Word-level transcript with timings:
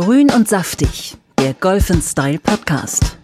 Grün 0.00 0.30
und 0.30 0.48
saftig, 0.48 1.16
der 1.40 1.54
Golf 1.54 1.90
Style 2.08 2.38
Podcast. 2.38 3.18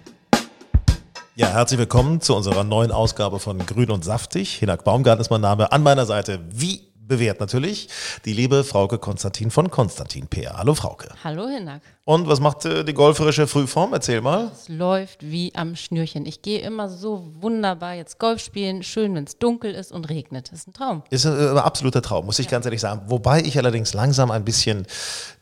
Ja, 1.37 1.46
herzlich 1.46 1.79
willkommen 1.79 2.21
zu 2.21 2.35
unserer 2.35 2.64
neuen 2.64 2.90
Ausgabe 2.90 3.38
von 3.38 3.64
Grün 3.64 3.93
und 3.93 4.04
Saftig. 4.04 4.54
Hinak 4.54 4.82
Baumgart 4.82 5.21
ist 5.21 5.30
mein 5.30 5.40
Name. 5.40 5.71
An 5.71 5.84
meiner 5.84 6.04
Seite, 6.04 6.40
wie 6.50 6.80
bewährt 7.06 7.40
natürlich, 7.40 7.88
die 8.24 8.33
liebe 8.33 8.64
Frauke 8.64 8.98
Konstantin 8.98 9.51
von 9.51 9.71
Konstantin 9.71 10.27
PR. 10.27 10.56
Hallo 10.56 10.74
Frauke. 10.74 11.08
Hallo 11.22 11.49
Hinak. 11.49 11.83
Und 12.04 12.28
was 12.28 12.40
macht 12.40 12.65
äh, 12.67 12.85
die 12.85 12.92
golferische 12.92 13.46
Frühform? 13.46 13.95
Erzähl 13.95 14.21
mal. 14.21 14.51
Es 14.53 14.69
läuft 14.69 15.22
wie 15.22 15.54
am 15.54 15.74
Schnürchen. 15.74 16.27
Ich 16.27 16.42
gehe 16.42 16.60
immer 16.60 16.88
so 16.91 17.27
wunderbar 17.41 17.95
jetzt 17.95 18.19
Golf 18.19 18.42
spielen, 18.42 18.82
schön, 18.82 19.14
wenn 19.14 19.24
es 19.24 19.38
dunkel 19.38 19.74
ist 19.74 19.91
und 19.91 20.10
regnet. 20.10 20.52
Das 20.52 20.60
ist 20.60 20.69
ein 20.69 20.73
Traum. 20.74 21.02
Ist 21.10 21.24
ein 21.24 21.56
äh, 21.56 21.59
absoluter 21.59 22.02
Traum, 22.02 22.27
muss 22.27 22.38
ich 22.38 22.46
ja. 22.46 22.51
ganz 22.51 22.66
ehrlich 22.66 22.80
sagen. 22.80 23.02
Wobei 23.06 23.41
ich 23.41 23.56
allerdings 23.56 23.95
langsam 23.95 24.30
ein 24.30 24.45
bisschen 24.45 24.86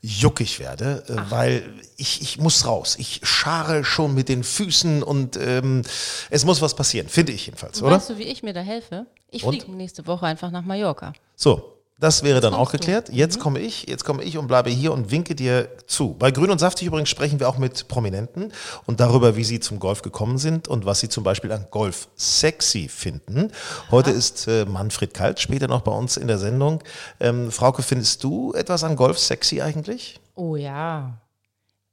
juckig 0.01 0.61
werde, 0.61 1.05
äh, 1.09 1.31
weil 1.31 1.65
ich, 1.97 2.23
ich 2.23 2.39
muss 2.39 2.67
raus. 2.67 2.97
Ich 2.99 3.21
schare 3.25 3.85
schon 3.85 4.15
mit 4.15 4.29
den 4.29 4.45
Füßen 4.45 5.03
und 5.03 5.37
ähm, 5.37 5.83
es 6.31 6.45
muss 6.45 6.63
was 6.63 6.75
passieren, 6.75 7.09
finde 7.09 7.33
ich 7.33 7.47
jedenfalls, 7.47 7.83
oder? 7.83 7.97
Weißt 7.97 8.11
du, 8.11 8.19
wie 8.19 8.25
ich 8.25 8.43
mir 8.43 8.53
da 8.53 8.61
helfe? 8.61 9.07
Ich 9.33 9.43
fliege 9.43 9.73
nächste 9.73 10.07
Woche 10.07 10.27
einfach 10.27 10.51
nach 10.51 10.63
Mallorca. 10.63 11.15
So, 11.35 11.73
das 11.99 12.23
wäre 12.23 12.41
dann 12.41 12.53
auch 12.53 12.73
geklärt. 12.73 13.11
Jetzt 13.11 13.39
mhm. 13.39 13.43
komme 13.43 13.61
ich, 13.61 13.89
jetzt 13.89 14.05
komme 14.05 14.25
ich 14.25 14.37
und 14.37 14.47
bleibe 14.47 14.69
hier 14.69 14.93
und 14.93 15.11
winke 15.11 15.35
dir 15.35 15.69
zu. 15.87 16.15
Bei 16.19 16.31
Grün 16.31 16.51
und 16.51 16.59
Saftig 16.59 16.89
übrigens 16.89 17.09
sprechen 17.09 17.41
wir 17.41 17.49
auch 17.49 17.59
mit 17.59 17.89
Prominenten 17.89 18.53
und 18.87 19.01
darüber, 19.01 19.37
wie 19.37 19.45
sie 19.45 19.61
zum 19.61 19.79
Golf 19.79 20.03
gekommen 20.03 20.37
sind 20.37 20.69
und 20.69 20.85
was 20.85 21.01
sie 21.01 21.09
zum 21.09 21.25
Beispiel 21.25 21.51
an 21.53 21.67
Golf 21.71 22.09
sexy 22.17 22.89
finden. 22.89 23.53
Heute 23.91 24.11
ja. 24.11 24.17
ist 24.17 24.49
äh, 24.49 24.67
Manfred 24.67 25.15
Kalt, 25.15 25.41
später 25.41 25.69
noch 25.69 25.83
bei 25.83 25.93
uns 25.93 26.17
in 26.17 26.27
der 26.27 26.39
Sendung. 26.39 26.83
Ähm, 27.21 27.51
Frauke, 27.51 27.83
findest 27.83 28.23
du 28.25 28.53
etwas 28.53 28.85
an 28.85 28.97
Golf 28.97 29.19
sexy 29.19 29.63
eigentlich? 29.63 30.21
Oh 30.35 30.57
ja. 30.57 31.19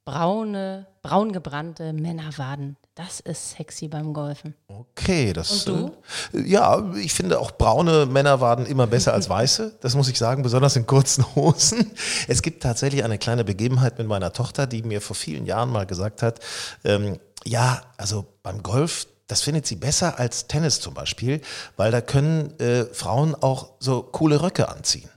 Braune, 0.06 0.88
braungebrannte 1.04 1.94
Männerwaden. 1.94 2.78
Das 3.00 3.22
ist 3.22 3.52
sexy 3.52 3.88
beim 3.88 4.12
Golfen. 4.12 4.56
Okay, 4.68 5.32
das. 5.32 5.66
Und 5.66 5.94
du? 6.34 6.38
Äh, 6.38 6.42
ja, 6.50 6.94
ich 6.96 7.14
finde 7.14 7.40
auch 7.40 7.52
braune 7.52 8.06
Männerwaden 8.06 8.66
immer 8.66 8.88
besser 8.88 9.14
als 9.14 9.30
weiße. 9.30 9.78
Das 9.80 9.96
muss 9.96 10.10
ich 10.10 10.18
sagen, 10.18 10.44
besonders 10.44 10.76
in 10.76 10.86
kurzen 10.86 11.24
Hosen. 11.34 11.92
Es 12.28 12.42
gibt 12.42 12.62
tatsächlich 12.62 13.06
eine 13.06 13.18
kleine 13.18 13.46
Begebenheit 13.46 14.00
mit 14.00 14.08
meiner 14.10 14.34
Tochter, 14.34 14.68
die 14.68 14.84
mir 14.84 15.00
vor 15.00 15.16
vielen 15.16 15.46
Jahren 15.46 15.70
mal 15.70 15.86
gesagt 15.86 16.22
hat: 16.22 16.42
ähm, 16.84 17.20
Ja, 17.46 17.84
also 17.96 18.26
beim 18.44 18.62
Golf, 18.64 19.08
das 19.28 19.44
findet 19.44 19.66
sie 19.66 19.78
besser 19.78 20.20
als 20.20 20.48
Tennis 20.48 20.82
zum 20.82 20.94
Beispiel, 20.94 21.40
weil 21.78 21.92
da 21.92 22.02
können 22.02 22.60
äh, 22.60 22.84
Frauen 22.84 23.34
auch 23.34 23.76
so 23.80 24.02
coole 24.02 24.42
Röcke 24.42 24.68
anziehen. 24.68 25.10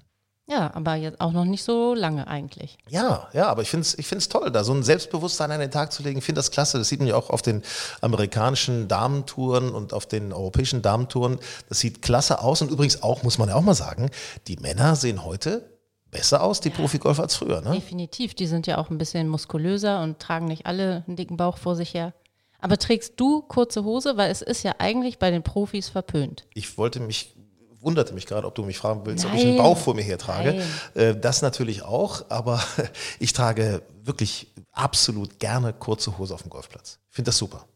Ja, 0.49 0.75
aber 0.75 0.97
jetzt 0.97 1.21
auch 1.21 1.33
noch 1.33 1.45
nicht 1.45 1.63
so 1.63 1.95
lange 1.95 2.27
eigentlich. 2.27 2.77
Ja, 2.89 3.29
ja, 3.33 3.47
aber 3.47 3.63
ich 3.63 3.71
finde 3.71 3.83
es 3.83 3.97
ich 3.97 4.07
find's 4.07 4.29
toll, 4.29 4.51
da 4.51 4.65
so 4.65 4.75
ein 4.75 4.83
Selbstbewusstsein 4.83 5.53
an 5.53 5.61
den 5.61 5.71
Tag 5.71 5.93
zu 5.93 6.03
legen. 6.03 6.19
Ich 6.19 6.25
finde 6.25 6.41
das 6.41 6.51
klasse. 6.51 6.79
Das 6.79 6.89
sieht 6.89 6.99
man 6.99 7.09
ja 7.09 7.15
auch 7.15 7.31
auf 7.31 7.43
den 7.43 7.63
amerikanischen 8.01 8.89
Damentouren 8.89 9.71
und 9.71 9.93
auf 9.93 10.07
den 10.07 10.33
europäischen 10.33 10.83
Damentouren. 10.83 11.39
Das 11.69 11.79
sieht 11.79 12.03
klasse 12.03 12.41
aus. 12.41 12.61
Und 12.61 12.71
übrigens 12.71 13.03
auch, 13.03 13.23
muss 13.23 13.39
man 13.39 13.49
ja 13.49 13.55
auch 13.55 13.63
mal 13.63 13.75
sagen, 13.75 14.11
die 14.49 14.57
Männer 14.57 14.97
sehen 14.97 15.25
heute 15.25 15.79
besser 16.11 16.43
aus, 16.43 16.61
die 16.61 16.71
ja, 16.71 16.75
Profigolfer, 16.75 17.23
als 17.23 17.37
früher. 17.37 17.61
Ne? 17.63 17.73
Definitiv. 17.73 18.35
Die 18.35 18.47
sind 18.47 18.67
ja 18.67 18.79
auch 18.79 18.91
ein 18.91 18.99
bisschen 18.99 19.29
muskulöser 19.29 20.03
und 20.03 20.19
tragen 20.19 20.47
nicht 20.47 20.67
alle 20.67 21.05
einen 21.07 21.17
dicken 21.17 21.37
Bauch 21.37 21.57
vor 21.57 21.77
sich 21.77 21.95
her. 21.95 22.15
Aber 22.61 22.79
trägst 22.79 23.15
du 23.17 23.43
kurze 23.43 23.85
Hose? 23.85 24.17
Weil 24.17 24.31
es 24.31 24.43
ist 24.43 24.63
ja 24.63 24.75
eigentlich 24.79 25.19
bei 25.19 25.31
den 25.31 25.43
Profis 25.43 25.89
verpönt. 25.89 26.47
Ich 26.55 26.79
wollte 26.79 27.01
mich 27.01 27.35
wunderte 27.83 28.15
mich 28.15 28.27
gerade, 28.27 28.47
ob 28.47 28.55
du 28.55 28.63
mich 28.63 28.79
fragen 28.79 29.03
willst, 29.05 29.25
Nein. 29.25 29.33
ob 29.33 29.39
ich 29.39 29.47
einen 29.47 29.59
Bauch 29.59 29.77
vor 29.77 29.95
mir 29.95 30.03
her 30.03 30.19
trage. 30.19 30.55
Nein. 30.95 31.09
Äh, 31.09 31.17
das 31.17 31.43
natürlich 31.43 31.83
auch, 31.83 32.25
aber 32.29 32.63
ich 33.19 33.33
trage 33.33 33.83
wirklich 34.03 34.49
absolut 34.73 35.39
gerne 35.39 35.73
kurze 35.73 36.19
Hose 36.19 36.35
auf 36.35 36.43
dem 36.43 36.51
Golfplatz. 36.51 36.99
Ich 37.11 37.17
finde 37.17 37.29
das 37.29 37.39
super. 37.39 37.67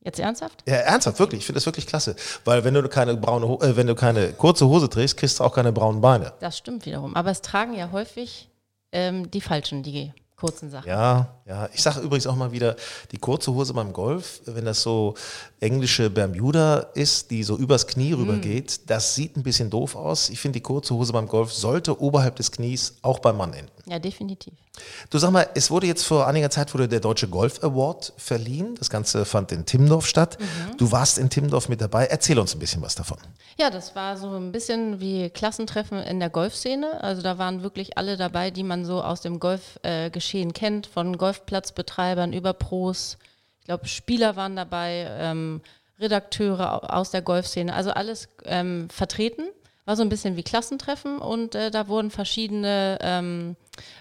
Jetzt 0.00 0.20
ernsthaft? 0.20 0.62
Ja, 0.66 0.76
ernsthaft, 0.76 1.18
wirklich. 1.18 1.40
Ich 1.40 1.46
finde 1.46 1.56
das 1.56 1.66
wirklich 1.66 1.86
klasse. 1.86 2.14
Weil 2.44 2.62
wenn 2.62 2.74
du 2.74 2.86
keine 2.88 3.16
braune, 3.16 3.46
äh, 3.64 3.74
wenn 3.74 3.86
du 3.86 3.94
keine 3.94 4.32
kurze 4.34 4.66
Hose 4.66 4.90
trägst, 4.90 5.16
kriegst 5.16 5.40
du 5.40 5.44
auch 5.44 5.54
keine 5.54 5.72
braunen 5.72 6.02
Beine. 6.02 6.34
Das 6.40 6.58
stimmt 6.58 6.84
wiederum. 6.84 7.16
Aber 7.16 7.30
es 7.30 7.40
tragen 7.40 7.74
ja 7.74 7.90
häufig 7.90 8.50
ähm, 8.92 9.30
die 9.30 9.40
Falschen, 9.40 9.82
die 9.82 10.12
kurzen 10.36 10.70
Sachen. 10.70 10.88
Ja, 10.88 11.40
ja. 11.46 11.68
Ich 11.74 11.82
sage 11.82 12.00
übrigens 12.00 12.26
auch 12.26 12.36
mal 12.36 12.52
wieder, 12.52 12.76
die 13.12 13.18
kurze 13.18 13.52
Hose 13.52 13.74
beim 13.74 13.92
Golf, 13.92 14.40
wenn 14.46 14.64
das 14.64 14.82
so 14.82 15.14
englische 15.60 16.08
Bermuda 16.08 16.78
ist, 16.94 17.30
die 17.30 17.42
so 17.42 17.56
übers 17.56 17.86
Knie 17.86 18.12
mm. 18.12 18.14
rübergeht, 18.14 18.80
das 18.90 19.14
sieht 19.14 19.36
ein 19.36 19.42
bisschen 19.42 19.68
doof 19.68 19.94
aus. 19.94 20.30
Ich 20.30 20.40
finde, 20.40 20.58
die 20.58 20.62
kurze 20.62 20.94
Hose 20.94 21.12
beim 21.12 21.28
Golf 21.28 21.52
sollte 21.52 22.00
oberhalb 22.00 22.36
des 22.36 22.50
Knies 22.50 22.94
auch 23.02 23.18
beim 23.18 23.36
Mann 23.36 23.52
enden. 23.52 23.72
Ja, 23.86 23.98
definitiv. 23.98 24.54
Du 25.10 25.18
sag 25.18 25.30
mal, 25.30 25.46
es 25.54 25.70
wurde 25.70 25.86
jetzt 25.86 26.04
vor 26.04 26.26
einiger 26.26 26.50
Zeit 26.50 26.74
wurde 26.74 26.88
der 26.88 27.00
Deutsche 27.00 27.28
Golf 27.28 27.62
Award 27.62 28.12
verliehen. 28.16 28.74
Das 28.76 28.90
Ganze 28.90 29.24
fand 29.24 29.52
in 29.52 29.66
Timmendorf 29.66 30.06
statt. 30.06 30.38
Mhm. 30.40 30.76
Du 30.78 30.90
warst 30.90 31.18
in 31.18 31.30
Timmendorf 31.30 31.68
mit 31.68 31.80
dabei. 31.80 32.06
Erzähl 32.06 32.38
uns 32.38 32.54
ein 32.54 32.58
bisschen 32.58 32.82
was 32.82 32.94
davon. 32.94 33.18
Ja, 33.56 33.70
das 33.70 33.94
war 33.94 34.16
so 34.16 34.34
ein 34.34 34.50
bisschen 34.50 35.00
wie 35.00 35.30
Klassentreffen 35.30 35.98
in 35.98 36.18
der 36.18 36.30
Golfszene. 36.30 37.02
Also 37.02 37.22
da 37.22 37.38
waren 37.38 37.62
wirklich 37.62 37.96
alle 37.98 38.16
dabei, 38.16 38.50
die 38.50 38.64
man 38.64 38.84
so 38.84 39.02
aus 39.02 39.20
dem 39.20 39.38
Golfgeschehen 39.38 40.50
äh, 40.50 40.52
kennt, 40.52 40.86
von 40.86 41.18
Golfplatzbetreibern 41.34 42.32
über 42.32 42.52
Pros. 42.52 43.18
Ich 43.60 43.66
glaube, 43.66 43.88
Spieler 43.88 44.36
waren 44.36 44.56
dabei, 44.56 45.08
ähm, 45.18 45.60
Redakteure 45.98 46.94
aus 46.94 47.10
der 47.10 47.22
Golfszene. 47.22 47.74
Also 47.74 47.90
alles 47.90 48.28
ähm, 48.44 48.88
vertreten. 48.90 49.44
War 49.84 49.96
so 49.96 50.02
ein 50.02 50.08
bisschen 50.08 50.36
wie 50.36 50.42
Klassentreffen 50.42 51.18
und 51.18 51.54
äh, 51.54 51.70
da 51.70 51.88
wurden 51.88 52.10
verschiedene 52.10 52.98
ähm, 53.02 53.54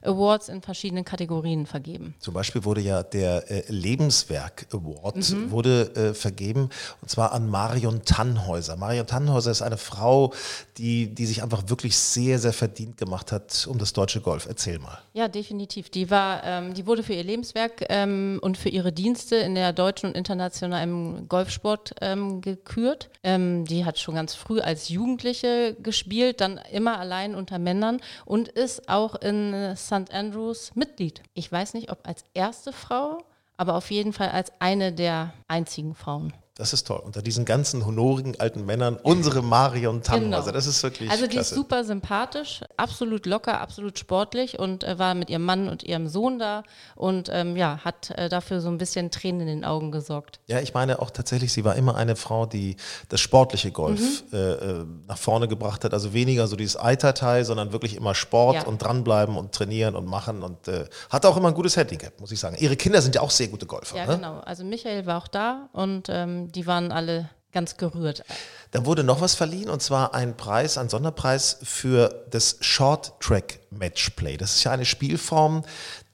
Awards 0.04 0.50
in 0.50 0.62
verschiedenen 0.62 1.06
Kategorien 1.06 1.66
vergeben. 1.66 2.16
Zum 2.20 2.34
Beispiel 2.34 2.64
wurde 2.64 2.82
ja 2.82 3.04
der 3.04 3.50
äh, 3.50 3.64
Lebenswerk 3.68 4.68
Award 4.72 5.30
mhm. 5.32 5.52
wurde 5.52 5.96
äh, 5.96 6.14
vergeben 6.14 6.70
und 7.02 7.10
zwar 7.10 7.32
an 7.32 7.50
Marion 7.50 8.04
Tannhäuser. 8.04 8.76
Marion 8.76 9.08
Tannhäuser 9.08 9.52
ist 9.52 9.62
eine 9.62 9.78
Frau, 9.78 10.34
die, 10.78 11.08
die 11.14 11.26
sich 11.26 11.44
einfach 11.44 11.64
wirklich 11.68 11.98
sehr, 11.98 12.40
sehr 12.40 12.54
verdient 12.54 12.98
gemacht 12.98 13.32
hat 13.32 13.68
um 13.68 13.78
das 13.78 13.94
deutsche 13.94 14.22
Golf. 14.22 14.46
Erzähl 14.48 14.80
mal. 14.80 15.00
Ja, 15.14 15.28
definitiv. 15.28 15.90
Die 15.90 16.10
war, 16.10 16.44
ähm, 16.44 16.74
die 16.74 16.86
wurde 16.86 17.04
für 17.04 17.14
ihr 17.14 17.24
Lebenswerk 17.24 17.86
ähm, 17.90 18.40
und 18.42 18.58
für 18.58 18.70
ihre 18.70 18.92
Dienste 18.92 19.36
in 19.36 19.56
der 19.56 19.74
deutschen 19.74 20.10
und 20.10 20.18
internationalen 20.18 21.28
Golfsport 21.28 21.96
ähm, 22.02 22.42
gekürt. 22.42 23.10
Ähm, 23.24 23.66
die 23.66 23.86
hat 23.86 24.00
schon 24.00 24.16
ganz 24.16 24.34
früh 24.34 24.60
als 24.60 24.90
Jugendliche 24.90 25.76
gespielt, 25.82 26.42
dann 26.42 26.60
immer 26.72 27.00
allein 27.00 27.36
unter 27.36 27.60
Männern 27.60 28.00
und 28.26 28.48
ist 28.48 28.90
auch 28.90 29.16
in 29.16 29.54
St. 29.76 30.14
Andrews 30.14 30.76
Mitglied. 30.76 31.24
Ich 31.34 31.52
weiß 31.52 31.74
nicht, 31.74 31.92
ob 31.92 32.08
als 32.08 32.24
erste 32.34 32.74
Frau, 32.74 33.24
aber 33.58 33.76
auf 33.76 33.92
jeden 33.92 34.14
Fall 34.14 34.30
als 34.30 34.52
eine 34.60 34.92
der 34.94 35.34
einzigen 35.48 35.96
Frauen. 35.96 36.34
Das 36.56 36.72
ist 36.72 36.86
toll. 36.86 37.02
Unter 37.04 37.24
diesen 37.24 37.46
ganzen 37.46 37.84
honorigen 37.84 38.40
alten 38.40 38.64
Männern, 38.64 38.98
unsere 39.02 39.42
Marion 39.42 40.04
Tannhäuser. 40.04 40.42
Genau. 40.42 40.52
Das 40.52 40.68
ist 40.68 40.84
wirklich. 40.84 41.10
Also, 41.10 41.26
die 41.26 41.32
klasse. 41.32 41.56
ist 41.56 41.56
super 41.56 41.84
sympathisch, 41.84 42.62
absolut 42.78 43.26
locker, 43.26 43.60
absolut 43.60 43.98
sportlich 43.98 44.60
und 44.60 44.84
äh, 44.84 45.00
war 45.00 45.16
mit 45.16 45.32
ihrem 45.32 45.46
Mann 45.46 45.68
und 45.68 45.82
ihrem 45.82 46.08
Sohn 46.08 46.38
da 46.38 46.62
und 46.96 47.28
ähm, 47.34 47.58
ja, 47.58 47.80
hat 47.84 48.12
äh, 48.12 48.30
dafür 48.30 48.62
so 48.62 48.70
ein 48.70 48.78
bisschen 48.78 49.10
Tränen 49.10 49.42
in 49.42 49.48
den 49.48 49.66
Augen 49.66 49.92
gesorgt. 49.92 50.42
Ja, 50.46 50.60
ich 50.60 50.76
meine 50.76 51.02
auch 51.02 51.10
tatsächlich, 51.10 51.52
sie 51.52 51.66
war 51.66 51.76
immer 51.76 51.96
eine 51.96 52.16
Frau, 52.16 52.46
die 52.46 52.76
das 53.10 53.20
sportliche 53.20 53.72
Golf 53.72 54.24
mhm. 54.32 54.38
äh, 54.38 54.52
äh 54.52 54.86
nach 55.08 55.18
vorne 55.18 55.48
gebracht 55.48 55.84
hat. 55.84 55.94
Also 55.94 56.14
weniger 56.14 56.46
so 56.46 56.56
dieses 56.56 56.80
Eiterteil, 56.80 57.46
sondern 57.46 57.72
wirklich 57.72 57.96
immer 57.96 58.14
Sport 58.14 58.58
ja. 58.58 58.66
und 58.66 58.80
dranbleiben 58.80 59.38
und 59.38 59.54
trainieren 59.54 59.96
und 59.96 60.06
machen 60.06 60.44
und 60.44 60.68
äh, 60.68 60.86
hat 61.10 61.26
auch 61.26 61.36
immer 61.36 61.48
ein 61.48 61.56
gutes 61.56 61.76
Handicap, 61.78 62.20
muss 62.20 62.32
ich 62.32 62.40
sagen. 62.40 62.58
Ihre 62.60 62.76
Kinder 62.76 63.02
sind 63.02 63.16
ja 63.16 63.22
auch 63.22 63.32
sehr 63.32 63.48
gute 63.48 63.66
Golfer. 63.66 63.98
Ja, 63.98 64.06
ne? 64.06 64.18
genau. 64.18 64.40
Also, 64.42 64.64
Michael 64.64 65.08
war 65.08 65.18
auch 65.18 65.28
da 65.28 65.70
und 65.74 66.10
ähm, 66.10 66.43
die 66.52 66.68
waren 66.68 66.92
alle 66.92 67.30
ganz 67.54 67.78
gerührt. 67.78 68.24
Da 68.72 68.86
wurde 68.86 69.04
noch 69.04 69.22
was 69.22 69.36
verliehen 69.36 69.70
und 69.70 69.82
zwar 69.82 70.14
ein 70.16 70.36
Preis, 70.36 70.78
ein 70.78 70.90
Sonderpreis 70.90 71.60
für 71.62 72.26
das 72.32 72.58
Short 72.62 73.14
Track 73.20 73.60
Matchplay. 73.70 74.36
Das 74.36 74.56
ist 74.56 74.64
ja 74.64 74.72
eine 74.72 74.86
Spielform, 74.86 75.64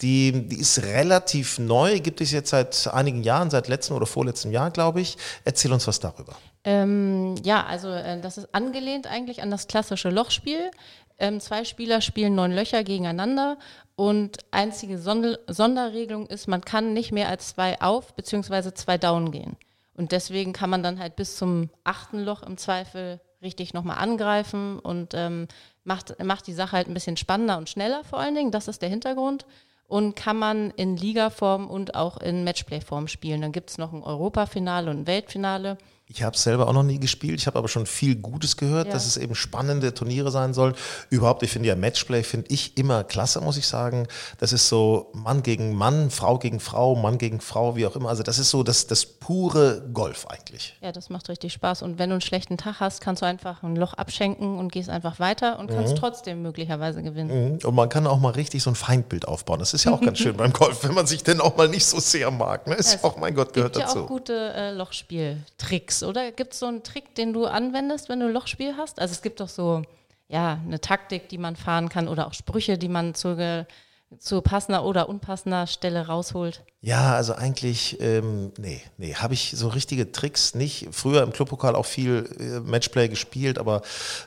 die, 0.02 0.48
die 0.48 0.60
ist 0.60 0.84
relativ 0.84 1.58
neu, 1.58 2.00
gibt 2.02 2.20
es 2.22 2.32
jetzt 2.32 2.50
seit 2.50 2.88
einigen 2.94 3.24
Jahren, 3.24 3.50
seit 3.50 3.70
letztem 3.70 3.96
oder 3.96 4.06
vorletztem 4.06 4.52
Jahr, 4.52 4.72
glaube 4.72 5.00
ich. 5.02 5.18
Erzähl 5.46 5.72
uns 5.72 5.88
was 5.88 6.02
darüber. 6.02 6.36
Ähm, 6.66 7.36
ja, 7.44 7.66
also 7.66 7.90
äh, 7.90 8.20
das 8.20 8.38
ist 8.38 8.54
angelehnt 8.54 9.08
eigentlich 9.08 9.42
an 9.42 9.50
das 9.50 9.68
klassische 9.68 10.10
Lochspiel. 10.10 10.70
Ähm, 11.18 11.40
zwei 11.40 11.64
Spieler 11.64 12.02
spielen 12.02 12.36
neun 12.36 12.52
Löcher 12.52 12.84
gegeneinander 12.84 13.58
und 13.96 14.38
einzige 14.52 15.00
Sonder 15.00 15.40
Sonderregelung 15.48 16.28
ist, 16.28 16.48
man 16.48 16.62
kann 16.62 16.94
nicht 16.94 17.12
mehr 17.12 17.30
als 17.30 17.50
zwei 17.50 17.82
auf 17.82 18.14
bzw. 18.16 18.74
zwei 18.74 18.98
down 18.98 19.32
gehen. 19.32 19.58
Und 20.00 20.14
deswegen 20.14 20.54
kann 20.54 20.70
man 20.70 20.82
dann 20.82 20.98
halt 20.98 21.18
bis 21.18 21.36
zum 21.36 21.70
achten 21.84 22.20
Loch 22.20 22.42
im 22.44 22.58
Zweifel 22.58 23.20
richtig 23.42 23.74
nochmal 23.74 23.98
angreifen 23.98 24.80
und 24.80 25.14
ähm, 25.14 25.50
macht, 25.84 26.24
macht 26.24 26.48
die 26.48 26.54
Sache 26.54 26.72
halt 26.72 26.88
ein 26.88 26.94
bisschen 26.94 27.18
spannender 27.18 27.58
und 27.58 27.68
schneller 27.68 28.06
vor 28.06 28.18
allen 28.18 28.34
Dingen. 28.34 28.52
Das 28.52 28.70
ist 28.70 28.82
der 28.82 28.88
Hintergrund. 28.88 29.46
Und 29.88 30.16
kann 30.16 30.38
man 30.38 30.72
in 30.72 30.96
Ligaform 30.96 31.70
und 31.70 31.96
auch 31.96 32.16
in 32.16 32.46
Matchplayform 32.46 33.10
spielen. 33.10 33.42
Dann 33.42 33.52
gibt 33.52 33.72
es 33.72 33.78
noch 33.78 33.92
ein 33.92 34.02
Europafinale 34.02 34.90
und 34.90 35.02
ein 35.02 35.08
Weltfinale. 35.08 35.78
Ich 36.12 36.24
habe 36.24 36.36
es 36.36 36.42
selber 36.42 36.68
auch 36.68 36.74
noch 36.74 36.82
nie 36.82 37.00
gespielt. 37.00 37.40
Ich 37.40 37.46
habe 37.46 37.60
aber 37.60 37.68
schon 37.68 37.86
viel 37.86 38.16
Gutes 38.16 38.58
gehört, 38.58 38.88
Ja. 38.88 38.94
dass 38.94 39.06
es 39.06 39.16
eben 39.16 39.36
spannende 39.36 39.94
Turniere 39.94 40.32
sein 40.32 40.56
sollen. 40.56 40.74
Überhaupt, 41.12 41.44
ich 41.44 41.52
finde 41.52 41.68
ja 41.70 41.76
Matchplay 41.76 42.24
finde 42.24 42.48
ich 42.50 42.76
immer 42.78 43.04
klasse, 43.04 43.42
muss 43.42 43.58
ich 43.58 43.68
sagen. 43.68 44.08
Das 44.40 44.52
ist 44.52 44.68
so 44.70 45.12
Mann 45.14 45.44
gegen 45.44 45.76
Mann, 45.76 46.10
Frau 46.10 46.40
gegen 46.40 46.60
Frau, 46.60 46.96
Mann 46.96 47.20
gegen 47.20 47.42
Frau, 47.42 47.76
wie 47.76 47.86
auch 47.86 47.96
immer. 47.96 48.10
Also 48.10 48.24
das 48.24 48.40
ist 48.40 48.50
so 48.50 48.64
das, 48.64 48.88
das 48.88 49.06
pure 49.06 49.84
Golf 49.94 50.26
eigentlich. 50.26 50.76
Ja, 50.82 50.92
das 50.92 51.12
macht 51.12 51.30
richtig 51.30 51.54
Spaß. 51.54 51.84
Und 51.84 52.00
wenn 52.00 52.10
du 52.10 52.16
einen 52.16 52.22
schlechten 52.22 52.58
Tag 52.58 52.80
hast, 52.80 53.02
kannst 53.02 53.22
du 53.22 53.28
einfach 53.28 53.62
ein 53.62 53.76
Loch 53.76 53.94
abschenken 53.94 54.58
und 54.58 54.72
gehst 54.72 54.90
einfach 54.90 55.20
weiter 55.20 55.60
und 55.60 55.70
Mhm. 55.70 55.76
kannst 55.76 55.98
trotzdem 55.98 56.42
möglicherweise 56.42 57.04
gewinnen. 57.04 57.60
Und 57.64 57.76
man 57.76 57.88
kann 57.88 58.08
auch 58.08 58.20
mal 58.20 58.32
richtig 58.32 58.64
so 58.64 58.72
ein 58.72 58.76
Feindbild 58.76 59.28
aufbauen. 59.28 59.60
Das 59.60 59.76
ist 59.76 59.84
ja 59.84 59.92
auch 59.94 60.02
ganz 60.02 60.18
schön 60.18 60.36
beim 60.38 60.54
Golf, 60.54 60.84
wenn 60.84 60.96
man 60.96 61.06
sich 61.06 61.24
denn 61.24 61.40
auch 61.40 61.56
mal 61.56 61.68
nicht 61.68 61.86
so 61.86 62.00
sehr 62.00 62.32
mag. 62.32 62.66
Ne? 62.66 62.74
Ist 62.74 62.96
Es 62.96 63.04
auch, 63.04 63.16
mein 63.18 63.36
Gott, 63.36 63.54
gehört 63.54 63.74
Gibt 63.74 63.86
ja 63.88 63.94
dazu. 63.94 64.06
auch 64.06 64.08
gute 64.08 64.34
äh, 64.56 64.72
Lochspieltricks, 64.72 65.99
oder? 66.04 66.32
Gibt 66.32 66.54
es 66.54 66.60
so 66.60 66.66
einen 66.68 66.84
Trick, 66.84 67.16
den 67.16 67.34
du 67.34 67.46
anwendest, 67.46 68.10
wenn 68.10 68.20
du 68.20 68.28
Lochspiel 68.30 68.76
hast? 68.78 69.00
Also 69.00 69.12
es 69.14 69.22
gibt 69.22 69.40
doch 69.40 69.50
so, 69.50 69.82
ja, 70.28 70.60
eine 70.66 70.80
Taktik, 70.82 71.30
die 71.30 71.38
man 71.38 71.56
fahren 71.56 71.90
kann 71.90 72.08
oder 72.08 72.28
auch 72.28 72.34
Sprüche, 72.34 72.78
die 72.78 72.90
man 72.90 73.14
zu, 73.16 73.36
ge- 73.36 73.66
zu 74.18 74.42
passender 74.42 74.84
oder 74.86 75.08
unpassender 75.08 75.68
Stelle 75.68 76.08
rausholt. 76.08 76.64
Ja, 76.82 77.14
also 77.14 77.34
eigentlich, 77.36 78.00
ähm, 78.00 78.54
nee, 78.58 78.82
nee, 78.98 79.14
habe 79.14 79.34
ich 79.34 79.54
so 79.56 79.68
richtige 79.68 80.12
Tricks 80.12 80.56
nicht. 80.56 80.88
Früher 80.92 81.24
im 81.24 81.34
Clubpokal 81.34 81.76
auch 81.76 81.86
viel 81.86 82.28
äh, 82.40 82.60
Matchplay 82.62 83.10
gespielt, 83.10 83.60
aber 83.60 83.82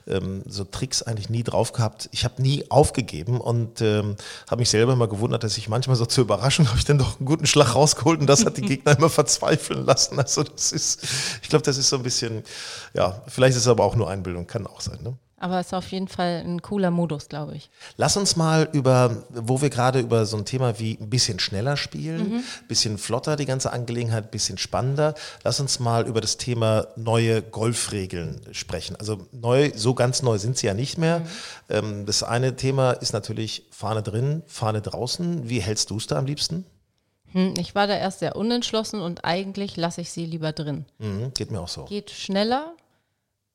ähm, 0.07 0.43
so 0.47 0.65
Tricks 0.65 1.03
eigentlich 1.03 1.31
nie 1.31 1.43
drauf 1.43 1.73
gehabt. 1.73 2.11
Ich 2.13 2.25
habe 2.25 2.41
nie 2.43 2.71
aufgegeben 2.71 3.41
und 3.41 3.81
ähm, 3.81 4.17
habe 4.51 4.61
mich 4.61 4.71
selber 4.71 4.93
immer 4.93 5.09
gewundert, 5.09 5.45
dass 5.45 5.57
ich 5.57 5.69
manchmal 5.69 5.97
so 5.97 6.05
zur 6.05 6.23
Überraschung 6.25 6.69
habe 6.69 6.79
ich 6.79 6.85
dann 6.85 6.99
doch 6.99 7.19
einen 7.19 7.27
guten 7.27 7.47
Schlag 7.47 7.75
rausgeholt 7.75 8.21
und 8.21 8.27
das 8.27 8.45
hat 8.45 8.59
die 8.59 8.63
Gegner 8.63 8.97
immer 8.97 9.11
verzweifeln 9.11 9.85
lassen. 9.87 10.19
Also 10.19 10.43
das 10.43 10.73
ist, 10.73 11.05
ich 11.43 11.49
glaube, 11.49 11.65
das 11.65 11.79
ist 11.79 11.89
so 11.89 11.97
ein 11.97 12.03
bisschen, 12.03 12.45
ja, 12.93 13.23
vielleicht 13.29 13.57
ist 13.57 13.63
es 13.63 13.69
aber 13.69 13.85
auch 13.85 13.97
nur 13.97 14.11
Einbildung, 14.11 14.47
kann 14.47 14.67
auch 14.67 14.83
sein. 14.83 14.99
Ne? 15.03 15.17
Aber 15.43 15.59
es 15.59 15.67
ist 15.67 15.75
auf 15.75 15.91
jeden 15.91 16.07
Fall 16.07 16.41
ein 16.47 16.63
cooler 16.63 16.93
Modus, 16.93 17.29
glaube 17.29 17.57
ich. 17.57 17.69
Lass 17.97 18.17
uns 18.17 18.37
mal 18.37 18.69
über, 18.71 19.25
wo 19.29 19.61
wir 19.61 19.71
gerade 19.71 19.99
über 19.99 20.25
so 20.25 20.37
ein 20.37 20.45
Thema 20.45 20.79
wie 20.79 20.97
ein 21.01 21.11
bisschen 21.11 21.41
schneller 21.41 21.77
spielen, 21.77 22.45
bisschen 22.69 22.97
flotter 22.97 23.35
die 23.35 23.45
ganze 23.45 23.73
Angelegenheit, 23.73 24.31
bisschen 24.31 24.57
spannender. 24.57 25.17
Lass 25.43 25.59
uns 25.59 25.81
mal 25.81 26.07
über 26.07 26.21
das 26.21 26.37
Thema 26.37 26.87
neue 26.95 27.43
Golfregeln 27.43 28.41
sprechen. 28.53 28.95
Also 28.95 29.27
neu, 29.33 29.73
so 29.75 29.95
ganz 29.95 30.23
neu 30.23 30.39
sind 30.39 30.59
sie 30.59 30.69
ja 30.69 30.75
nicht 30.75 30.97
mehr. 30.97 31.23
Ähm, 31.69 32.07
das 32.07 32.23
eine 32.23 32.55
Thema 32.55 32.93
ist 32.93 33.13
natürlich 33.13 33.65
Fahne 33.73 34.05
drin, 34.05 34.45
Fahne 34.47 34.81
draußen. 34.81 35.49
Wie 35.49 35.59
hältst 35.59 35.91
du 35.91 35.97
es 35.97 36.07
da 36.07 36.19
am 36.19 36.27
liebsten? 36.27 36.67
Hm, 37.33 37.55
ich 37.59 37.75
war 37.75 37.89
da 37.89 37.97
erst 37.97 38.21
sehr 38.21 38.37
unentschlossen 38.37 39.01
und 39.01 39.25
eigentlich 39.25 39.77
lasse 39.77 40.03
ich 40.03 40.13
sie 40.13 40.25
lieber 40.25 40.53
drin. 40.53 40.85
Mhm, 40.99 41.35
geht 41.35 41.51
mir 41.51 41.61
auch 41.61 41.69
so. 41.69 41.87
Geht 41.87 42.13
schneller 42.13 42.77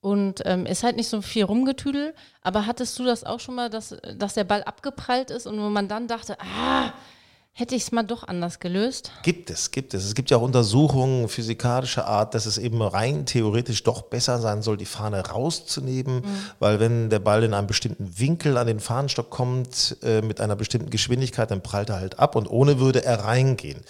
und 0.07 0.41
ähm, 0.45 0.65
ist 0.65 0.83
halt 0.83 0.95
nicht 0.95 1.09
so 1.09 1.21
viel 1.21 1.43
rumgetüdel. 1.43 2.13
Aber 2.41 2.65
hattest 2.65 2.97
du 2.97 3.03
das 3.03 3.25
auch 3.25 3.41
schon 3.41 3.55
mal, 3.55 3.69
dass, 3.69 3.93
dass 4.15 4.35
der 4.35 4.45
Ball 4.45 4.63
abgeprallt 4.63 5.31
ist 5.31 5.47
und 5.47 5.59
wo 5.59 5.67
man 5.67 5.89
dann 5.89 6.07
dachte, 6.07 6.37
ah, 6.39 6.93
hätte 7.51 7.75
ich 7.75 7.81
es 7.81 7.91
mal 7.91 8.03
doch 8.03 8.25
anders 8.25 8.59
gelöst? 8.59 9.11
Gibt 9.23 9.49
es, 9.49 9.71
gibt 9.71 9.93
es. 9.93 10.05
Es 10.05 10.15
gibt 10.15 10.29
ja 10.29 10.37
auch 10.37 10.43
Untersuchungen 10.43 11.27
physikalischer 11.27 12.07
Art, 12.07 12.35
dass 12.35 12.45
es 12.45 12.57
eben 12.57 12.81
rein 12.81 13.25
theoretisch 13.25 13.83
doch 13.83 14.03
besser 14.03 14.39
sein 14.39 14.61
soll, 14.61 14.77
die 14.77 14.85
Fahne 14.85 15.27
rauszunehmen, 15.27 16.23
weil 16.59 16.79
wenn 16.79 17.09
der 17.09 17.19
Ball 17.19 17.43
in 17.43 17.53
einem 17.53 17.67
bestimmten 17.67 18.17
Winkel 18.17 18.57
an 18.57 18.67
den 18.67 18.79
Fahnenstock 18.79 19.29
kommt, 19.29 19.97
äh, 20.03 20.21
mit 20.21 20.39
einer 20.39 20.55
bestimmten 20.55 20.89
Geschwindigkeit, 20.89 21.51
dann 21.51 21.61
prallt 21.61 21.89
er 21.89 21.99
halt 21.99 22.17
ab 22.17 22.37
und 22.37 22.49
ohne 22.49 22.79
würde 22.79 23.03
er 23.03 23.25
reingehen. 23.25 23.81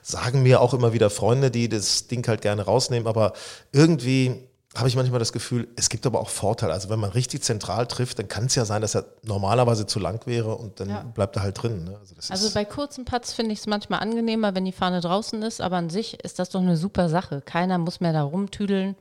Sagen 0.00 0.42
mir 0.42 0.62
auch 0.62 0.72
immer 0.72 0.94
wieder 0.94 1.10
Freunde, 1.10 1.50
die 1.50 1.68
das 1.68 2.06
Ding 2.06 2.26
halt 2.26 2.40
gerne 2.40 2.62
rausnehmen, 2.62 3.06
aber 3.06 3.34
irgendwie 3.72 4.46
habe 4.76 4.88
ich 4.88 4.96
manchmal 4.96 5.18
das 5.18 5.32
Gefühl, 5.32 5.68
es 5.76 5.88
gibt 5.88 6.06
aber 6.06 6.20
auch 6.20 6.28
Vorteile. 6.28 6.72
Also 6.72 6.88
wenn 6.88 6.98
man 6.98 7.10
richtig 7.10 7.42
zentral 7.42 7.86
trifft, 7.86 8.18
dann 8.18 8.28
kann 8.28 8.46
es 8.46 8.54
ja 8.54 8.64
sein, 8.64 8.82
dass 8.82 8.94
er 8.94 9.04
normalerweise 9.22 9.86
zu 9.86 9.98
lang 9.98 10.26
wäre 10.26 10.54
und 10.56 10.80
dann 10.80 10.88
Ja. 10.90 11.00
bleibt 11.14 11.36
er 11.36 11.42
halt 11.42 11.62
drin. 11.62 11.84
Ne? 11.84 11.96
Also, 11.98 12.14
Also 12.32 12.50
bei 12.54 12.64
kurzen 12.64 13.04
Putts 13.04 13.32
finde 13.32 13.52
ich 13.52 13.60
es 13.60 13.66
manchmal 13.66 14.00
angenehmer, 14.00 14.54
wenn 14.54 14.64
die 14.64 14.72
Fahne 14.72 15.00
draußen 15.00 15.42
ist, 15.42 15.60
aber 15.60 15.76
an 15.76 15.90
sich 15.90 16.22
ist 16.22 16.38
das 16.38 16.50
doch 16.50 16.60
eine 16.60 16.76
super 16.76 17.08
Sache. 17.08 17.40
Keiner 17.40 17.78
muss 17.78 18.00
mehr 18.00 18.12
da 18.12 18.22
rumtüdeln. 18.22 18.96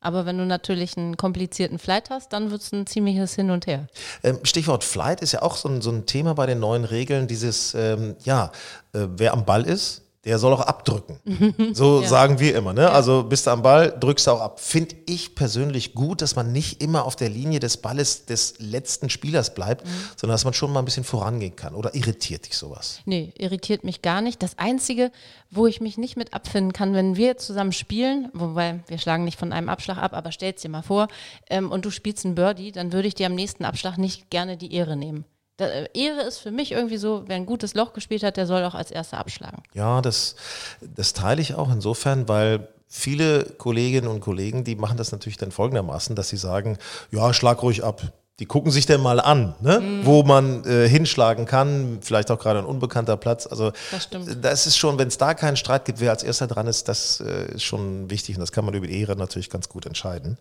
Aber 0.00 0.26
wenn 0.26 0.36
du 0.36 0.44
natürlich 0.44 0.98
einen 0.98 1.16
komplizierten 1.16 1.78
Flight 1.78 2.10
hast, 2.10 2.34
dann 2.34 2.50
wird 2.50 2.60
es 2.60 2.72
ein 2.72 2.86
ziemliches 2.86 3.34
Hin 3.36 3.50
und 3.50 3.66
Her. 3.66 3.86
Ähm, 4.22 4.38
Stichwort 4.42 4.84
Flight 4.84 5.22
ist 5.22 5.32
ja 5.32 5.40
auch 5.40 5.56
so 5.56 5.66
ein, 5.70 5.80
so 5.80 5.90
ein 5.90 6.04
Thema 6.04 6.34
bei 6.34 6.44
den 6.44 6.60
neuen 6.60 6.84
Regeln, 6.84 7.26
dieses, 7.26 7.72
ähm, 7.72 8.14
ja, 8.22 8.52
äh, 8.92 9.06
wer 9.16 9.32
am 9.32 9.46
Ball 9.46 9.62
ist, 9.66 10.02
der 10.24 10.38
soll 10.38 10.52
auch 10.52 10.60
abdrücken. 10.60 11.18
So 11.74 12.02
Ja. 12.02 12.08
sagen 12.08 12.38
wir 12.40 12.54
immer. 12.56 12.72
Ne? 12.72 12.90
Also 12.90 13.22
bist 13.24 13.46
du 13.46 13.50
am 13.50 13.62
Ball, 13.62 13.94
drückst 13.98 14.26
du 14.26 14.30
auch 14.32 14.40
ab. 14.40 14.60
Finde 14.60 14.94
ich 15.06 15.34
persönlich 15.34 15.94
gut, 15.94 16.22
dass 16.22 16.36
man 16.36 16.52
nicht 16.52 16.82
immer 16.82 17.04
auf 17.04 17.16
der 17.16 17.28
Linie 17.28 17.60
des 17.60 17.76
Balles 17.76 18.26
des 18.26 18.54
letzten 18.58 19.10
Spielers 19.10 19.54
bleibt, 19.54 19.86
sondern 20.16 20.34
dass 20.34 20.44
man 20.44 20.54
schon 20.54 20.72
mal 20.72 20.78
ein 20.80 20.84
bisschen 20.84 21.04
vorangehen 21.04 21.56
kann. 21.56 21.74
Oder 21.74 21.94
irritiert 21.94 22.46
dich 22.46 22.56
sowas? 22.56 23.00
Nee, 23.04 23.32
irritiert 23.38 23.84
mich 23.84 24.02
gar 24.02 24.20
nicht. 24.20 24.42
Das 24.42 24.58
Einzige, 24.58 25.10
wo 25.50 25.66
ich 25.66 25.80
mich 25.80 25.98
nicht 25.98 26.16
mit 26.16 26.32
abfinden 26.34 26.72
kann, 26.72 26.94
wenn 26.94 27.16
wir 27.16 27.36
zusammen 27.38 27.72
spielen, 27.72 28.28
wobei 28.32 28.80
wir 28.86 28.98
schlagen 28.98 29.24
nicht 29.24 29.38
von 29.38 29.52
einem 29.52 29.68
Abschlag 29.68 29.98
ab, 29.98 30.14
aber 30.14 30.32
stell's 30.32 30.62
dir 30.62 30.68
mal 30.68 30.82
vor, 30.82 31.08
ähm, 31.50 31.70
und 31.70 31.84
du 31.84 31.90
spielst 31.90 32.24
einen 32.24 32.34
Birdie, 32.34 32.72
dann 32.72 32.92
würde 32.92 33.08
ich 33.08 33.14
dir 33.14 33.26
am 33.26 33.34
nächsten 33.34 33.64
Abschlag 33.64 33.98
nicht 33.98 34.30
gerne 34.30 34.56
die 34.56 34.72
Ehre 34.74 34.96
nehmen. 34.96 35.24
Da, 35.56 35.66
äh, 35.66 35.88
Ehre 35.94 36.22
ist 36.22 36.38
für 36.38 36.50
mich 36.50 36.72
irgendwie 36.72 36.96
so, 36.96 37.24
wer 37.26 37.36
ein 37.36 37.46
gutes 37.46 37.74
Loch 37.74 37.92
gespielt 37.92 38.22
hat, 38.22 38.36
der 38.36 38.46
soll 38.46 38.64
auch 38.64 38.74
als 38.74 38.90
erster 38.90 39.18
abschlagen. 39.18 39.62
Ja, 39.72 40.00
das, 40.00 40.34
das 40.80 41.12
teile 41.12 41.40
ich 41.40 41.54
auch 41.54 41.70
insofern, 41.70 42.28
weil 42.28 42.68
viele 42.88 43.44
Kolleginnen 43.44 44.08
und 44.08 44.20
Kollegen, 44.20 44.64
die 44.64 44.76
machen 44.76 44.96
das 44.96 45.12
natürlich 45.12 45.36
dann 45.36 45.52
folgendermaßen, 45.52 46.16
dass 46.16 46.28
sie 46.28 46.36
sagen, 46.36 46.78
ja, 47.10 47.32
schlag 47.32 47.62
ruhig 47.62 47.84
ab. 47.84 48.02
Die 48.40 48.46
gucken 48.46 48.72
sich 48.72 48.84
denn 48.84 49.00
mal 49.00 49.20
an, 49.20 49.54
ne? 49.60 50.00
wo 50.02 50.24
man 50.24 50.64
äh, 50.64 50.88
hinschlagen 50.88 51.46
kann, 51.46 51.98
vielleicht 52.00 52.32
auch 52.32 52.38
gerade 52.40 52.58
ein 52.58 52.64
unbekannter 52.64 53.16
Platz. 53.16 53.46
Also 53.46 53.70
Das 53.92 54.08
das 54.40 54.66
ist 54.66 54.76
schon, 54.76 54.98
wenn 54.98 55.06
es 55.06 55.18
da 55.18 55.34
keinen 55.34 55.56
Streit 55.56 55.84
gibt, 55.84 56.00
wer 56.00 56.10
als 56.10 56.24
erster 56.24 56.48
dran 56.48 56.66
ist, 56.66 56.88
das 56.88 57.20
äh, 57.20 57.54
ist 57.54 57.62
schon 57.62 58.10
wichtig 58.10 58.34
und 58.34 58.40
das 58.40 58.50
kann 58.50 58.64
man 58.64 58.74
über 58.74 58.88
die 58.88 59.00
Ehre 59.00 59.14
natürlich 59.14 59.50
ganz 59.50 59.68
gut 59.68 59.86
entscheiden. 59.86 60.36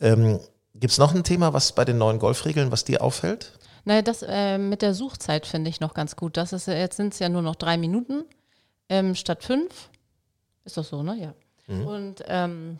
Ähm, 0.00 0.40
Gibt 0.74 0.92
es 0.92 0.98
noch 0.98 1.14
ein 1.14 1.22
Thema, 1.22 1.52
was 1.52 1.72
bei 1.72 1.84
den 1.84 1.98
neuen 1.98 2.18
Golfregeln, 2.18 2.72
was 2.72 2.84
dir 2.84 3.02
auffällt? 3.02 3.52
Naja, 3.84 4.02
das 4.02 4.22
äh, 4.26 4.58
mit 4.58 4.82
der 4.82 4.94
Suchzeit 4.94 5.46
finde 5.46 5.68
ich 5.70 5.80
noch 5.80 5.94
ganz 5.94 6.16
gut. 6.16 6.36
Das 6.36 6.52
ist, 6.52 6.66
ja- 6.68 6.74
jetzt 6.74 6.96
sind 6.96 7.12
es 7.12 7.18
ja 7.18 7.28
nur 7.28 7.42
noch 7.42 7.56
drei 7.56 7.76
Minuten 7.76 8.24
ähm, 8.88 9.14
statt 9.14 9.44
fünf. 9.44 9.90
Ist 10.64 10.76
das 10.76 10.88
so, 10.88 11.02
ne? 11.02 11.34
Ja. 11.68 11.74
Und 11.86 12.22
ähm, 12.26 12.78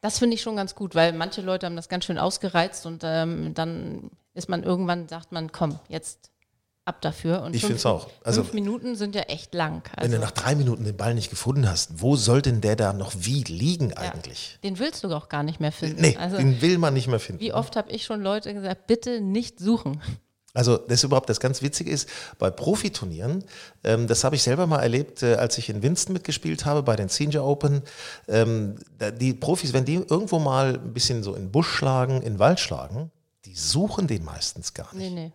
das 0.00 0.18
finde 0.18 0.34
ich 0.34 0.42
schon 0.42 0.56
ganz 0.56 0.74
gut, 0.74 0.94
weil 0.94 1.12
manche 1.12 1.40
Leute 1.40 1.66
haben 1.66 1.76
das 1.76 1.88
ganz 1.88 2.04
schön 2.04 2.18
ausgereizt 2.18 2.86
und 2.86 3.02
ähm, 3.04 3.54
dann 3.54 4.10
ist 4.34 4.48
man 4.48 4.62
irgendwann, 4.62 5.08
sagt 5.08 5.32
man, 5.32 5.50
komm, 5.50 5.78
jetzt 5.88 6.30
ab 6.84 7.00
dafür. 7.00 7.42
Und 7.42 7.54
Ich 7.54 7.62
fünf- 7.62 7.70
find's 7.72 7.86
auch. 7.86 8.08
Also- 8.22 8.42
fünf 8.42 8.54
Minuten 8.54 8.94
sind 8.94 9.14
ja 9.14 9.22
echt 9.22 9.54
lang. 9.54 9.82
Wenn 9.96 10.04
Also, 10.04 10.16
du 10.16 10.20
nach 10.20 10.30
drei 10.32 10.54
Minuten 10.54 10.84
den 10.84 10.96
Ball 10.96 11.14
nicht 11.14 11.30
gefunden 11.30 11.68
hast, 11.68 12.02
wo 12.02 12.14
soll 12.16 12.42
denn 12.42 12.60
der 12.60 12.76
da 12.76 12.92
noch 12.92 13.12
wie 13.16 13.42
liegen 13.44 13.94
eigentlich? 13.94 14.58
den 14.62 14.78
willst 14.78 15.02
du 15.02 15.08
auch 15.14 15.28
gar 15.28 15.42
nicht 15.42 15.58
mehr 15.60 15.72
finden. 15.72 16.00
Nee, 16.02 16.16
also, 16.18 16.36
den 16.36 16.60
will 16.60 16.78
man 16.78 16.92
nicht 16.94 17.06
mehr 17.08 17.20
finden. 17.20 17.40
wie 17.40 17.52
oft 17.52 17.74
habe 17.76 17.90
ich 17.90 18.04
schon 18.04 18.20
Leute 18.22 18.52
gesagt, 18.52 18.86
bitte 18.86 19.20
nicht 19.20 19.58
suchen. 19.60 20.00
Also 20.54 20.76
das 20.76 21.00
ist 21.00 21.04
überhaupt 21.04 21.28
das 21.28 21.40
ganz 21.40 21.62
Witzige 21.62 21.90
ist, 21.90 22.08
bei 22.38 22.48
Profiturnieren, 22.48 23.44
ähm, 23.82 24.06
das 24.06 24.22
habe 24.22 24.36
ich 24.36 24.42
selber 24.42 24.68
mal 24.68 24.78
erlebt, 24.78 25.22
äh, 25.24 25.34
als 25.34 25.58
ich 25.58 25.68
in 25.68 25.82
Winston 25.82 26.12
mitgespielt 26.12 26.64
habe, 26.64 26.84
bei 26.84 26.94
den 26.94 27.08
Senior 27.08 27.44
Open, 27.44 27.82
ähm, 28.28 28.76
die 29.18 29.34
Profis, 29.34 29.72
wenn 29.72 29.84
die 29.84 29.94
irgendwo 29.94 30.38
mal 30.38 30.74
ein 30.74 30.94
bisschen 30.94 31.24
so 31.24 31.34
in 31.34 31.50
Busch 31.50 31.68
schlagen, 31.68 32.22
in 32.22 32.38
Wald 32.38 32.60
schlagen, 32.60 33.10
die 33.44 33.54
suchen 33.54 34.06
den 34.06 34.24
meistens 34.24 34.72
gar 34.72 34.94
nicht. 34.94 35.12
Nee, 35.12 35.22
nee. 35.26 35.32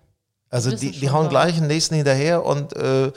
also 0.50 0.74
die, 0.74 0.92
die 0.92 1.10
hauen 1.10 1.28
gleich 1.28 1.56
den 1.56 1.68
nächsten 1.68 1.96
hinterher 1.96 2.46
und 2.46 2.74
äh, 2.78 3.12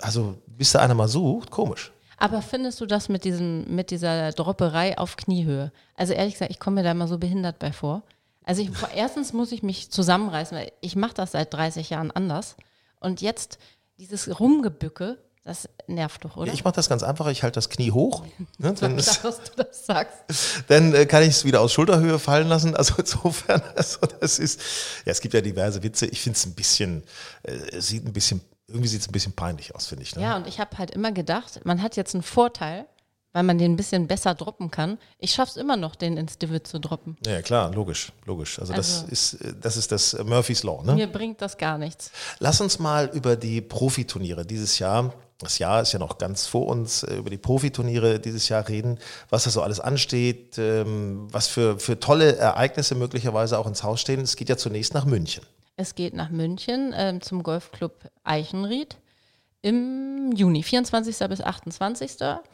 also 0.00 0.34
bis 0.46 0.72
da 0.72 0.80
einer 0.80 0.94
mal 0.94 1.08
sucht, 1.08 1.50
komisch. 1.50 1.92
Aber 2.16 2.42
findest 2.42 2.80
du 2.80 2.86
das 2.86 3.08
mit, 3.08 3.24
diesem, 3.24 3.64
mit 3.74 3.90
dieser 3.90 4.32
Dropperei 4.32 4.98
auf 4.98 5.16
Kniehöhe? 5.16 5.70
Also 5.94 6.14
ehrlich 6.14 6.34
gesagt, 6.34 6.50
ich 6.50 6.58
komme 6.58 6.76
mir 6.76 6.82
da 6.82 6.90
immer 6.90 7.06
so 7.06 7.18
behindert 7.18 7.58
bei 7.60 7.70
vor. 7.70 8.02
Also 8.48 8.62
ich, 8.62 8.70
erstens 8.96 9.34
muss 9.34 9.52
ich 9.52 9.62
mich 9.62 9.90
zusammenreißen, 9.90 10.56
weil 10.56 10.72
ich 10.80 10.96
mache 10.96 11.12
das 11.12 11.32
seit 11.32 11.52
30 11.52 11.90
Jahren 11.90 12.10
anders. 12.10 12.56
Und 12.98 13.20
jetzt 13.20 13.58
dieses 13.98 14.40
Rumgebücke, 14.40 15.18
das 15.44 15.68
nervt 15.86 16.24
doch, 16.24 16.38
oder? 16.38 16.46
Ja, 16.46 16.54
ich 16.54 16.64
mache 16.64 16.74
das 16.74 16.88
ganz 16.88 17.02
einfach, 17.02 17.26
ich 17.26 17.42
halte 17.42 17.56
das 17.56 17.68
Knie 17.68 17.90
hoch, 17.90 18.24
ne, 18.58 18.72
dann, 18.72 18.96
ist, 18.96 19.22
dass 19.22 19.42
du 19.42 19.50
das 19.62 19.84
sagst. 19.84 20.64
dann 20.68 20.94
äh, 20.94 21.04
kann 21.04 21.24
ich 21.24 21.28
es 21.28 21.44
wieder 21.44 21.60
aus 21.60 21.74
Schulterhöhe 21.74 22.18
fallen 22.18 22.48
lassen. 22.48 22.74
Also 22.74 22.94
insofern, 22.98 23.60
also 23.76 23.98
das 24.18 24.38
ist, 24.38 24.62
ja, 25.04 25.12
es 25.12 25.20
gibt 25.20 25.34
ja 25.34 25.42
diverse 25.42 25.82
Witze. 25.82 26.06
Ich 26.06 26.22
finde 26.22 26.38
es 26.38 26.46
ein 26.46 26.54
bisschen, 26.54 27.02
äh, 27.42 27.78
sieht 27.78 28.06
ein 28.06 28.14
bisschen, 28.14 28.40
irgendwie 28.66 28.88
sieht 28.88 29.02
es 29.02 29.08
ein 29.08 29.12
bisschen 29.12 29.34
peinlich 29.34 29.74
aus, 29.74 29.88
finde 29.88 30.04
ich. 30.04 30.16
Ne? 30.16 30.22
Ja, 30.22 30.36
und 30.36 30.46
ich 30.46 30.58
habe 30.58 30.78
halt 30.78 30.90
immer 30.92 31.12
gedacht, 31.12 31.60
man 31.64 31.82
hat 31.82 31.96
jetzt 31.96 32.14
einen 32.14 32.22
Vorteil, 32.22 32.86
weil 33.32 33.42
man 33.42 33.58
den 33.58 33.72
ein 33.72 33.76
bisschen 33.76 34.06
besser 34.06 34.34
droppen 34.34 34.70
kann. 34.70 34.98
Ich 35.18 35.32
schaffe 35.32 35.50
es 35.50 35.56
immer 35.56 35.76
noch, 35.76 35.94
den 35.94 36.16
ins 36.16 36.38
Divid 36.38 36.66
zu 36.66 36.80
droppen. 36.80 37.16
Ja, 37.26 37.42
klar, 37.42 37.72
logisch, 37.72 38.12
logisch. 38.24 38.58
Also, 38.58 38.72
das 38.72 39.02
Also- 39.02 39.12
ist 39.12 39.34
äh, 39.34 39.54
das 39.60 39.76
ist 39.76 39.92
das 39.92 40.16
Murphy's 40.24 40.62
Law. 40.62 40.82
Ne? 40.84 40.94
Mir 40.94 41.06
bringt 41.06 41.40
das 41.42 41.56
gar 41.56 41.78
nichts. 41.78 42.10
Lass 42.38 42.60
uns 42.60 42.78
mal 42.78 43.10
über 43.12 43.36
die 43.36 43.60
Profiturniere 43.60 44.44
dieses 44.46 44.78
Jahr 44.78 45.12
das 45.40 45.58
Jahr 45.60 45.82
ist 45.82 45.92
ja 45.92 46.00
noch 46.00 46.18
ganz 46.18 46.46
vor 46.46 46.66
uns, 46.66 47.04
äh, 47.04 47.14
über 47.14 47.30
die 47.30 47.38
Profiturniere 47.38 48.18
dieses 48.18 48.48
Jahr 48.48 48.68
reden, 48.68 48.98
was 49.30 49.44
da 49.44 49.50
so 49.50 49.62
alles 49.62 49.78
ansteht, 49.78 50.58
ähm, 50.58 51.28
was 51.30 51.46
für, 51.46 51.78
für 51.78 52.00
tolle 52.00 52.36
Ereignisse 52.36 52.96
möglicherweise 52.96 53.56
auch 53.58 53.66
ins 53.68 53.84
Haus 53.84 54.00
stehen. 54.00 54.20
Es 54.20 54.34
geht 54.34 54.48
ja 54.48 54.56
zunächst 54.56 54.94
nach 54.94 55.04
München. 55.04 55.44
Es 55.76 55.94
geht 55.94 56.12
nach 56.12 56.30
München 56.30 56.92
ähm, 56.96 57.20
zum 57.20 57.44
Golfclub 57.44 57.92
Eichenried 58.24 58.96
im 59.62 60.32
Juni, 60.32 60.62
24. 60.62 61.18
bis 61.28 61.40
28. 61.40 62.10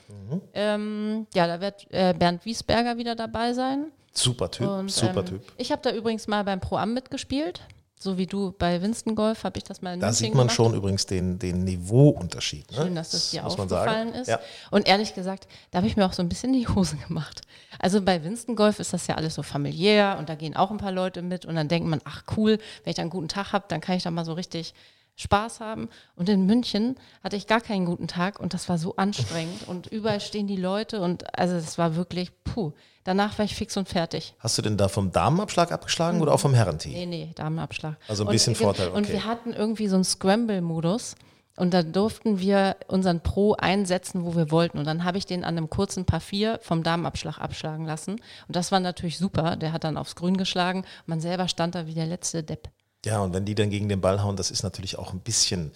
Mhm. 0.08 0.40
Ähm, 0.52 1.26
ja, 1.34 1.46
da 1.46 1.60
wird 1.60 1.86
äh, 1.90 2.14
Bernd 2.14 2.44
Wiesberger 2.44 2.96
wieder 2.96 3.14
dabei 3.14 3.52
sein. 3.52 3.86
Super 4.12 4.50
Typ, 4.50 4.68
Und, 4.68 4.90
super 4.90 5.20
ähm, 5.20 5.26
Typ. 5.26 5.52
Ich 5.56 5.72
habe 5.72 5.82
da 5.82 5.90
übrigens 5.92 6.26
mal 6.28 6.44
beim 6.44 6.60
Pro-Am 6.60 6.94
mitgespielt 6.94 7.62
so 8.04 8.18
wie 8.18 8.26
du 8.26 8.52
bei 8.56 8.82
Winston 8.82 9.14
Golf, 9.16 9.44
habe 9.44 9.56
ich 9.58 9.64
das 9.64 9.80
mal 9.80 9.94
in 9.94 10.00
Da 10.00 10.08
München 10.08 10.26
sieht 10.26 10.34
man 10.34 10.46
gemacht. 10.46 10.56
schon 10.56 10.74
übrigens 10.74 11.06
den, 11.06 11.38
den 11.38 11.64
Niveauunterschied. 11.64 12.70
Ne? 12.70 12.76
Schön, 12.76 12.94
dass 12.94 13.10
das 13.10 13.30
dir 13.30 13.42
das 13.42 13.58
aufgefallen 13.58 14.12
ist. 14.12 14.28
Ja. 14.28 14.38
Und 14.70 14.86
ehrlich 14.86 15.14
gesagt, 15.14 15.48
da 15.70 15.78
habe 15.78 15.86
ich 15.86 15.96
mir 15.96 16.04
auch 16.04 16.12
so 16.12 16.22
ein 16.22 16.28
bisschen 16.28 16.52
die 16.52 16.68
Hose 16.68 16.96
gemacht. 17.08 17.40
Also 17.78 18.02
bei 18.02 18.22
Winston 18.22 18.54
Golf 18.54 18.78
ist 18.78 18.92
das 18.92 19.06
ja 19.06 19.16
alles 19.16 19.34
so 19.34 19.42
familiär 19.42 20.16
und 20.18 20.28
da 20.28 20.34
gehen 20.34 20.54
auch 20.54 20.70
ein 20.70 20.76
paar 20.76 20.92
Leute 20.92 21.22
mit 21.22 21.46
und 21.46 21.54
dann 21.56 21.68
denkt 21.68 21.88
man, 21.88 22.00
ach 22.04 22.22
cool, 22.36 22.58
wenn 22.84 22.90
ich 22.90 22.96
da 22.96 23.02
einen 23.02 23.10
guten 23.10 23.28
Tag 23.28 23.52
habe, 23.52 23.64
dann 23.68 23.80
kann 23.80 23.96
ich 23.96 24.02
da 24.02 24.10
mal 24.10 24.24
so 24.24 24.34
richtig 24.34 24.74
Spaß 25.16 25.60
haben. 25.60 25.88
Und 26.16 26.28
in 26.28 26.46
München 26.46 26.96
hatte 27.22 27.36
ich 27.36 27.46
gar 27.46 27.60
keinen 27.60 27.84
guten 27.86 28.08
Tag 28.08 28.40
und 28.40 28.54
das 28.54 28.68
war 28.68 28.78
so 28.78 28.96
anstrengend 28.96 29.68
und 29.68 29.86
überall 29.86 30.20
stehen 30.20 30.46
die 30.46 30.56
Leute 30.56 31.00
und 31.00 31.38
also 31.38 31.54
es 31.54 31.78
war 31.78 31.96
wirklich 31.96 32.32
puh. 32.44 32.72
Danach 33.04 33.36
war 33.38 33.44
ich 33.44 33.54
fix 33.54 33.76
und 33.76 33.86
fertig. 33.86 34.34
Hast 34.38 34.56
du 34.56 34.62
denn 34.62 34.78
da 34.78 34.88
vom 34.88 35.12
Damenabschlag 35.12 35.72
abgeschlagen 35.72 36.16
mhm. 36.16 36.22
oder 36.22 36.32
auch 36.32 36.40
vom 36.40 36.54
Herrenteam? 36.54 36.92
Nee, 36.92 37.06
nee, 37.06 37.30
Damenabschlag. 37.34 37.96
Also 38.08 38.24
ein 38.24 38.30
bisschen 38.30 38.54
und, 38.54 38.58
Vorteil, 38.58 38.88
okay. 38.88 38.96
Und 38.96 39.08
wir 39.10 39.24
hatten 39.26 39.52
irgendwie 39.52 39.88
so 39.88 39.96
einen 39.96 40.04
Scramble-Modus. 40.04 41.14
Und 41.56 41.72
da 41.72 41.84
durften 41.84 42.40
wir 42.40 42.76
unseren 42.88 43.20
Pro 43.20 43.54
einsetzen, 43.54 44.24
wo 44.24 44.34
wir 44.34 44.50
wollten. 44.50 44.78
Und 44.78 44.86
dann 44.86 45.04
habe 45.04 45.18
ich 45.18 45.26
den 45.26 45.44
an 45.44 45.56
einem 45.56 45.70
kurzen 45.70 46.04
Paar 46.04 46.20
4 46.20 46.58
vom 46.62 46.82
Damenabschlag 46.82 47.38
abschlagen 47.38 47.86
lassen. 47.86 48.12
Und 48.48 48.56
das 48.56 48.72
war 48.72 48.80
natürlich 48.80 49.18
super. 49.18 49.54
Der 49.54 49.72
hat 49.72 49.84
dann 49.84 49.96
aufs 49.96 50.16
Grün 50.16 50.36
geschlagen. 50.36 50.84
Man 51.06 51.20
selber 51.20 51.46
stand 51.46 51.76
da 51.76 51.86
wie 51.86 51.94
der 51.94 52.06
letzte 52.06 52.42
Depp. 52.42 52.70
Ja, 53.04 53.20
und 53.20 53.34
wenn 53.34 53.44
die 53.44 53.54
dann 53.54 53.70
gegen 53.70 53.88
den 53.88 54.00
Ball 54.00 54.22
hauen, 54.22 54.36
das 54.36 54.50
ist 54.50 54.62
natürlich 54.62 54.98
auch 54.98 55.12
ein 55.12 55.20
bisschen 55.20 55.72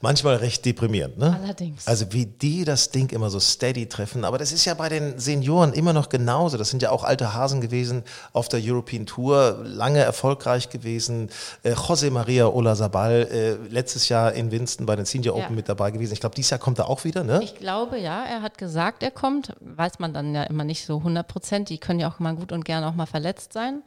manchmal 0.00 0.36
recht 0.36 0.64
deprimierend. 0.64 1.18
Ne? 1.18 1.38
Allerdings. 1.42 1.86
Also 1.86 2.12
wie 2.12 2.26
die 2.26 2.64
das 2.64 2.90
Ding 2.90 3.10
immer 3.10 3.30
so 3.30 3.40
steady 3.40 3.86
treffen. 3.86 4.24
Aber 4.24 4.38
das 4.38 4.52
ist 4.52 4.64
ja 4.64 4.74
bei 4.74 4.88
den 4.88 5.18
Senioren 5.18 5.72
immer 5.72 5.92
noch 5.92 6.08
genauso. 6.08 6.56
Das 6.56 6.70
sind 6.70 6.82
ja 6.82 6.90
auch 6.90 7.04
alte 7.04 7.34
Hasen 7.34 7.60
gewesen 7.60 8.02
auf 8.32 8.48
der 8.48 8.60
European 8.62 9.06
Tour, 9.06 9.60
lange 9.64 10.00
erfolgreich 10.00 10.70
gewesen. 10.70 11.30
Äh, 11.62 11.72
José 11.72 12.10
María 12.10 12.46
Olazabal, 12.52 13.28
äh, 13.30 13.54
letztes 13.68 14.08
Jahr 14.08 14.32
in 14.32 14.50
Winston 14.50 14.86
bei 14.86 14.96
den 14.96 15.06
Senior 15.06 15.36
ja. 15.36 15.44
Open 15.44 15.56
mit 15.56 15.68
dabei 15.68 15.90
gewesen. 15.90 16.12
Ich 16.12 16.20
glaube, 16.20 16.34
dieses 16.34 16.50
Jahr 16.50 16.60
kommt 16.60 16.78
er 16.78 16.88
auch 16.88 17.04
wieder, 17.04 17.24
ne? 17.24 17.40
Ich 17.42 17.56
glaube, 17.56 17.98
ja. 17.98 18.24
Er 18.24 18.42
hat 18.42 18.58
gesagt, 18.58 19.02
er 19.02 19.10
kommt. 19.10 19.54
Weiß 19.60 19.98
man 19.98 20.12
dann 20.12 20.34
ja 20.34 20.42
immer 20.44 20.64
nicht 20.64 20.84
so 20.84 20.98
100 20.98 21.26
Prozent. 21.26 21.68
Die 21.70 21.78
können 21.78 22.00
ja 22.00 22.10
auch 22.10 22.18
mal 22.18 22.34
gut 22.34 22.52
und 22.52 22.64
gerne 22.64 22.86
auch 22.88 22.94
mal 22.94 23.06
verletzt 23.06 23.52
sein. 23.52 23.82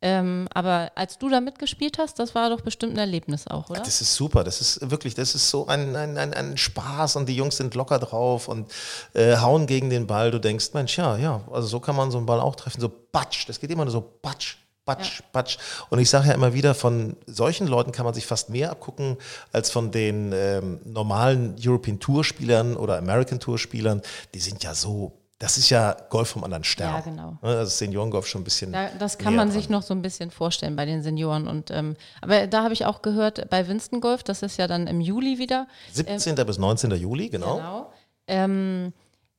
Ähm, 0.00 0.46
aber 0.54 0.92
als 0.94 1.18
du 1.18 1.28
da 1.28 1.40
mitgespielt 1.40 1.98
hast, 1.98 2.20
das 2.20 2.34
war 2.36 2.50
doch 2.50 2.60
bestimmt 2.60 2.94
ein 2.94 2.98
Erlebnis 2.98 3.48
auch, 3.48 3.68
oder? 3.68 3.80
Das 3.80 4.00
ist 4.00 4.14
super, 4.14 4.44
das 4.44 4.60
ist 4.60 4.90
wirklich, 4.90 5.14
das 5.14 5.34
ist 5.34 5.50
so 5.50 5.66
ein, 5.66 5.96
ein, 5.96 6.16
ein, 6.16 6.34
ein 6.34 6.56
Spaß 6.56 7.16
und 7.16 7.28
die 7.28 7.34
Jungs 7.34 7.56
sind 7.56 7.74
locker 7.74 7.98
drauf 7.98 8.46
und 8.46 8.70
äh, 9.14 9.36
hauen 9.38 9.66
gegen 9.66 9.90
den 9.90 10.06
Ball. 10.06 10.30
Du 10.30 10.38
denkst, 10.38 10.72
Mensch, 10.72 10.96
ja, 10.98 11.16
ja, 11.16 11.42
also 11.50 11.66
so 11.66 11.80
kann 11.80 11.96
man 11.96 12.12
so 12.12 12.18
einen 12.18 12.26
Ball 12.26 12.38
auch 12.38 12.54
treffen, 12.54 12.80
so 12.80 12.90
batsch, 13.10 13.48
das 13.48 13.58
geht 13.58 13.70
immer 13.70 13.84
nur 13.84 13.92
so 13.92 14.18
batsch, 14.22 14.58
Batsch, 14.88 15.20
ja. 15.20 15.26
Batsch. 15.32 15.58
Und 15.90 15.98
ich 15.98 16.08
sage 16.08 16.28
ja 16.28 16.34
immer 16.34 16.54
wieder, 16.54 16.74
von 16.74 17.16
solchen 17.26 17.66
Leuten 17.66 17.92
kann 17.92 18.06
man 18.06 18.14
sich 18.14 18.24
fast 18.24 18.48
mehr 18.48 18.70
abgucken 18.70 19.18
als 19.52 19.70
von 19.70 19.90
den 19.90 20.32
ähm, 20.32 20.80
normalen 20.84 21.56
European 21.62 22.00
Tour 22.00 22.24
Spielern 22.24 22.74
oder 22.74 22.96
American 22.96 23.38
Tour 23.38 23.58
Spielern. 23.58 24.00
Die 24.32 24.38
sind 24.38 24.64
ja 24.64 24.74
so 24.74 25.12
das 25.38 25.56
ist 25.56 25.70
ja 25.70 25.96
Golf 26.10 26.30
vom 26.30 26.42
anderen 26.42 26.64
Stern. 26.64 26.94
Ja, 26.94 27.00
genau. 27.00 27.38
Also 27.42 27.70
Seniorengolf 27.70 28.26
schon 28.26 28.40
ein 28.40 28.44
bisschen. 28.44 28.72
Da, 28.72 28.88
das 28.98 29.18
kann 29.18 29.36
man 29.36 29.48
dran. 29.48 29.56
sich 29.56 29.68
noch 29.68 29.82
so 29.82 29.94
ein 29.94 30.02
bisschen 30.02 30.32
vorstellen 30.32 30.74
bei 30.74 30.84
den 30.84 31.02
Senioren. 31.02 31.46
Und, 31.46 31.70
ähm, 31.70 31.96
aber 32.20 32.48
da 32.48 32.64
habe 32.64 32.74
ich 32.74 32.84
auch 32.86 33.02
gehört, 33.02 33.48
bei 33.48 33.68
Winston 33.68 34.00
Golf, 34.00 34.24
das 34.24 34.42
ist 34.42 34.56
ja 34.58 34.66
dann 34.66 34.88
im 34.88 35.00
Juli 35.00 35.38
wieder. 35.38 35.68
17. 35.92 36.36
Ähm, 36.36 36.46
bis 36.46 36.58
19. 36.58 36.90
Juli, 36.92 37.28
genau. 37.28 37.56
Genau. 37.56 37.92
Ähm, 38.26 38.92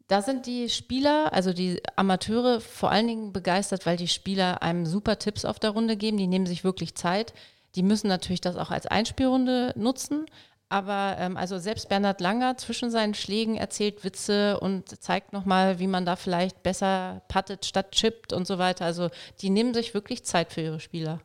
da 0.07 0.21
sind 0.21 0.45
die 0.45 0.69
Spieler, 0.69 1.33
also 1.33 1.51
die 1.51 1.81
Amateure, 1.97 2.61
vor 2.61 2.91
allen 2.91 3.07
Dingen 3.07 3.33
begeistert, 3.33 3.85
weil 3.85 3.97
die 3.97 4.07
Spieler 4.07 4.63
einem 4.63 4.85
super 4.85 5.19
Tipps 5.19 5.43
auf 5.43 5.59
der 5.59 5.71
Runde 5.71 5.97
geben. 5.97 6.17
Die 6.17 6.27
nehmen 6.27 6.45
sich 6.45 6.63
wirklich 6.63 6.95
Zeit. 6.95 7.33
Die 7.75 7.83
müssen 7.83 8.07
natürlich 8.07 8.41
das 8.41 8.55
auch 8.55 8.71
als 8.71 8.87
Einspielrunde 8.87 9.73
nutzen. 9.75 10.25
Aber 10.71 11.15
ähm, 11.17 11.35
also 11.35 11.57
selbst 11.57 11.89
Bernhard 11.89 12.21
Langer 12.21 12.55
zwischen 12.57 12.91
seinen 12.91 13.15
Schlägen 13.15 13.57
erzählt 13.57 14.03
Witze 14.03 14.59
und 14.59 15.01
zeigt 15.01 15.33
nochmal, 15.33 15.79
wie 15.79 15.87
man 15.87 16.05
da 16.05 16.15
vielleicht 16.15 16.61
besser 16.61 17.23
puttet 17.27 17.65
statt 17.65 17.91
chippt 17.91 18.33
und 18.33 18.45
so 18.45 18.59
weiter. 18.59 18.85
Also 18.85 19.09
die 19.41 19.49
nehmen 19.49 19.73
sich 19.73 19.95
wirklich 19.95 20.23
Zeit 20.25 20.53
für 20.53 20.61
ihre 20.61 20.79
Spieler. 20.79 21.21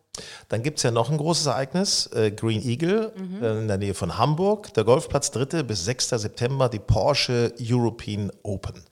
Dann 0.48 0.62
gibt 0.62 0.78
es 0.78 0.82
ja 0.82 0.90
noch 0.90 1.10
ein 1.10 1.18
großes 1.18 1.44
Ereignis, 1.44 2.06
äh, 2.14 2.30
Green 2.30 2.62
Eagle 2.62 3.12
mhm. 3.16 3.42
äh, 3.42 3.58
in 3.58 3.68
der 3.68 3.76
Nähe 3.76 3.92
von 3.92 4.16
Hamburg. 4.16 4.72
Der 4.74 4.84
Golfplatz 4.84 5.30
3. 5.32 5.62
bis 5.62 5.84
6. 5.84 6.08
September, 6.10 6.70
die 6.70 6.78
Porsche 6.78 7.52
European 7.60 8.32
Open. 8.44 8.82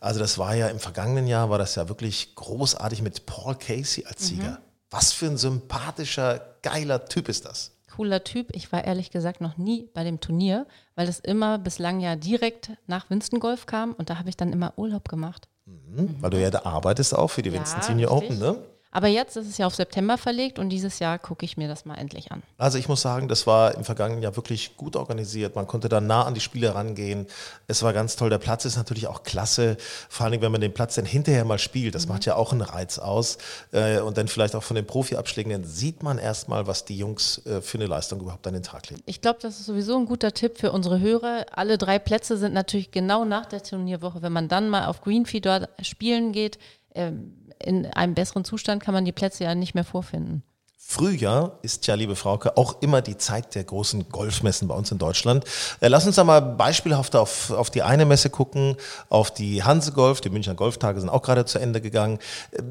Also 0.00 0.20
das 0.20 0.36
war 0.36 0.54
ja 0.54 0.68
im 0.68 0.80
vergangenen 0.80 1.26
Jahr, 1.26 1.48
war 1.48 1.58
das 1.58 1.76
ja 1.76 1.88
wirklich 1.88 2.34
großartig 2.34 3.00
mit 3.00 3.24
Paul 3.24 3.54
Casey 3.54 4.04
als 4.04 4.26
Sieger. 4.26 4.50
Mhm. 4.50 4.58
Was 4.90 5.12
für 5.12 5.26
ein 5.26 5.38
sympathischer, 5.38 6.56
geiler 6.60 7.06
Typ 7.06 7.30
ist 7.30 7.46
das 7.46 7.73
cooler 7.94 8.24
Typ. 8.24 8.48
Ich 8.52 8.72
war 8.72 8.84
ehrlich 8.84 9.10
gesagt 9.10 9.40
noch 9.40 9.56
nie 9.56 9.88
bei 9.94 10.04
dem 10.04 10.20
Turnier, 10.20 10.66
weil 10.94 11.06
das 11.06 11.20
immer 11.20 11.58
bislang 11.58 12.00
ja 12.00 12.16
direkt 12.16 12.72
nach 12.86 13.08
Winston 13.10 13.40
Golf 13.40 13.66
kam 13.66 13.92
und 13.92 14.10
da 14.10 14.18
habe 14.18 14.28
ich 14.28 14.36
dann 14.36 14.52
immer 14.52 14.72
Urlaub 14.76 15.08
gemacht. 15.08 15.48
Mhm, 15.66 15.74
mhm. 15.96 16.16
Weil 16.20 16.30
du 16.30 16.40
ja 16.40 16.50
da 16.50 16.62
arbeitest 16.64 17.16
auch 17.16 17.28
für 17.28 17.42
die 17.42 17.50
ja, 17.50 17.56
Winston 17.56 17.82
Senior 17.82 18.12
Open, 18.12 18.38
ne? 18.38 18.56
Aber 18.94 19.08
jetzt 19.08 19.36
ist 19.36 19.48
es 19.48 19.58
ja 19.58 19.66
auf 19.66 19.74
September 19.74 20.16
verlegt 20.16 20.60
und 20.60 20.68
dieses 20.68 21.00
Jahr 21.00 21.18
gucke 21.18 21.44
ich 21.44 21.56
mir 21.56 21.66
das 21.66 21.84
mal 21.84 21.96
endlich 21.96 22.30
an. 22.30 22.44
Also 22.58 22.78
ich 22.78 22.88
muss 22.88 23.02
sagen, 23.02 23.26
das 23.26 23.44
war 23.44 23.74
im 23.74 23.82
vergangenen 23.82 24.22
Jahr 24.22 24.36
wirklich 24.36 24.76
gut 24.76 24.94
organisiert. 24.94 25.56
Man 25.56 25.66
konnte 25.66 25.88
da 25.88 26.00
nah 26.00 26.22
an 26.22 26.34
die 26.34 26.40
Spiele 26.40 26.76
rangehen. 26.76 27.26
Es 27.66 27.82
war 27.82 27.92
ganz 27.92 28.14
toll. 28.14 28.30
Der 28.30 28.38
Platz 28.38 28.64
ist 28.64 28.76
natürlich 28.76 29.08
auch 29.08 29.24
klasse. 29.24 29.78
Vor 30.08 30.26
allem, 30.26 30.40
wenn 30.40 30.52
man 30.52 30.60
den 30.60 30.72
Platz 30.72 30.94
dann 30.94 31.06
hinterher 31.06 31.44
mal 31.44 31.58
spielt. 31.58 31.96
Das 31.96 32.06
mhm. 32.06 32.12
macht 32.12 32.24
ja 32.24 32.36
auch 32.36 32.52
einen 32.52 32.60
Reiz 32.60 33.00
aus. 33.00 33.38
Äh, 33.72 33.98
und 33.98 34.16
dann 34.16 34.28
vielleicht 34.28 34.54
auch 34.54 34.62
von 34.62 34.76
den 34.76 34.86
Profiabschlägen, 34.86 35.50
dann 35.50 35.64
sieht 35.64 36.04
man 36.04 36.18
erstmal, 36.18 36.68
was 36.68 36.84
die 36.84 36.96
Jungs 36.96 37.44
äh, 37.46 37.62
für 37.62 37.78
eine 37.78 37.86
Leistung 37.88 38.20
überhaupt 38.20 38.46
an 38.46 38.54
den 38.54 38.62
Tag 38.62 38.90
legen. 38.90 39.02
Ich 39.06 39.20
glaube, 39.20 39.40
das 39.42 39.58
ist 39.58 39.66
sowieso 39.66 39.98
ein 39.98 40.06
guter 40.06 40.30
Tipp 40.30 40.56
für 40.56 40.70
unsere 40.70 41.00
Hörer. 41.00 41.46
Alle 41.50 41.78
drei 41.78 41.98
Plätze 41.98 42.36
sind 42.36 42.54
natürlich 42.54 42.92
genau 42.92 43.24
nach 43.24 43.46
der 43.46 43.60
Turnierwoche. 43.60 44.22
Wenn 44.22 44.32
man 44.32 44.46
dann 44.46 44.68
mal 44.68 44.86
auf 44.86 45.00
Greenfee 45.00 45.40
dort 45.40 45.68
spielen 45.82 46.30
geht, 46.30 46.60
ähm, 46.94 47.32
in 47.64 47.86
einem 47.86 48.14
besseren 48.14 48.44
Zustand 48.44 48.82
kann 48.82 48.94
man 48.94 49.04
die 49.04 49.12
Plätze 49.12 49.44
ja 49.44 49.54
nicht 49.54 49.74
mehr 49.74 49.84
vorfinden. 49.84 50.42
Frühjahr 50.86 51.58
ist 51.62 51.86
ja, 51.86 51.94
liebe 51.94 52.14
Frauke, 52.14 52.56
auch 52.56 52.82
immer 52.82 53.00
die 53.00 53.16
Zeit 53.16 53.54
der 53.54 53.64
großen 53.64 54.10
Golfmessen 54.10 54.68
bei 54.68 54.74
uns 54.74 54.92
in 54.92 54.98
Deutschland. 54.98 55.44
Äh, 55.80 55.88
lass 55.88 56.06
uns 56.06 56.16
da 56.16 56.24
mal 56.24 56.40
beispielhaft 56.40 57.16
auf, 57.16 57.50
auf 57.50 57.70
die 57.70 57.82
eine 57.82 58.04
Messe 58.04 58.28
gucken, 58.28 58.76
auf 59.08 59.32
die 59.32 59.64
Hansegolf. 59.64 60.20
Die 60.20 60.28
Münchner 60.28 60.54
Golftage 60.54 61.00
sind 61.00 61.08
auch 61.08 61.22
gerade 61.22 61.46
zu 61.46 61.58
Ende 61.58 61.80
gegangen. 61.80 62.18
Äh, 62.52 62.62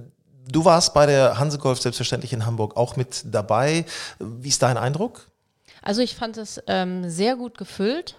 du 0.47 0.63
warst 0.63 0.93
bei 0.93 1.05
der 1.07 1.39
Hansegolf 1.39 1.81
selbstverständlich 1.81 2.33
in 2.33 2.45
Hamburg 2.45 2.77
auch 2.77 2.95
mit 2.95 3.23
dabei. 3.25 3.83
Wie 4.19 4.49
ist 4.49 4.61
dein 4.61 4.77
Eindruck? 4.77 5.27
Also 5.81 6.01
ich 6.01 6.15
fand 6.15 6.37
es 6.37 6.61
ähm, 6.67 7.09
sehr 7.09 7.35
gut 7.35 7.57
gefüllt. 7.57 8.15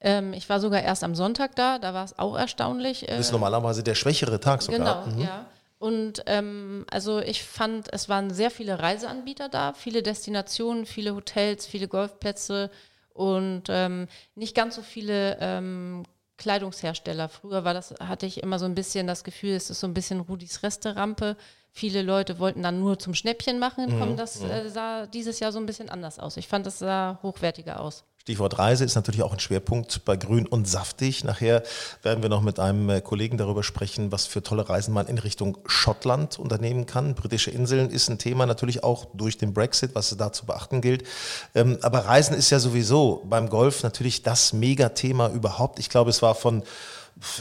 Ähm, 0.00 0.32
ich 0.34 0.48
war 0.48 0.60
sogar 0.60 0.82
erst 0.82 1.02
am 1.04 1.14
Sonntag 1.14 1.54
da, 1.56 1.78
da 1.78 1.94
war 1.94 2.04
es 2.04 2.18
auch 2.18 2.36
erstaunlich. 2.36 3.06
das 3.08 3.20
ist 3.20 3.32
normalerweise 3.32 3.82
der 3.82 3.94
schwächere 3.94 4.40
Tag 4.40 4.60
sogar. 4.60 5.04
Genau, 5.04 5.16
mhm. 5.16 5.22
ja. 5.22 5.46
Und 5.86 6.24
ähm, 6.26 6.84
also 6.90 7.20
ich 7.20 7.44
fand, 7.44 7.92
es 7.92 8.08
waren 8.08 8.34
sehr 8.34 8.50
viele 8.50 8.80
Reiseanbieter 8.80 9.48
da, 9.48 9.72
viele 9.72 10.02
Destinationen, 10.02 10.84
viele 10.84 11.14
Hotels, 11.14 11.64
viele 11.64 11.86
Golfplätze 11.86 12.72
und 13.14 13.68
ähm, 13.68 14.08
nicht 14.34 14.56
ganz 14.56 14.74
so 14.74 14.82
viele 14.82 15.38
ähm, 15.40 16.02
Kleidungshersteller. 16.38 17.28
Früher 17.28 17.62
war 17.62 17.72
das, 17.72 17.94
hatte 18.00 18.26
ich 18.26 18.42
immer 18.42 18.58
so 18.58 18.64
ein 18.64 18.74
bisschen 18.74 19.06
das 19.06 19.22
Gefühl, 19.22 19.52
es 19.52 19.70
ist 19.70 19.78
so 19.78 19.86
ein 19.86 19.94
bisschen 19.94 20.18
Rudis 20.18 20.64
Resterampe. 20.64 21.36
Viele 21.70 22.02
Leute 22.02 22.40
wollten 22.40 22.64
dann 22.64 22.80
nur 22.80 22.98
zum 22.98 23.14
Schnäppchen 23.14 23.60
machen. 23.60 23.96
Mhm. 23.96 24.16
Das 24.16 24.42
äh, 24.42 24.68
sah 24.68 25.06
dieses 25.06 25.38
Jahr 25.38 25.52
so 25.52 25.60
ein 25.60 25.66
bisschen 25.66 25.88
anders 25.88 26.18
aus. 26.18 26.36
Ich 26.36 26.48
fand, 26.48 26.66
es 26.66 26.80
sah 26.80 27.20
hochwertiger 27.22 27.78
aus. 27.78 28.02
Stichwort 28.26 28.58
Reise 28.58 28.84
ist 28.84 28.96
natürlich 28.96 29.22
auch 29.22 29.32
ein 29.32 29.38
Schwerpunkt 29.38 30.04
bei 30.04 30.16
Grün 30.16 30.48
und 30.48 30.66
Saftig. 30.66 31.22
Nachher 31.22 31.62
werden 32.02 32.24
wir 32.24 32.28
noch 32.28 32.42
mit 32.42 32.58
einem 32.58 32.90
äh, 32.90 33.00
Kollegen 33.00 33.38
darüber 33.38 33.62
sprechen, 33.62 34.10
was 34.10 34.26
für 34.26 34.42
tolle 34.42 34.68
Reisen 34.68 34.92
man 34.92 35.06
in 35.06 35.18
Richtung 35.18 35.58
Schottland 35.64 36.36
unternehmen 36.36 36.86
kann. 36.86 37.14
Britische 37.14 37.52
Inseln 37.52 37.88
ist 37.88 38.08
ein 38.08 38.18
Thema, 38.18 38.44
natürlich 38.44 38.82
auch 38.82 39.06
durch 39.14 39.38
den 39.38 39.54
Brexit, 39.54 39.94
was 39.94 40.12
da 40.18 40.32
zu 40.32 40.44
beachten 40.44 40.80
gilt. 40.80 41.04
Ähm, 41.54 41.78
aber 41.82 42.00
Reisen 42.00 42.34
ist 42.36 42.50
ja 42.50 42.58
sowieso 42.58 43.22
beim 43.30 43.48
Golf 43.48 43.84
natürlich 43.84 44.24
das 44.24 44.52
Megathema 44.52 45.28
überhaupt. 45.28 45.78
Ich 45.78 45.88
glaube, 45.88 46.10
es 46.10 46.20
war 46.20 46.34
von 46.34 46.64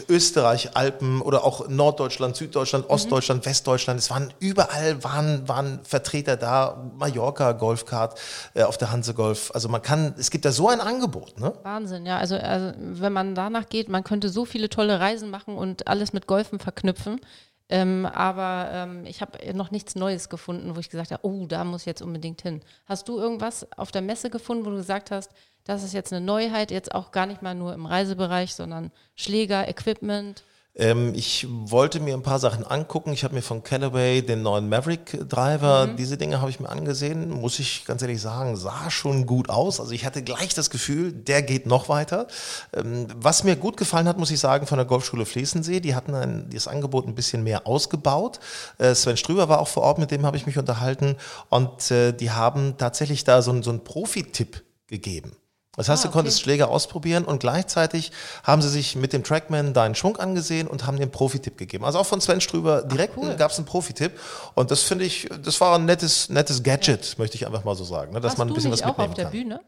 Österreich, 0.08 0.76
Alpen 0.76 1.22
oder 1.22 1.44
auch 1.44 1.68
Norddeutschland, 1.68 2.36
Süddeutschland, 2.36 2.90
Ostdeutschland, 2.90 3.46
Westdeutschland. 3.46 4.00
Es 4.00 4.10
waren 4.10 4.34
überall 4.40 5.04
waren, 5.04 5.48
waren 5.50 5.84
Vertreter 5.84 6.38
da, 6.38 6.92
Mallorca, 6.96 7.52
Golfkart 7.52 8.18
äh, 8.54 8.64
auf 8.64 8.78
der 8.78 8.92
Hanse 8.92 9.14
Golf. 9.14 9.52
Also 9.54 9.68
man 9.68 9.82
kann, 9.82 10.16
es 10.18 10.32
gibt 10.32 10.46
da 10.46 10.54
so 10.54 10.70
ein 10.70 10.80
Angebot. 10.80 11.40
Ne? 11.40 11.54
Wahnsinn, 11.64 12.06
ja. 12.06 12.18
Also, 12.18 12.38
also 12.38 12.74
wenn 12.78 13.12
man 13.12 13.36
danach 13.36 13.68
geht, 13.68 13.90
man 13.90 14.06
könnte 14.06 14.30
so 14.30 14.46
viele 14.46 14.70
tolle 14.70 15.00
Reisen 15.00 15.30
machen 15.30 15.58
und 15.58 15.88
alles 15.88 16.14
mit 16.14 16.26
Golfen 16.26 16.60
verknüpfen. 16.60 17.20
Ähm, 17.68 18.06
aber 18.06 18.70
ähm, 18.72 19.06
ich 19.06 19.22
habe 19.22 19.40
noch 19.54 19.72
nichts 19.72 19.96
Neues 19.96 20.30
gefunden, 20.30 20.76
wo 20.76 20.80
ich 20.80 20.90
gesagt 20.90 21.12
habe, 21.12 21.26
oh, 21.26 21.48
da 21.48 21.64
muss 21.64 21.82
ich 21.82 21.88
jetzt 21.88 22.02
unbedingt 22.02 22.44
hin. 22.44 22.62
Hast 22.86 23.10
du 23.10 23.18
irgendwas 23.18 23.68
auf 23.76 23.92
der 23.92 24.04
Messe 24.04 24.30
gefunden, 24.30 24.66
wo 24.66 24.70
du 24.70 24.78
gesagt 24.78 25.10
hast, 25.12 25.32
das 25.66 25.84
ist 25.84 25.94
jetzt 25.94 26.14
eine 26.14 26.24
Neuheit, 26.24 26.72
jetzt 26.72 26.94
auch 26.94 27.12
gar 27.12 27.26
nicht 27.26 27.42
mal 27.42 27.56
nur 27.56 27.74
im 27.74 27.86
Reisebereich, 27.86 28.54
sondern 28.54 28.92
Schläger, 29.16 29.68
Equipment? 29.68 30.44
Ähm, 30.78 31.14
ich 31.16 31.48
wollte 31.50 32.00
mir 32.00 32.14
ein 32.14 32.22
paar 32.22 32.40
Sachen 32.40 32.66
angucken. 32.66 33.14
Ich 33.14 33.24
habe 33.24 33.34
mir 33.34 33.42
von 33.42 33.64
Callaway 33.64 34.22
den 34.22 34.42
neuen 34.42 34.68
Maverick 34.68 35.28
Driver, 35.30 35.88
mhm. 35.88 35.96
diese 35.96 36.18
Dinge 36.18 36.42
habe 36.42 36.50
ich 36.50 36.60
mir 36.60 36.70
angesehen, 36.70 37.30
muss 37.30 37.60
ich 37.60 37.86
ganz 37.86 38.02
ehrlich 38.02 38.22
sagen, 38.22 38.58
sah 38.58 38.92
schon 38.92 39.26
gut 39.26 39.50
aus. 39.50 39.80
Also 39.80 39.94
ich 39.94 40.06
hatte 40.06 40.22
gleich 40.22 40.54
das 40.54 40.70
Gefühl, 40.70 41.14
der 41.14 41.42
geht 41.42 41.66
noch 41.66 41.88
weiter. 41.88 42.28
Ähm, 42.74 43.08
was 43.16 43.44
mir 43.44 43.56
gut 43.56 43.78
gefallen 43.78 44.08
hat, 44.08 44.20
muss 44.20 44.32
ich 44.32 44.40
sagen, 44.40 44.68
von 44.68 44.78
der 44.78 44.86
Golfschule 44.86 45.26
Flesensee, 45.26 45.80
die 45.80 45.96
hatten 45.96 46.14
ein, 46.14 46.50
das 46.52 46.68
Angebot 46.68 47.08
ein 47.08 47.16
bisschen 47.16 47.44
mehr 47.44 47.66
ausgebaut. 47.66 48.40
Äh, 48.78 48.94
Sven 48.96 49.18
Strüber 49.18 49.48
war 49.48 49.62
auch 49.62 49.70
vor 49.70 49.84
Ort, 49.84 49.98
mit 49.98 50.12
dem 50.12 50.26
habe 50.26 50.36
ich 50.36 50.46
mich 50.46 50.58
unterhalten 50.58 51.16
und 51.50 51.90
äh, 51.90 52.12
die 52.12 52.32
haben 52.32 52.76
tatsächlich 52.78 53.24
da 53.24 53.42
so, 53.42 53.62
so 53.62 53.70
einen 53.70 53.84
Profi-Tipp 53.84 54.62
gegeben. 54.88 55.38
Das 55.78 55.90
heißt, 55.90 56.04
ah, 56.04 56.08
okay. 56.08 56.08
du 56.08 56.14
konntest 56.14 56.42
Schläger 56.42 56.70
ausprobieren 56.70 57.26
und 57.26 57.40
gleichzeitig 57.40 58.12
haben 58.44 58.62
sie 58.62 58.70
sich 58.70 58.96
mit 58.96 59.14
dem 59.14 59.24
Trackman 59.24 59.74
deinen 59.74 59.96
Schwung 59.96 60.18
angesehen 60.18 60.68
und 60.68 60.88
haben 60.88 60.98
den 60.98 61.12
Profi-Tipp 61.12 61.58
gegeben. 61.58 61.86
Also 61.86 62.00
auch 62.00 62.06
von 62.06 62.22
Sven 62.22 62.42
Strüber 62.42 62.84
direkt 62.84 63.18
cool. 63.18 63.36
gab 63.36 63.52
es 63.52 63.58
einen 63.58 63.66
Profi-Tipp 63.66 64.20
und 64.54 64.72
das 64.72 64.82
finde 64.82 65.06
ich, 65.06 65.30
das 65.44 65.60
war 65.62 65.76
ein 65.76 65.86
nettes, 65.86 66.30
nettes 66.30 66.64
Gadget, 66.64 67.06
ja. 67.06 67.16
möchte 67.18 67.36
ich 67.36 67.46
einfach 67.46 67.64
mal 67.64 67.76
so 67.76 67.84
sagen, 67.84 68.14
ne, 68.14 68.22
dass 68.22 68.34
Hast 68.34 68.38
man 68.38 68.48
ein 68.48 68.54
bisschen 68.54 68.72
was 68.72 68.80
mitnehmen 68.80 69.00
auch 69.00 69.10
auf 69.10 69.14
der 69.16 69.26
kann. 69.26 69.32
Bühne? 69.32 69.62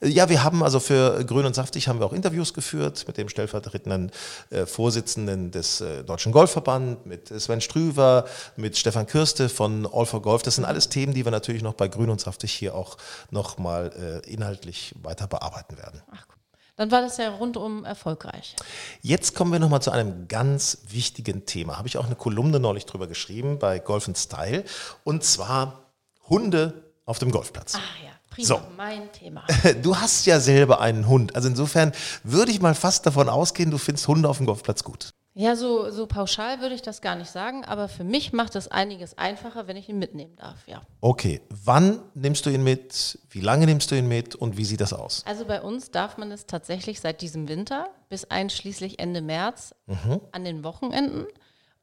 Ja, 0.00 0.28
wir 0.28 0.44
haben 0.44 0.62
also 0.62 0.78
für 0.78 1.24
Grün 1.24 1.44
und 1.44 1.54
Saftig 1.54 1.88
haben 1.88 1.98
wir 1.98 2.06
auch 2.06 2.12
Interviews 2.12 2.54
geführt 2.54 3.04
mit 3.08 3.16
dem 3.16 3.28
stellvertretenden 3.28 4.12
äh, 4.50 4.64
Vorsitzenden 4.64 5.50
des 5.50 5.80
äh, 5.80 6.04
Deutschen 6.04 6.30
Golfverband, 6.30 7.04
mit 7.06 7.28
Sven 7.28 7.60
Strüver, 7.60 8.26
mit 8.56 8.78
Stefan 8.78 9.06
Kürste 9.06 9.48
von 9.48 9.88
All 9.92 10.06
for 10.06 10.22
Golf. 10.22 10.42
Das 10.42 10.54
sind 10.54 10.64
alles 10.64 10.88
Themen, 10.88 11.14
die 11.14 11.24
wir 11.24 11.32
natürlich 11.32 11.62
noch 11.62 11.74
bei 11.74 11.88
Grün 11.88 12.10
und 12.10 12.20
Saftig 12.20 12.52
hier 12.52 12.76
auch 12.76 12.96
nochmal 13.30 14.22
äh, 14.24 14.32
inhaltlich 14.32 14.94
weiter 15.02 15.26
bearbeiten 15.26 15.76
werden. 15.78 16.00
Ach, 16.12 16.26
dann 16.76 16.92
war 16.92 17.02
das 17.02 17.16
ja 17.16 17.30
rundum 17.30 17.84
erfolgreich. 17.84 18.54
Jetzt 19.02 19.34
kommen 19.34 19.50
wir 19.50 19.58
nochmal 19.58 19.82
zu 19.82 19.90
einem 19.90 20.28
ganz 20.28 20.78
wichtigen 20.86 21.44
Thema. 21.44 21.76
Habe 21.76 21.88
ich 21.88 21.98
auch 21.98 22.06
eine 22.06 22.14
Kolumne 22.14 22.60
neulich 22.60 22.86
drüber 22.86 23.08
geschrieben 23.08 23.58
bei 23.58 23.80
Golf 23.80 24.08
Style. 24.14 24.62
Und 25.02 25.24
zwar 25.24 25.90
Hunde 26.28 26.84
auf 27.04 27.18
dem 27.18 27.32
Golfplatz. 27.32 27.74
Ah 27.74 28.04
ja. 28.04 28.17
Prima, 28.46 28.60
so. 28.60 28.60
mein 28.76 29.10
Thema. 29.12 29.44
Du 29.82 29.96
hast 29.96 30.26
ja 30.26 30.40
selber 30.40 30.80
einen 30.80 31.08
Hund. 31.08 31.34
Also 31.34 31.48
insofern 31.48 31.92
würde 32.22 32.50
ich 32.50 32.60
mal 32.60 32.74
fast 32.74 33.06
davon 33.06 33.28
ausgehen, 33.28 33.70
du 33.70 33.78
findest 33.78 34.06
Hunde 34.08 34.28
auf 34.28 34.38
dem 34.38 34.46
Golfplatz 34.46 34.84
gut. 34.84 35.10
Ja, 35.34 35.54
so, 35.54 35.88
so 35.90 36.08
pauschal 36.08 36.60
würde 36.60 36.74
ich 36.74 36.82
das 36.82 37.00
gar 37.00 37.14
nicht 37.14 37.30
sagen, 37.30 37.64
aber 37.64 37.88
für 37.88 38.02
mich 38.02 38.32
macht 38.32 38.56
es 38.56 38.66
einiges 38.66 39.16
einfacher, 39.16 39.68
wenn 39.68 39.76
ich 39.76 39.88
ihn 39.88 39.98
mitnehmen 39.98 40.34
darf, 40.34 40.66
ja. 40.66 40.82
Okay, 41.00 41.40
wann 41.48 42.00
nimmst 42.14 42.44
du 42.44 42.50
ihn 42.50 42.64
mit? 42.64 43.20
Wie 43.30 43.40
lange 43.40 43.66
nimmst 43.66 43.90
du 43.92 43.94
ihn 43.94 44.08
mit 44.08 44.34
und 44.34 44.56
wie 44.56 44.64
sieht 44.64 44.80
das 44.80 44.92
aus? 44.92 45.22
Also 45.26 45.44
bei 45.44 45.62
uns 45.62 45.92
darf 45.92 46.16
man 46.16 46.32
es 46.32 46.46
tatsächlich 46.46 47.00
seit 47.00 47.20
diesem 47.20 47.46
Winter 47.46 47.88
bis 48.08 48.24
einschließlich 48.24 48.98
Ende 48.98 49.22
März 49.22 49.76
mhm. 49.86 50.20
an 50.32 50.44
den 50.44 50.64
Wochenenden. 50.64 51.26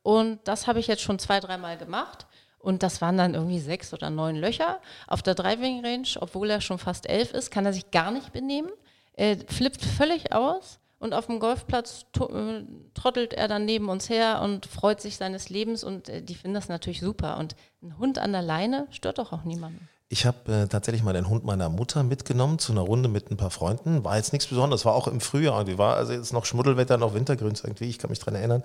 Und 0.04 0.40
das 0.44 0.68
habe 0.68 0.80
ich 0.80 0.88
jetzt 0.88 1.02
schon 1.02 1.18
zwei, 1.18 1.40
dreimal 1.40 1.78
gemacht. 1.78 2.28
Und 2.66 2.82
das 2.82 3.00
waren 3.00 3.16
dann 3.16 3.36
irgendwie 3.36 3.60
sechs 3.60 3.94
oder 3.94 4.10
neun 4.10 4.36
Löcher. 4.36 4.80
Auf 5.06 5.22
der 5.22 5.36
Driving 5.36 5.86
Range, 5.86 6.08
obwohl 6.20 6.50
er 6.50 6.62
schon 6.62 6.80
fast 6.80 7.08
elf 7.08 7.32
ist, 7.32 7.52
kann 7.52 7.64
er 7.64 7.74
sich 7.74 7.92
gar 7.92 8.10
nicht 8.10 8.34
benehmen. 8.34 8.72
Er 9.14 9.38
flippt 9.48 9.86
völlig 9.86 10.34
aus. 10.34 10.80
Und 10.98 11.14
auf 11.14 11.28
dem 11.28 11.40
Golfplatz 11.40 12.06
äh, 12.20 12.64
trottelt 12.96 13.34
er 13.34 13.48
dann 13.48 13.66
neben 13.66 13.88
uns 13.88 14.10
her 14.10 14.42
und 14.42 14.66
freut 14.66 15.00
sich 15.00 15.18
seines 15.18 15.50
Lebens. 15.50 15.84
Und 15.84 16.10
äh, 16.10 16.24
die 16.24 16.34
finden 16.34 16.56
das 16.56 16.68
natürlich 16.68 17.02
super. 17.02 17.38
Und 17.38 17.56
ein 17.84 18.00
Hund 18.00 18.18
an 18.18 18.32
der 18.32 18.42
Leine 18.42 18.88
stört 18.90 19.20
doch 19.20 19.32
auch 19.32 19.44
niemanden. 19.44 19.88
Ich 20.10 20.26
habe 20.26 20.52
äh, 20.52 20.68
tatsächlich 20.68 21.04
mal 21.04 21.14
den 21.14 21.30
Hund 21.30 21.44
meiner 21.46 21.70
Mutter 21.70 22.02
mitgenommen 22.02 22.58
zu 22.58 22.72
einer 22.72 22.82
Runde 22.82 23.10
mit 23.10 23.30
ein 23.30 23.38
paar 23.38 23.52
Freunden. 23.52 24.04
War 24.04 24.18
jetzt 24.18 24.34
nichts 24.34 24.48
Besonderes, 24.48 24.86
war 24.86 24.96
auch 24.96 25.08
im 25.08 25.22
Frühjahr. 25.22 25.66
Die 25.66 25.78
war 25.78 25.98
also 25.98 26.14
jetzt 26.14 26.34
noch 26.34 26.46
Schmuddelwetter, 26.46 26.98
noch 26.98 27.14
Wintergrüns 27.14 27.64
irgendwie, 27.64 27.86
ich 27.86 28.00
kann 28.00 28.10
mich 28.10 28.20
dran 28.20 28.34
erinnern. 28.34 28.64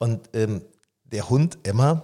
Und 0.00 0.28
ähm, 0.32 0.62
der 1.04 1.30
Hund 1.30 1.58
Emma, 1.62 2.02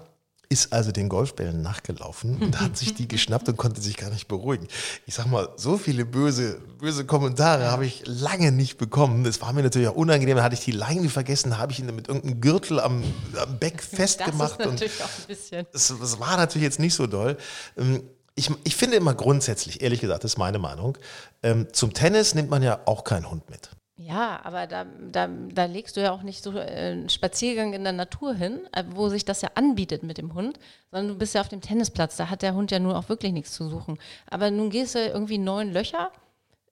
ist 0.52 0.72
also 0.72 0.92
den 0.92 1.08
Golfbällen 1.08 1.62
nachgelaufen 1.62 2.36
und 2.36 2.60
hat 2.60 2.76
sich 2.76 2.94
die 2.94 3.08
geschnappt 3.08 3.48
und 3.48 3.56
konnte 3.56 3.80
sich 3.80 3.96
gar 3.96 4.10
nicht 4.10 4.28
beruhigen. 4.28 4.68
Ich 5.06 5.14
sag 5.14 5.26
mal, 5.26 5.48
so 5.56 5.78
viele 5.78 6.04
böse, 6.04 6.60
böse 6.78 7.06
Kommentare 7.06 7.70
habe 7.70 7.86
ich 7.86 8.02
lange 8.06 8.52
nicht 8.52 8.76
bekommen. 8.76 9.24
Das 9.24 9.40
war 9.40 9.52
mir 9.52 9.62
natürlich 9.62 9.88
auch 9.88 9.96
unangenehm. 9.96 10.36
Da 10.36 10.42
hatte 10.42 10.54
ich 10.54 10.64
die 10.64 10.72
Leine 10.72 11.08
vergessen, 11.08 11.56
habe 11.58 11.72
ich 11.72 11.80
ihn 11.80 11.86
mit 11.86 12.08
irgendeinem 12.08 12.40
Gürtel 12.40 12.80
am, 12.80 13.02
am 13.40 13.58
Beck 13.58 13.82
festgemacht. 13.82 14.60
Das 14.60 14.66
ist 14.66 14.72
natürlich 14.72 15.00
und 15.00 15.04
auch 15.04 15.18
ein 15.18 15.26
bisschen. 15.26 15.66
Das, 15.72 15.94
das 15.98 16.20
war 16.20 16.36
natürlich 16.36 16.64
jetzt 16.64 16.78
nicht 16.78 16.94
so 16.94 17.06
doll. 17.06 17.38
Ähm, 17.78 18.02
ich, 18.34 18.50
ich 18.64 18.76
finde 18.76 18.96
immer 18.96 19.14
grundsätzlich, 19.14 19.82
ehrlich 19.82 20.00
gesagt, 20.00 20.24
das 20.24 20.32
ist 20.32 20.38
meine 20.38 20.58
Meinung, 20.58 20.96
ähm, 21.42 21.68
zum 21.72 21.92
Tennis 21.92 22.34
nimmt 22.34 22.50
man 22.50 22.62
ja 22.62 22.80
auch 22.86 23.04
keinen 23.04 23.30
Hund 23.30 23.48
mit. 23.50 23.70
Ja, 23.96 24.40
aber 24.42 24.66
da, 24.66 24.84
da, 24.84 25.28
da 25.28 25.64
legst 25.66 25.96
du 25.96 26.00
ja 26.00 26.12
auch 26.12 26.22
nicht 26.22 26.42
so 26.42 26.52
äh, 26.52 26.62
einen 26.62 27.08
Spaziergang 27.08 27.74
in 27.74 27.84
der 27.84 27.92
Natur 27.92 28.34
hin, 28.34 28.60
äh, 28.72 28.84
wo 28.90 29.08
sich 29.08 29.24
das 29.24 29.42
ja 29.42 29.50
anbietet 29.54 30.02
mit 30.02 30.18
dem 30.18 30.34
Hund, 30.34 30.58
sondern 30.90 31.08
du 31.08 31.18
bist 31.18 31.34
ja 31.34 31.42
auf 31.42 31.48
dem 31.48 31.60
Tennisplatz, 31.60 32.16
da 32.16 32.30
hat 32.30 32.42
der 32.42 32.54
Hund 32.54 32.70
ja 32.70 32.78
nun 32.78 32.92
auch 32.92 33.08
wirklich 33.08 33.32
nichts 33.32 33.52
zu 33.52 33.68
suchen. 33.68 33.98
Aber 34.28 34.50
nun 34.50 34.70
gehst 34.70 34.94
du 34.94 34.98
irgendwie 34.98 35.38
neun 35.38 35.72
Löcher 35.72 36.10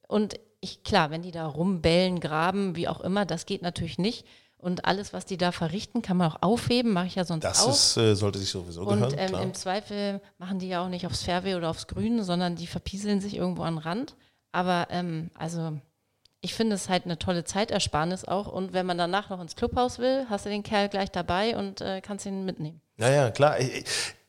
und 0.09 0.41
ich, 0.61 0.83
klar, 0.83 1.11
wenn 1.11 1.23
die 1.23 1.31
da 1.31 1.47
rumbellen, 1.47 2.21
graben, 2.21 2.77
wie 2.77 2.89
auch 2.89 3.01
immer, 3.01 3.25
das 3.25 3.47
geht 3.47 3.63
natürlich 3.63 3.99
nicht. 3.99 4.27
Und 4.59 4.85
alles, 4.85 5.15
was 5.15 5.25
die 5.25 5.39
da 5.39 5.53
verrichten, 5.53 6.03
kann 6.03 6.19
man 6.19 6.31
auch 6.31 6.43
aufheben, 6.43 6.93
mache 6.93 7.07
ich 7.07 7.15
ja 7.15 7.25
sonst 7.25 7.45
das 7.45 7.63
auch. 7.63 7.69
Das 7.69 7.97
äh, 7.97 8.15
sollte 8.15 8.39
sich 8.39 8.51
sowieso 8.51 8.83
und, 8.83 9.01
gehören. 9.01 9.13
Und 9.13 9.19
ähm, 9.19 9.43
im 9.43 9.55
Zweifel 9.55 10.21
machen 10.37 10.59
die 10.59 10.69
ja 10.69 10.85
auch 10.85 10.91
nicht 10.91 11.07
aufs 11.07 11.23
Fairway 11.23 11.55
oder 11.55 11.71
aufs 11.71 11.87
Grün, 11.87 12.23
sondern 12.23 12.57
die 12.57 12.67
verpieseln 12.67 13.23
sich 13.23 13.37
irgendwo 13.37 13.63
an 13.63 13.77
den 13.77 13.79
Rand. 13.79 14.17
Aber 14.53 14.89
ähm, 14.91 15.31
also 15.35 15.79
ich 16.41 16.55
finde 16.55 16.75
es 16.77 16.89
halt 16.89 17.05
eine 17.05 17.19
tolle 17.19 17.45
Zeitersparnis 17.45 18.25
auch. 18.25 18.47
Und 18.47 18.73
wenn 18.73 18.87
man 18.87 18.99
danach 18.99 19.31
noch 19.31 19.41
ins 19.41 19.57
Clubhaus 19.57 19.99
will, 19.99 20.27
hast 20.29 20.47
du 20.47 20.51
den 20.51 20.63
Kerl 20.63 20.89
gleich 20.89 21.11
dabei 21.11 21.57
und 21.57 21.81
äh, 21.81 22.01
kannst 22.01 22.27
ihn 22.27 22.45
mitnehmen. 22.45 22.81
Ja, 22.97 23.11
ja, 23.11 23.31
klar. 23.31 23.61
Ich, 23.61 23.85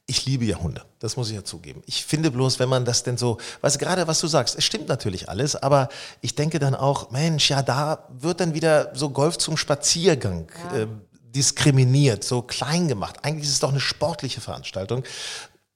ich 0.08 0.26
liebe 0.26 0.43
ja 0.43 0.58
Hunde, 0.58 0.82
das 1.00 1.15
muss 1.15 1.30
ich 1.30 1.36
ja 1.36 1.43
zugeben. 1.43 1.82
Ich 1.86 2.04
finde 2.04 2.32
bloß, 2.32 2.60
wenn 2.60 2.67
man 2.67 2.84
das 2.84 3.04
denn 3.04 3.17
so, 3.17 3.38
weißt 3.62 3.76
du, 3.76 3.80
gerade 3.80 4.08
was 4.08 4.19
du 4.19 4.28
sagst, 4.28 4.58
es 4.58 4.65
stimmt 4.65 4.89
natürlich 4.89 5.30
alles, 5.30 5.56
aber 5.56 5.88
ich 6.19 6.36
denke 6.36 6.60
dann 6.60 6.76
auch, 6.76 7.12
Mensch, 7.12 7.50
ja, 7.50 7.62
da 7.62 8.10
wird 8.10 8.41
dann 8.41 8.54
wieder 8.54 8.91
so 8.93 9.10
Golf 9.10 9.38
zum 9.38 9.56
Spaziergang 9.56 10.52
ja. 10.74 10.80
äh, 10.80 10.88
diskriminiert, 11.34 12.26
so 12.26 12.41
klein 12.41 12.89
gemacht. 12.89 13.19
Eigentlich 13.24 13.45
ist 13.45 13.54
es 13.54 13.60
doch 13.62 13.69
eine 13.69 13.80
sportliche 13.80 14.41
Veranstaltung. 14.41 15.04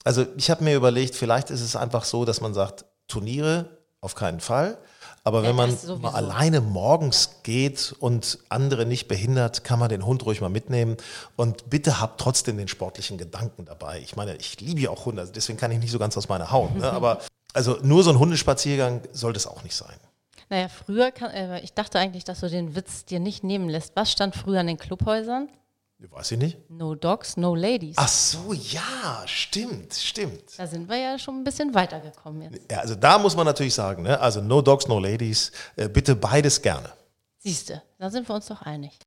Also 0.03 0.25
ich 0.35 0.49
habe 0.49 0.65
mir 0.65 0.75
überlegt, 0.75 1.15
vielleicht 1.15 1.49
ist 1.49 1.61
es 1.61 1.77
einfach 1.77 2.03
so, 2.03 2.25
dass 2.25 2.41
man 2.41 2.53
sagt, 2.53 2.83
Turniere 3.07 3.69
auf 4.01 4.15
keinen 4.15 4.41
Fall. 4.41 4.77
Aber 5.27 5.41
wenn 5.41 5.55
man 5.55 5.75
mal 6.01 6.13
alleine 6.13 6.61
morgens 6.61 7.41
geht 7.41 7.95
und 7.99 8.37
andere 8.47 8.85
nicht 8.85 9.07
behindert, 9.07 9.63
kann 9.63 9.79
man 9.79 9.89
den 9.89 10.05
Hund 10.05 10.23
ruhig 10.23 10.39
mal 10.39 10.49
mitnehmen. 10.49 10.97
Und 11.35 11.67
bitte 11.67 11.99
habt 11.99 12.21
trotzdem 12.21 12.57
den 12.57 12.67
sportlichen 12.67 13.17
Gedanken 13.17 13.65
dabei. 13.65 13.99
Ich 14.01 14.15
meine, 14.15 14.35
ich 14.35 14.61
liebe 14.61 14.81
ja 14.81 14.91
auch 14.91 15.07
Hunde, 15.07 15.21
also 15.21 15.33
deswegen 15.33 15.57
kann 15.57 15.71
ich 15.71 15.79
nicht 15.79 15.91
so 15.91 15.97
ganz 15.97 16.15
aus 16.15 16.29
meiner 16.29 16.51
Haut. 16.51 16.75
Ne? 16.75 16.91
Aber 16.91 17.21
also 17.53 17.79
nur 17.81 18.03
so 18.03 18.11
ein 18.11 18.19
Hundespaziergang 18.19 19.01
sollte 19.13 19.37
es 19.37 19.47
auch 19.47 19.63
nicht 19.63 19.75
sein. 19.75 19.95
Naja, 20.49 20.67
früher, 20.69 21.11
kann, 21.11 21.31
äh, 21.31 21.59
ich 21.61 21.73
dachte 21.73 21.97
eigentlich, 21.97 22.23
dass 22.23 22.41
du 22.41 22.49
den 22.49 22.75
Witz 22.75 23.05
dir 23.05 23.19
nicht 23.19 23.43
nehmen 23.43 23.67
lässt. 23.67 23.95
Was 23.95 24.11
stand 24.11 24.35
früher 24.35 24.59
an 24.59 24.67
den 24.67 24.77
Clubhäusern? 24.77 25.49
Weiß 26.11 26.31
ich 26.31 26.37
nicht. 26.37 26.69
No 26.69 26.95
Dogs, 26.95 27.37
No 27.37 27.55
Ladies. 27.55 27.95
Ach 27.97 28.07
so, 28.07 28.53
ja, 28.53 29.23
stimmt, 29.25 29.93
stimmt. 29.93 30.57
Da 30.57 30.67
sind 30.67 30.87
wir 30.89 30.97
ja 30.97 31.19
schon 31.19 31.39
ein 31.39 31.43
bisschen 31.43 31.73
weitergekommen 31.73 32.43
jetzt. 32.43 32.71
Ja, 32.71 32.79
also 32.79 32.95
da 32.95 33.17
muss 33.17 33.35
man 33.35 33.45
natürlich 33.45 33.73
sagen, 33.73 34.03
ne? 34.03 34.19
also 34.19 34.41
No 34.41 34.61
Dogs, 34.61 34.87
No 34.87 34.99
Ladies, 34.99 35.51
äh, 35.75 35.89
bitte 35.89 36.15
beides 36.15 36.61
gerne. 36.61 36.89
Siehste, 37.39 37.83
da 37.99 38.09
sind 38.09 38.27
wir 38.27 38.35
uns 38.35 38.47
doch 38.47 38.61
einig. 38.61 38.97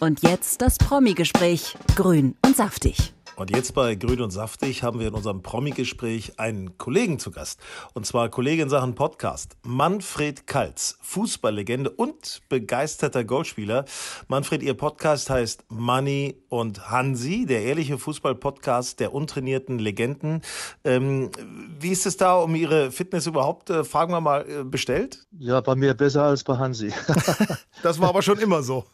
Und 0.00 0.22
jetzt 0.22 0.62
das 0.62 0.78
Promi-Gespräch, 0.78 1.76
grün 1.94 2.34
und 2.44 2.56
saftig. 2.56 3.12
Und 3.40 3.50
jetzt 3.56 3.72
bei 3.72 3.94
Grün 3.94 4.20
und 4.20 4.32
Saftig 4.32 4.82
haben 4.82 5.00
wir 5.00 5.08
in 5.08 5.14
unserem 5.14 5.40
Promi-Gespräch 5.40 6.38
einen 6.38 6.76
Kollegen 6.76 7.18
zu 7.18 7.30
Gast. 7.30 7.58
Und 7.94 8.04
zwar 8.04 8.28
Kollege 8.28 8.62
in 8.62 8.68
Sachen 8.68 8.94
Podcast. 8.94 9.56
Manfred 9.62 10.46
Kalz, 10.46 10.98
Fußballlegende 11.00 11.88
und 11.88 12.42
begeisterter 12.50 13.24
Golfspieler. 13.24 13.86
Manfred, 14.28 14.62
Ihr 14.62 14.74
Podcast 14.74 15.30
heißt 15.30 15.64
Money 15.70 16.36
und 16.50 16.90
Hansi, 16.90 17.46
der 17.46 17.62
ehrliche 17.62 17.96
Fußball-Podcast 17.96 19.00
der 19.00 19.14
untrainierten 19.14 19.78
Legenden. 19.78 20.42
Ähm, 20.84 21.30
wie 21.78 21.92
ist 21.92 22.04
es 22.04 22.18
da 22.18 22.34
um 22.34 22.54
Ihre 22.54 22.90
Fitness 22.90 23.26
überhaupt, 23.26 23.70
äh, 23.70 23.84
fragen 23.84 24.12
wir 24.12 24.20
mal, 24.20 24.46
äh, 24.46 24.64
bestellt? 24.64 25.26
Ja, 25.38 25.62
bei 25.62 25.76
mir 25.76 25.94
besser 25.94 26.24
als 26.24 26.44
bei 26.44 26.58
Hansi. 26.58 26.92
das 27.82 27.98
war 27.98 28.10
aber 28.10 28.20
schon 28.20 28.38
immer 28.38 28.62
so. 28.62 28.84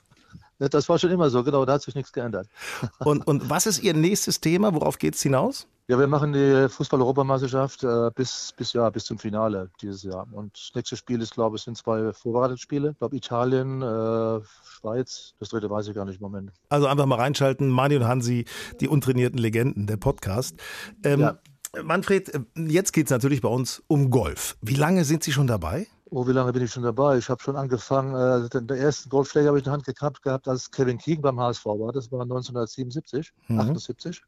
Das 0.59 0.89
war 0.89 0.99
schon 0.99 1.11
immer 1.11 1.29
so, 1.29 1.45
genau, 1.45 1.65
da 1.65 1.75
hat 1.75 1.83
sich 1.83 1.95
nichts 1.95 2.13
geändert. 2.13 2.49
Und, 2.99 3.27
und 3.27 3.51
was 3.51 3.67
ist 3.67 3.83
Ihr 3.83 3.95
nächstes 3.95 4.41
Thema? 4.41 4.75
Worauf 4.75 4.99
geht 4.99 5.15
es 5.15 5.23
hinaus? 5.23 5.67
Ja, 5.89 5.99
wir 6.01 6.09
machen 6.09 6.33
die 6.33 6.69
Fußball-Europameisterschaft 6.69 7.85
äh, 7.85 8.11
bis, 8.13 8.53
bis, 8.57 8.73
ja, 8.73 8.91
bis 8.91 9.05
zum 9.05 9.19
Finale 9.19 9.71
dieses 9.81 10.03
Jahr. 10.03 10.27
Und 10.33 10.53
das 10.55 10.73
nächste 10.75 10.97
Spiel 10.97 11.21
ist, 11.23 11.35
glaube 11.35 11.57
ich, 11.57 11.63
sind 11.63 11.77
zwei 11.77 12.13
Vorbereitungsspiele. 12.13 12.91
Ich 12.91 12.99
glaube, 12.99 13.15
Italien, 13.15 13.83
äh, 13.83 14.41
Schweiz. 14.65 15.35
Das 15.39 15.51
dritte 15.51 15.71
weiß 15.71 15.87
ich 15.87 15.95
gar 15.95 16.05
nicht 16.05 16.17
im 16.17 16.23
Moment. 16.23 16.51
Also 16.71 16.89
einfach 16.89 17.07
mal 17.07 17.21
reinschalten. 17.21 17.69
Mani 17.69 17.97
und 17.97 18.09
Hansi, 18.09 18.47
die 18.81 18.89
untrainierten 18.89 19.39
Legenden, 19.39 19.87
der 19.87 19.97
Podcast. 19.97 20.57
Ähm, 21.05 21.21
ja. 21.21 21.39
Manfred, 21.85 22.35
äh, 22.35 22.41
jetzt 22.57 22.93
geht 22.93 23.07
es 23.07 23.11
natürlich 23.11 23.41
bei 23.41 23.49
uns 23.49 23.83
um 23.87 24.11
Golf. 24.11 24.57
Wie 24.63 24.75
lange 24.75 25.05
sind 25.05 25.23
Sie 25.23 25.33
schon 25.33 25.47
dabei? 25.47 25.87
Oh, 26.09 26.27
wie 26.27 26.33
lange 26.33 26.53
bin 26.53 26.63
ich 26.63 26.73
schon 26.73 26.85
dabei? 26.85 27.19
Ich 27.19 27.29
habe 27.29 27.43
schon 27.43 27.57
angefangen, 27.57 28.15
äh, 28.15 28.49
den, 28.49 28.69
den, 28.69 28.77
ersten 28.77 29.09
Golfschläger 29.09 29.49
habe 29.49 29.59
ich 29.59 29.63
in 29.63 29.65
der 29.65 29.73
Hand 29.73 29.85
gehabt, 29.87 30.23
gehabt, 30.23 30.47
als 30.47 30.71
Kevin 30.71 30.99
Keegan 30.99 31.23
beim 31.23 31.41
HSV 31.41 31.67
war. 31.67 31.93
Das 31.93 32.13
war 32.13 32.21
1977, 32.21 33.33
mhm. 33.49 33.61
78. 33.61 34.23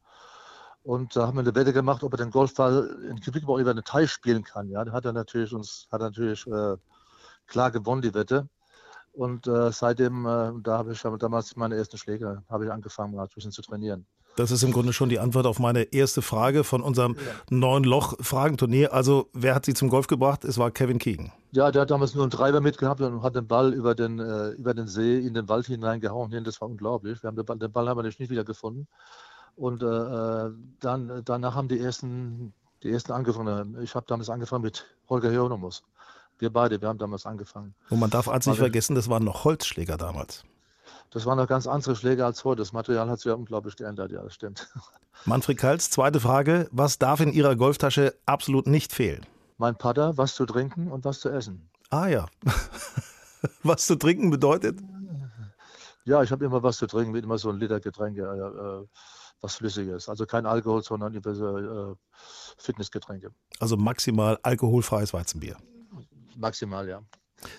Und 0.83 1.15
da 1.15 1.27
haben 1.27 1.37
wir 1.37 1.43
eine 1.43 1.55
Wette 1.55 1.73
gemacht, 1.73 2.03
ob 2.03 2.15
er 2.15 2.17
den 2.17 2.31
Golfball 2.31 2.99
in 3.09 3.21
Quickball 3.21 3.61
über 3.61 3.75
den 3.75 3.85
Teich 3.85 4.11
spielen 4.11 4.43
kann. 4.43 4.69
Ja, 4.71 4.85
da 4.85 4.93
hat 4.93 5.05
er 5.05 5.13
natürlich 5.13 5.53
uns, 5.53 5.87
hat 5.93 6.01
natürlich 6.01 6.47
äh, 6.49 6.77
klar 7.47 7.71
gewonnen, 7.71 8.03
die 8.03 8.15
Wette. 8.15 8.49
Und 9.13 9.47
äh, 9.47 9.71
seitdem, 9.71 10.27
äh, 10.27 10.53
da 10.63 10.79
habe 10.79 10.93
ich 10.93 11.03
damals 11.03 11.55
meine 11.57 11.77
ersten 11.77 11.99
Schläge, 11.99 12.43
habe 12.49 12.65
ich 12.65 12.73
angefangen, 12.73 13.15
mal 13.15 13.23
ein 13.23 13.29
bisschen 13.33 13.53
zu 13.53 13.63
trainieren. 13.63 14.05
Das 14.39 14.53
ist 14.53 14.63
im 14.63 14.71
Grunde 14.71 14.93
schon 14.93 15.09
die 15.09 15.19
Antwort 15.19 15.47
auf 15.47 15.59
meine 15.59 15.83
erste 15.83 16.23
Frage 16.23 16.63
von 16.63 16.81
unserem 16.81 17.17
ja. 17.17 17.21
neuen 17.51 17.83
Loch-Fragenturnier. 17.83 18.93
Also, 18.93 19.29
wer 19.33 19.53
hat 19.57 19.67
Sie 19.67 19.75
zum 19.75 19.89
Golf 19.89 20.07
gebracht? 20.07 20.45
Es 20.45 20.59
war 20.59 20.71
Kevin 20.71 21.01
Keegan. 21.01 21.33
Ja, 21.51 21.73
der 21.73 21.83
hat 21.83 21.91
damals 21.91 22.15
nur 22.15 22.23
einen 22.23 22.31
Treiber 22.31 22.61
mitgehabt 22.61 23.01
und 23.01 23.25
hat 23.25 23.35
den 23.35 23.49
Ball 23.49 23.75
über 23.75 23.97
den, 23.97 24.21
äh, 24.21 24.51
über 24.51 24.75
den 24.75 24.87
See 24.87 25.19
in 25.19 25.35
den 25.35 25.49
Wald 25.49 25.67
hineingehauen. 25.67 26.31
Das 26.45 26.61
war 26.61 26.69
unglaublich. 26.69 27.21
Wir 27.21 27.27
haben 27.27 27.37
den 27.37 27.45
Ball, 27.45 27.59
den 27.59 27.73
Ball 27.73 27.89
haben 27.89 27.99
wir 27.99 28.05
nicht 28.05 28.21
wieder 28.21 28.45
gefunden. 28.45 28.87
Und 29.57 29.83
äh, 29.83 29.87
äh, 29.87 30.53
dann, 30.79 31.23
danach 31.25 31.57
haben 31.57 31.67
die 31.67 31.81
ersten, 31.81 32.53
die 32.85 32.93
ersten 32.93 33.11
angefangen. 33.11 33.77
Ich 33.83 33.97
habe 33.97 34.07
damals 34.07 34.31
angefangen 34.31 34.63
mit 34.63 34.87
Holger 35.09 35.31
Hieronymus. 35.31 35.83
Wir 36.39 36.53
beide, 36.53 36.81
wir 36.81 36.89
haben 36.89 36.99
damals 36.99 37.27
angefangen. 37.27 37.75
Und 37.91 37.99
man 37.99 38.11
darf 38.11 38.29
eins 38.29 38.47
nicht 38.47 38.59
vergessen, 38.59 38.95
das 38.95 39.11
waren 39.11 39.25
noch 39.25 39.43
Holzschläger 39.43 39.97
damals. 39.97 40.45
Das 41.11 41.25
waren 41.25 41.39
noch 41.39 41.47
ganz 41.47 41.67
andere 41.67 41.97
Schläge 41.97 42.25
als 42.25 42.45
heute. 42.45 42.61
Das 42.61 42.73
Material 42.73 43.09
hat 43.09 43.19
sich 43.21 43.27
ja 43.27 43.35
unglaublich 43.35 43.77
geändert, 43.77 44.13
ja, 44.13 44.23
das 44.23 44.35
stimmt. 44.35 44.69
Manfred 45.25 45.59
Kalz, 45.59 45.91
zweite 45.91 46.21
Frage. 46.21 46.69
Was 46.71 46.99
darf 46.99 47.21
in 47.21 47.33
Ihrer 47.33 47.57
Golftasche 47.57 48.15
absolut 48.27 48.67
nicht 48.67 48.93
fehlen? 48.93 49.27
Mein 49.57 49.77
Putter, 49.77 50.17
was 50.17 50.35
zu 50.35 50.47
trinken 50.47 50.91
und 50.91 51.05
was 51.05 51.21
zu 51.21 51.31
essen. 51.31 51.69
Ah 51.91 52.07
ja. 52.07 52.27
was 53.63 53.87
zu 53.87 53.97
trinken 53.97 54.31
bedeutet? 54.31 54.79
Ja, 56.05 56.23
ich 56.23 56.31
habe 56.31 56.45
immer 56.45 56.63
was 56.63 56.77
zu 56.77 56.87
trinken, 56.87 57.15
wie 57.15 57.19
immer 57.19 57.39
so 57.39 57.51
ein 57.51 57.59
Liter 57.59 57.81
Getränke, 57.81 58.23
äh, 58.23 58.87
was 59.41 59.57
Flüssiges. 59.57 60.09
Also 60.09 60.27
kein 60.27 60.47
Alkohol, 60.47 60.83
sondern 60.83 61.15
äh, 61.15 61.95
Fitnessgetränke. 62.57 63.31
Also 63.59 63.77
maximal 63.77 64.39
alkoholfreies 64.43 65.13
Weizenbier. 65.13 65.57
Maximal, 66.37 66.89
ja. 66.89 67.03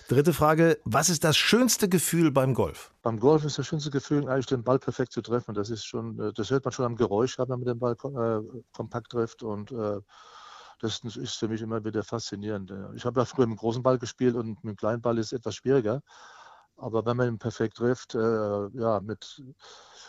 Dritte 0.08 0.32
Frage, 0.32 0.78
was 0.84 1.08
ist 1.08 1.24
das 1.24 1.36
schönste 1.36 1.88
Gefühl 1.88 2.30
beim 2.30 2.54
Golf? 2.54 2.92
Beim 3.02 3.18
Golf 3.18 3.44
ist 3.44 3.58
das 3.58 3.66
schönste 3.66 3.90
Gefühl, 3.90 4.28
eigentlich 4.28 4.46
den 4.46 4.62
Ball 4.62 4.78
perfekt 4.78 5.12
zu 5.12 5.22
treffen. 5.22 5.54
Das 5.54 5.70
ist 5.70 5.84
schon, 5.84 6.18
äh, 6.18 6.32
das 6.32 6.50
hört 6.50 6.64
man 6.64 6.72
schon 6.72 6.84
am 6.84 6.96
Geräusch, 6.96 7.38
wenn 7.38 7.48
man 7.48 7.64
den 7.64 7.78
Ball 7.78 7.92
äh, 7.94 8.62
kompakt 8.72 9.10
trifft 9.12 9.42
und 9.42 9.72
äh, 9.72 10.00
das 10.80 11.00
ist 11.04 11.36
für 11.36 11.48
mich 11.48 11.60
immer 11.60 11.84
wieder 11.84 12.02
faszinierend. 12.02 12.72
Ich 12.94 13.04
habe 13.04 13.20
ja 13.20 13.26
früher 13.26 13.46
mit 13.46 13.58
dem 13.58 13.60
großen 13.60 13.82
Ball 13.82 13.98
gespielt 13.98 14.34
und 14.34 14.64
mit 14.64 14.74
dem 14.74 14.76
kleinen 14.76 15.02
Ball 15.02 15.18
ist 15.18 15.26
es 15.26 15.38
etwas 15.38 15.56
schwieriger. 15.56 16.00
Aber 16.78 17.04
wenn 17.04 17.18
man 17.18 17.28
ihn 17.28 17.38
perfekt 17.38 17.76
trifft, 17.76 18.14
äh, 18.14 18.68
ja, 18.72 19.00
mit 19.00 19.42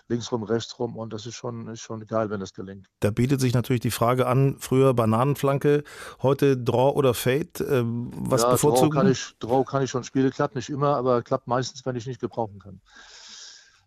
linksrum, 0.08 0.44
rechtsrum 0.44 0.96
und 0.98 1.14
das 1.14 1.26
ist 1.26 1.36
schon, 1.36 1.68
ist 1.68 1.82
schon 1.82 2.06
geil, 2.06 2.30
wenn 2.30 2.40
das 2.40 2.54
gelingt. 2.54 2.88
Da 3.00 3.12
bietet 3.12 3.42
sich 3.42 3.54
natürlich 3.54 3.82
die 3.82 3.92
Frage 3.92 4.28
an, 4.28 4.56
früher 4.60 4.94
Bananenflanke, 4.94 5.84
heute 6.22 6.58
Draw 6.58 6.96
oder 6.96 7.14
Fade, 7.14 7.48
äh, 7.60 7.84
was 7.86 8.44
ja, 8.44 8.52
bevorzugen? 8.52 8.92
Draw 8.92 9.02
kann, 9.02 9.12
ich, 9.12 9.36
Draw 9.40 9.64
kann 9.64 9.84
ich 9.84 9.90
schon 9.90 10.04
spielen, 10.04 10.32
klappt 10.32 10.56
nicht 10.56 10.70
immer, 10.70 10.96
aber 10.96 11.22
klappt 11.22 11.48
meistens, 11.48 11.86
wenn 11.86 11.96
ich 11.96 12.06
nicht 12.06 12.20
gebrauchen 12.20 12.60
kann. 12.60 12.82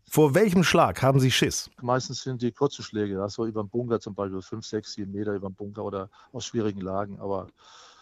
Vor 0.09 0.35
welchem 0.35 0.63
Schlag 0.63 1.03
haben 1.03 1.19
Sie 1.19 1.31
Schiss? 1.33 1.69
Meistens 1.83 2.23
sind 2.23 2.41
die 2.41 2.53
kurzen 2.53 2.85
Schläge, 2.85 3.21
also 3.21 3.47
über 3.47 3.65
den 3.65 3.69
Bunker 3.69 3.99
zum 3.99 4.15
Beispiel, 4.15 4.41
5, 4.41 4.65
6, 4.65 4.93
7 4.93 5.11
Meter 5.11 5.35
über 5.35 5.49
den 5.49 5.55
Bunker 5.55 5.83
oder 5.83 6.09
aus 6.33 6.47
schwierigen 6.47 6.81
Lagen, 6.81 7.19
aber 7.19 7.49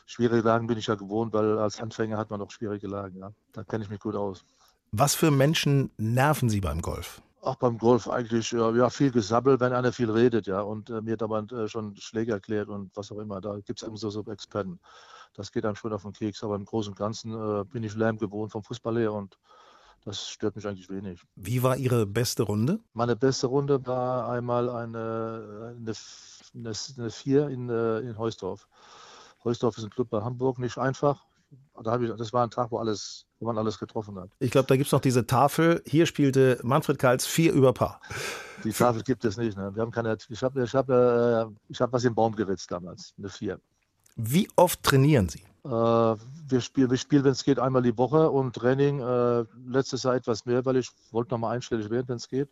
schwierige 0.05 0.46
Lagen 0.46 0.66
bin 0.66 0.77
ich 0.77 0.88
ja 0.88 0.94
gewohnt, 0.94 1.33
weil 1.33 1.59
als 1.59 1.81
Anfänger 1.81 2.18
hat 2.18 2.31
man 2.31 2.40
auch 2.42 2.51
schwierige 2.51 2.87
Lagen. 2.87 3.18
Ja. 3.18 3.33
Da 3.53 3.64
kenne 3.64 3.85
ich 3.85 3.90
mich 3.90 4.01
gut 4.01 4.14
aus. 4.14 4.44
Was 4.90 5.14
für 5.14 5.31
Menschen 5.31 5.90
nerven 5.96 6.51
Sie 6.51 6.61
beim 6.61 6.83
Golf? 6.83 7.22
Auch 7.42 7.57
beim 7.57 7.76
Golf 7.76 8.09
eigentlich 8.09 8.52
ja, 8.52 8.88
viel 8.88 9.11
gesabbelt, 9.11 9.61
wenn 9.61 9.72
einer 9.72 9.92
viel 9.92 10.11
redet, 10.11 10.46
ja, 10.46 10.61
und 10.61 10.90
äh, 10.90 11.02
mir 11.02 11.16
da 11.16 11.26
äh, 11.26 11.68
schon 11.68 11.96
Schläge 11.96 12.33
erklärt 12.33 12.68
und 12.68 12.96
was 12.96 13.11
auch 13.12 13.18
immer. 13.18 13.40
Da 13.40 13.59
gibt 13.59 13.83
es 13.83 13.87
eben 13.87 13.96
so, 13.96 14.11
so 14.11 14.24
Experten. 14.24 14.78
Das 15.35 15.50
geht 15.50 15.64
einem 15.64 15.74
schon 15.74 15.92
auf 15.92 16.02
den 16.02 16.12
Keks, 16.12 16.44
aber 16.44 16.55
im 16.55 16.64
Großen 16.64 16.92
und 16.92 16.98
Ganzen 16.98 17.33
äh, 17.33 17.64
bin 17.64 17.83
ich 17.83 17.94
Lärm 17.94 18.16
gewohnt 18.18 18.52
vom 18.52 18.62
Fußball 18.62 18.96
her 18.96 19.12
und 19.12 19.38
das 20.05 20.28
stört 20.28 20.57
mich 20.57 20.66
eigentlich 20.66 20.88
wenig. 20.88 21.22
Wie 21.37 21.62
war 21.62 21.76
Ihre 21.76 22.07
beste 22.07 22.42
Runde? 22.42 22.81
Meine 22.92 23.16
beste 23.16 23.46
Runde 23.46 23.87
war 23.87 24.28
einmal 24.28 24.68
eine, 24.68 25.74
eine, 25.76 25.94
eine, 26.55 26.72
eine 26.98 27.11
Vier 27.11 27.48
in, 27.48 27.68
äh, 27.68 27.98
in 28.00 28.18
Heusdorf. 28.18 28.68
Heusdorf 29.44 29.78
ist 29.78 29.85
ein 29.85 29.90
Club 29.90 30.11
bei 30.11 30.22
Hamburg, 30.22 30.59
nicht 30.59 30.78
einfach. 30.78 31.24
Da 31.83 32.00
ich, 32.00 32.12
das 32.16 32.33
war 32.33 32.44
ein 32.44 32.50
Tag, 32.50 32.70
wo 32.70 32.78
alles 32.78 33.26
wo 33.42 33.46
man 33.46 33.59
alles 33.59 33.78
getroffen 33.78 34.18
hat. 34.20 34.31
Ich 34.38 34.52
glaube, 34.52 34.68
da 34.68 34.76
gibt 34.76 34.87
es 34.87 34.92
noch 34.92 35.00
diese 35.00 35.26
Tafel. 35.26 35.83
Hier 35.85 36.07
spielte 36.07 36.61
Manfred 36.62 36.98
Karls 36.98 37.26
vier 37.26 37.52
über 37.52 37.72
Paar. 37.72 38.00
Die 38.62 38.70
Tafel 38.70 39.02
gibt 39.02 39.24
es 39.24 39.37
nicht. 39.37 39.59
Ne? 39.59 39.74
Wir 39.74 39.83
haben 39.83 39.90
keine, 39.90 40.16
ich 40.28 40.42
habe 40.42 40.62
ich 40.62 40.74
hab, 40.74 40.88
äh, 40.88 41.44
ich 41.68 41.81
hab 41.81 41.92
was 41.92 42.05
im 42.05 42.14
Baum 42.14 42.37
geritzt 42.37 42.70
damals, 42.70 43.14
eine 43.18 43.28
vier. 43.28 43.61
Wie 44.14 44.48
oft 44.55 44.81
trainieren 44.85 45.28
Sie? 45.28 45.42
Äh, 45.64 45.68
wir 45.68 46.61
spielen, 46.61 46.90
wir 46.90 46.96
spielen 46.96 47.24
wenn 47.24 47.33
es 47.33 47.42
geht, 47.42 47.59
einmal 47.59 47.83
die 47.83 47.98
Woche 47.98 48.31
und 48.31 48.55
Training 48.55 49.00
äh, 49.00 49.44
letztes 49.66 50.05
Jahr 50.05 50.14
etwas 50.14 50.46
mehr, 50.46 50.64
weil 50.64 50.76
ich 50.76 50.90
wollte 51.11 51.35
nochmal 51.35 51.57
einstellig 51.57 51.90
werden, 51.90 52.09
wenn 52.09 52.16
es 52.16 52.28
geht. 52.28 52.48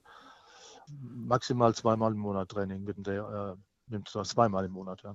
Maximal 0.88 1.72
zweimal 1.72 2.10
im 2.10 2.18
Monat 2.18 2.48
Training, 2.48 2.82
mit 2.82 3.06
der, 3.06 3.56
äh, 3.56 3.92
mit, 3.92 4.08
zweimal 4.08 4.64
im 4.64 4.72
Monat. 4.72 5.02
Ja. 5.04 5.14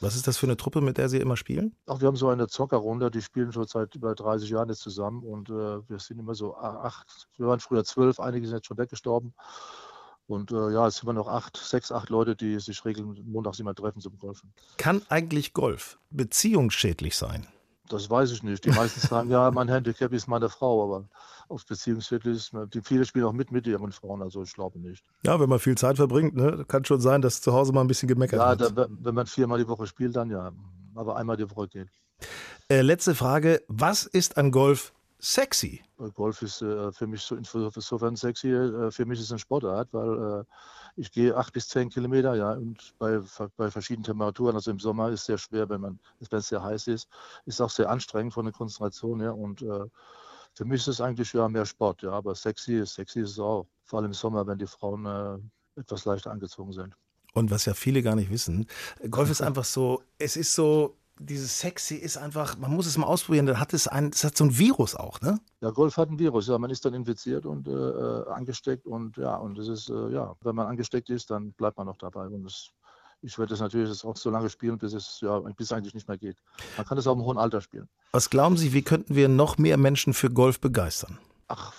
Was 0.00 0.14
ist 0.14 0.26
das 0.26 0.36
für 0.36 0.46
eine 0.46 0.56
Truppe, 0.56 0.80
mit 0.80 0.98
der 0.98 1.08
Sie 1.08 1.18
immer 1.18 1.36
spielen? 1.36 1.74
Ach, 1.86 2.00
wir 2.00 2.08
haben 2.08 2.16
so 2.16 2.28
eine 2.28 2.48
Zockerrunde, 2.48 3.10
die 3.10 3.22
spielen 3.22 3.52
schon 3.52 3.66
seit 3.66 3.94
über 3.94 4.14
30 4.14 4.50
Jahren 4.50 4.68
jetzt 4.68 4.82
zusammen 4.82 5.22
und 5.22 5.48
äh, 5.48 5.88
wir 5.88 5.98
sind 5.98 6.18
immer 6.18 6.34
so 6.34 6.56
acht, 6.56 7.28
wir 7.38 7.46
waren 7.46 7.60
früher 7.60 7.84
zwölf, 7.84 8.20
einige 8.20 8.46
sind 8.46 8.56
jetzt 8.56 8.66
schon 8.66 8.78
weggestorben. 8.78 9.34
Und 10.26 10.50
äh, 10.50 10.72
ja, 10.72 10.86
es 10.86 10.96
sind 10.96 11.04
immer 11.04 11.12
noch 11.12 11.28
acht, 11.28 11.56
sechs, 11.56 11.92
acht 11.92 12.10
Leute, 12.10 12.34
die 12.34 12.58
sich 12.58 12.84
regeln, 12.84 13.18
montags 13.26 13.60
immer 13.60 13.74
treffen 13.74 14.00
zum 14.00 14.18
Golfen. 14.18 14.52
Kann 14.76 15.02
eigentlich 15.08 15.52
Golf 15.52 15.98
beziehungsschädlich 16.10 17.16
sein? 17.16 17.46
Das 17.88 18.10
weiß 18.10 18.32
ich 18.32 18.42
nicht. 18.42 18.64
Die 18.64 18.70
meisten 18.70 19.00
sagen, 19.00 19.30
ja, 19.30 19.50
mein 19.50 19.68
Handicap 19.68 20.12
ist 20.12 20.26
meine 20.26 20.48
Frau, 20.48 20.84
aber 20.84 21.08
auf 21.48 21.64
Beziehungswirklich, 21.66 22.50
die 22.74 22.80
viele 22.82 23.04
spielen 23.04 23.24
auch 23.24 23.32
mit 23.32 23.52
mit 23.52 23.66
ihren 23.66 23.92
Frauen, 23.92 24.22
also 24.22 24.42
ich 24.42 24.52
glaube 24.52 24.78
nicht. 24.80 25.04
Ja, 25.24 25.38
wenn 25.38 25.48
man 25.48 25.58
viel 25.58 25.76
Zeit 25.76 25.96
verbringt, 25.96 26.34
ne, 26.34 26.64
kann 26.66 26.84
schon 26.84 27.00
sein, 27.00 27.22
dass 27.22 27.40
zu 27.40 27.52
Hause 27.52 27.72
mal 27.72 27.82
ein 27.82 27.86
bisschen 27.86 28.08
gemeckert 28.08 28.40
ja, 28.40 28.58
wird. 28.58 28.76
Ja, 28.76 28.86
wenn 28.90 29.14
man 29.14 29.26
viermal 29.26 29.58
die 29.58 29.68
Woche 29.68 29.86
spielt, 29.86 30.16
dann 30.16 30.30
ja, 30.30 30.52
aber 30.94 31.16
einmal 31.16 31.36
die 31.36 31.48
Woche 31.48 31.68
geht. 31.68 31.88
Äh, 32.68 32.80
letzte 32.82 33.14
Frage, 33.14 33.62
was 33.68 34.06
ist 34.06 34.36
an 34.38 34.50
Golf 34.50 34.92
sexy? 35.18 35.82
Golf 36.14 36.42
ist 36.42 36.62
äh, 36.62 36.92
für 36.92 37.06
mich 37.06 37.22
so 37.22 37.36
insofern 37.36 38.16
sexy, 38.16 38.50
äh, 38.50 38.90
für 38.90 39.06
mich 39.06 39.18
ist 39.18 39.26
es 39.26 39.32
eine 39.32 39.38
Sportart, 39.38 39.88
weil 39.92 40.40
äh, 40.40 40.44
ich 40.96 41.10
gehe 41.10 41.36
acht 41.36 41.52
bis 41.52 41.68
zehn 41.68 41.88
Kilometer, 41.90 42.34
ja, 42.34 42.52
und 42.52 42.94
bei, 42.98 43.20
bei 43.56 43.70
verschiedenen 43.70 44.04
Temperaturen, 44.04 44.54
also 44.54 44.70
im 44.70 44.78
Sommer 44.78 45.10
ist 45.10 45.20
es 45.20 45.26
sehr 45.26 45.38
schwer, 45.38 45.68
wenn 45.68 45.80
man, 45.80 45.98
wenn 46.18 46.38
es 46.38 46.48
sehr 46.48 46.62
heiß 46.62 46.86
ist, 46.88 47.08
ist 47.44 47.60
auch 47.60 47.70
sehr 47.70 47.88
anstrengend 47.90 48.34
von 48.34 48.44
der 48.44 48.52
Konzentration 48.52 49.20
her 49.20 49.36
und 49.36 49.62
äh, 49.62 49.84
für 50.54 50.64
mich 50.64 50.80
ist 50.80 50.88
es 50.88 51.00
eigentlich 51.00 51.32
ja 51.34 51.48
mehr 51.48 51.66
Sport, 51.66 52.02
ja, 52.02 52.12
aber 52.12 52.34
sexy, 52.34 52.84
sexy 52.86 53.20
ist 53.20 53.32
es 53.32 53.38
auch. 53.38 53.66
Vor 53.84 53.98
allem 53.98 54.06
im 54.06 54.14
Sommer, 54.14 54.46
wenn 54.46 54.58
die 54.58 54.66
Frauen 54.66 55.04
äh, 55.04 55.80
etwas 55.80 56.06
leichter 56.06 56.30
angezogen 56.30 56.72
sind. 56.72 56.94
Und 57.34 57.50
was 57.50 57.66
ja 57.66 57.74
viele 57.74 58.02
gar 58.02 58.16
nicht 58.16 58.30
wissen, 58.30 58.66
Golf 59.10 59.30
ist 59.30 59.42
einfach 59.42 59.64
so, 59.64 60.02
es 60.18 60.36
ist 60.36 60.54
so, 60.54 60.96
dieses 61.18 61.60
Sexy 61.60 61.96
ist 61.96 62.16
einfach, 62.16 62.58
man 62.58 62.74
muss 62.74 62.86
es 62.86 62.96
mal 62.98 63.06
ausprobieren, 63.06 63.46
dann 63.46 63.58
hat 63.58 63.72
es 63.72 63.88
ein, 63.88 64.10
es 64.12 64.24
hat 64.24 64.36
so 64.36 64.44
ein 64.44 64.58
Virus 64.58 64.94
auch, 64.94 65.20
ne? 65.20 65.40
Ja, 65.60 65.70
Golf 65.70 65.96
hat 65.96 66.10
ein 66.10 66.18
Virus, 66.18 66.48
ja, 66.48 66.58
man 66.58 66.70
ist 66.70 66.84
dann 66.84 66.94
infiziert 66.94 67.46
und 67.46 67.66
äh, 67.68 67.70
äh 67.70 68.28
angesteckt 68.28 68.86
und 68.86 69.16
ja, 69.16 69.36
und 69.36 69.56
das 69.56 69.68
ist, 69.68 69.88
äh, 69.88 70.10
ja, 70.10 70.34
wenn 70.42 70.54
man 70.54 70.66
angesteckt 70.66 71.08
ist, 71.10 71.30
dann 71.30 71.52
bleibt 71.52 71.78
man 71.78 71.86
noch 71.86 71.96
dabei 71.96 72.26
und 72.26 72.44
das, 72.44 72.70
ich 73.22 73.38
werde 73.38 73.50
das 73.50 73.60
natürlich 73.60 74.04
auch 74.04 74.16
so 74.16 74.30
lange 74.30 74.50
spielen, 74.50 74.78
bis 74.78 74.92
es, 74.92 75.20
ja, 75.22 75.38
bis 75.38 75.66
es 75.66 75.72
eigentlich 75.72 75.94
nicht 75.94 76.08
mehr 76.08 76.18
geht. 76.18 76.36
Man 76.76 76.86
kann 76.86 76.96
das 76.96 77.06
auch 77.06 77.14
im 77.14 77.22
hohen 77.22 77.38
Alter 77.38 77.60
spielen. 77.60 77.88
Was 78.12 78.28
glauben 78.28 78.56
Sie, 78.56 78.72
wie 78.72 78.82
könnten 78.82 79.14
wir 79.14 79.28
noch 79.28 79.58
mehr 79.58 79.78
Menschen 79.78 80.12
für 80.12 80.30
Golf 80.30 80.60
begeistern? 80.60 81.18
Ach, 81.48 81.72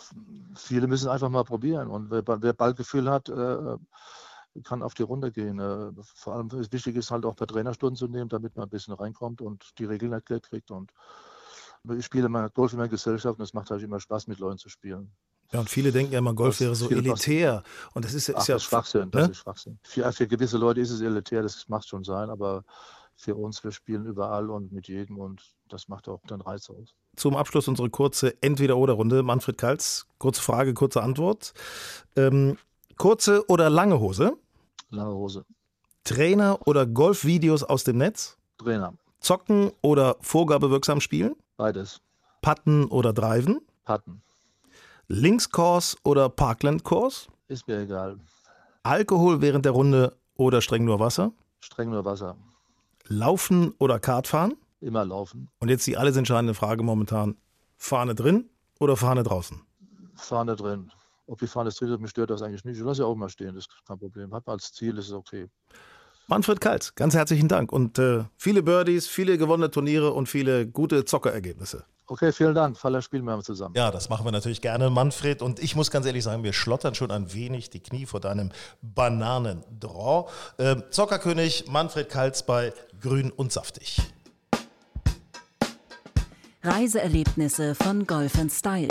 viele 0.56 0.88
müssen 0.88 1.10
einfach 1.10 1.30
mal 1.30 1.44
probieren 1.44 1.90
und 1.90 2.10
wer, 2.10 2.24
wer 2.26 2.54
Ballgefühl 2.54 3.10
hat, 3.10 3.30
äh, 3.30 3.78
kann 4.64 4.84
auf 4.84 4.94
die 4.94 5.04
Runde 5.04 5.32
gehen. 5.32 5.60
Äh, 5.60 5.92
vor 6.16 6.36
allem 6.36 6.52
wichtig 6.52 6.96
ist 6.96 7.12
halt 7.12 7.26
auch 7.26 7.36
per 7.36 7.48
Trainerstunden 7.48 7.96
zu 7.96 8.08
nehmen, 8.08 8.30
damit 8.30 8.56
man 8.56 8.66
ein 8.66 8.70
bisschen 8.70 8.94
reinkommt 8.94 9.42
und 9.42 9.78
die 9.80 9.86
Regeln 9.86 10.14
erklärt 10.14 10.50
kriegt. 10.50 10.72
Und 10.72 10.92
ich 11.98 12.06
spiele 12.06 12.26
immer 12.26 12.50
Golf 12.50 12.74
in 12.74 12.80
meiner 12.80 12.90
Gesellschaft 12.90 13.40
und 13.40 13.44
es 13.44 13.54
macht 13.54 13.72
halt 13.72 13.82
immer 13.82 14.00
Spaß, 14.00 14.28
mit 14.28 14.40
Leuten 14.40 14.58
zu 14.58 14.70
spielen. 14.70 15.12
Ja, 15.52 15.62
und 15.62 15.70
viele 15.70 15.92
denken 15.92 16.12
ja 16.12 16.20
immer, 16.20 16.34
Golf 16.34 16.56
das 16.56 16.62
wäre 16.62 16.76
so 16.76 16.90
elitär. 16.90 17.64
Und 17.94 18.04
das 18.04 18.14
ist, 18.14 18.28
ist 18.28 18.36
Ach, 18.36 18.48
ja. 18.48 18.56
Das 18.56 18.64
ist 18.64 18.70
Schwachsinn. 18.70 19.12
Das 19.12 19.26
ne? 19.28 19.32
ist 19.32 19.38
Schwachsinn. 19.38 19.80
Für, 19.84 20.12
für, 20.12 20.28
gewisse 20.28 20.58
Leute 20.58 20.82
ist 20.82 20.92
es 20.92 21.02
elitär, 21.02 21.42
das 21.42 21.68
mag 21.70 21.86
schon 21.86 22.04
sein, 22.04 22.30
aber 22.30 22.64
für 23.16 23.36
uns, 23.36 23.64
wir 23.64 23.72
spielen 23.72 24.06
überall 24.06 24.50
und 24.50 24.72
mit 24.72 24.88
jedem 24.88 25.18
und 25.18 25.42
das 25.70 25.88
macht 25.88 26.08
auch 26.08 26.22
den 26.30 26.42
Reiz 26.42 26.70
aus. 26.70 26.94
Zum 27.16 27.36
Abschluss 27.36 27.68
unsere 27.68 27.90
kurze 27.90 28.42
Entweder-Oder-Runde. 28.42 29.24
Manfred 29.24 29.58
Kalz, 29.58 30.06
kurze 30.20 30.42
Frage, 30.42 30.74
kurze 30.74 31.02
Antwort. 31.02 31.54
Ähm, 32.16 32.58
kurze 32.98 33.48
oder 33.50 33.70
lange 33.70 34.00
Hose? 34.00 34.38
Lange 34.90 35.14
Hose. 35.14 35.46
Trainer 36.04 36.60
oder 36.66 36.86
Golfvideos 36.86 37.64
aus 37.64 37.84
dem 37.84 37.98
Netz? 37.98 38.38
Trainer. 38.58 38.94
Zocken 39.20 39.72
oder 39.82 40.16
vorgabewirksam 40.22 41.02
spielen? 41.02 41.36
Beides. 41.58 42.02
Putten 42.42 42.86
oder 42.86 43.14
Driven? 43.14 43.60
Putten. 43.86 44.22
Linkskurs 45.08 45.98
oder 46.04 46.30
Parkland-Kurs? 46.30 47.28
Ist 47.48 47.68
mir 47.68 47.80
egal. 47.80 48.20
Alkohol 48.84 49.42
während 49.42 49.66
der 49.66 49.74
Runde 49.74 50.16
oder 50.36 50.62
streng 50.62 50.86
nur 50.86 51.00
Wasser? 51.00 51.32
Streng 51.60 51.90
nur 51.90 52.06
Wasser. 52.06 52.38
Laufen 53.08 53.74
oder 53.80 54.00
Kartfahren? 54.00 54.56
Immer 54.80 55.06
laufen. 55.06 55.50
Und 55.60 55.70
jetzt 55.70 55.88
die 55.88 55.98
alles 55.98 56.16
entscheidende 56.18 56.54
Frage 56.54 56.84
momentan. 56.84 57.36
Fahne 57.78 58.16
drin 58.16 58.50
oder 58.80 58.96
Fahne 58.96 59.24
draußen? 59.24 59.62
Fahne 60.16 60.56
drin. 60.56 60.92
Ob 61.28 61.40
die 61.40 61.48
Fahne 61.48 61.70
drin 61.70 61.92
ist, 61.92 62.00
mich 62.00 62.12
stört 62.12 62.30
das 62.30 62.42
eigentlich 62.42 62.64
nicht. 62.64 62.78
Ich 62.78 62.84
lasse 62.84 63.02
ja 63.02 63.08
auch 63.08 63.16
mal 63.16 63.30
stehen, 63.30 63.54
das 63.54 63.66
ist 63.66 63.86
kein 63.86 64.00
Problem. 64.00 64.34
Hat 64.34 64.48
man 64.48 64.54
als 64.54 64.72
Ziel, 64.72 64.98
ist 64.98 65.08
es 65.08 65.14
okay. 65.14 65.48
Manfred 66.28 66.60
Kalt, 66.60 66.94
ganz 66.96 67.14
herzlichen 67.14 67.48
Dank 67.48 67.72
und 67.72 68.00
äh, 68.00 68.26
viele 68.38 68.62
Birdies, 68.64 69.08
viele 69.08 69.38
gewonnene 69.38 69.72
Turniere 69.72 70.12
und 70.12 70.28
viele 70.28 70.68
gute 70.68 71.06
Zockerergebnisse. 71.06 71.86
Okay, 72.06 72.32
vielen 72.32 72.56
Dank. 72.56 72.78
Faller 72.78 73.02
spielen 73.02 73.26
wir 73.26 73.42
zusammen. 73.42 73.76
Ja, 73.76 73.92
das 73.92 74.08
machen 74.08 74.26
wir 74.26 74.32
natürlich 74.32 74.62
gerne, 74.62 74.90
Manfred. 74.90 75.42
Und 75.42 75.60
ich 75.60 75.76
muss 75.76 75.92
ganz 75.92 76.06
ehrlich 76.06 76.24
sagen, 76.24 76.44
wir 76.44 76.54
schlottern 76.54 76.96
schon 76.96 77.12
ein 77.12 77.34
wenig 77.34 77.70
die 77.70 77.82
Knie 77.82 78.06
vor 78.06 78.22
deinem 78.22 78.52
Bananendraw. 78.82 80.30
Äh, 80.58 80.78
Zockerkönig 80.90 81.66
Manfred 81.70 82.08
Kaltz 82.08 82.44
bei 82.44 82.74
Grün 83.02 83.32
und 83.32 83.52
Saftig. 83.52 84.00
Reiseerlebnisse 86.64 87.76
von 87.76 88.08
Golf 88.08 88.34
Style 88.50 88.88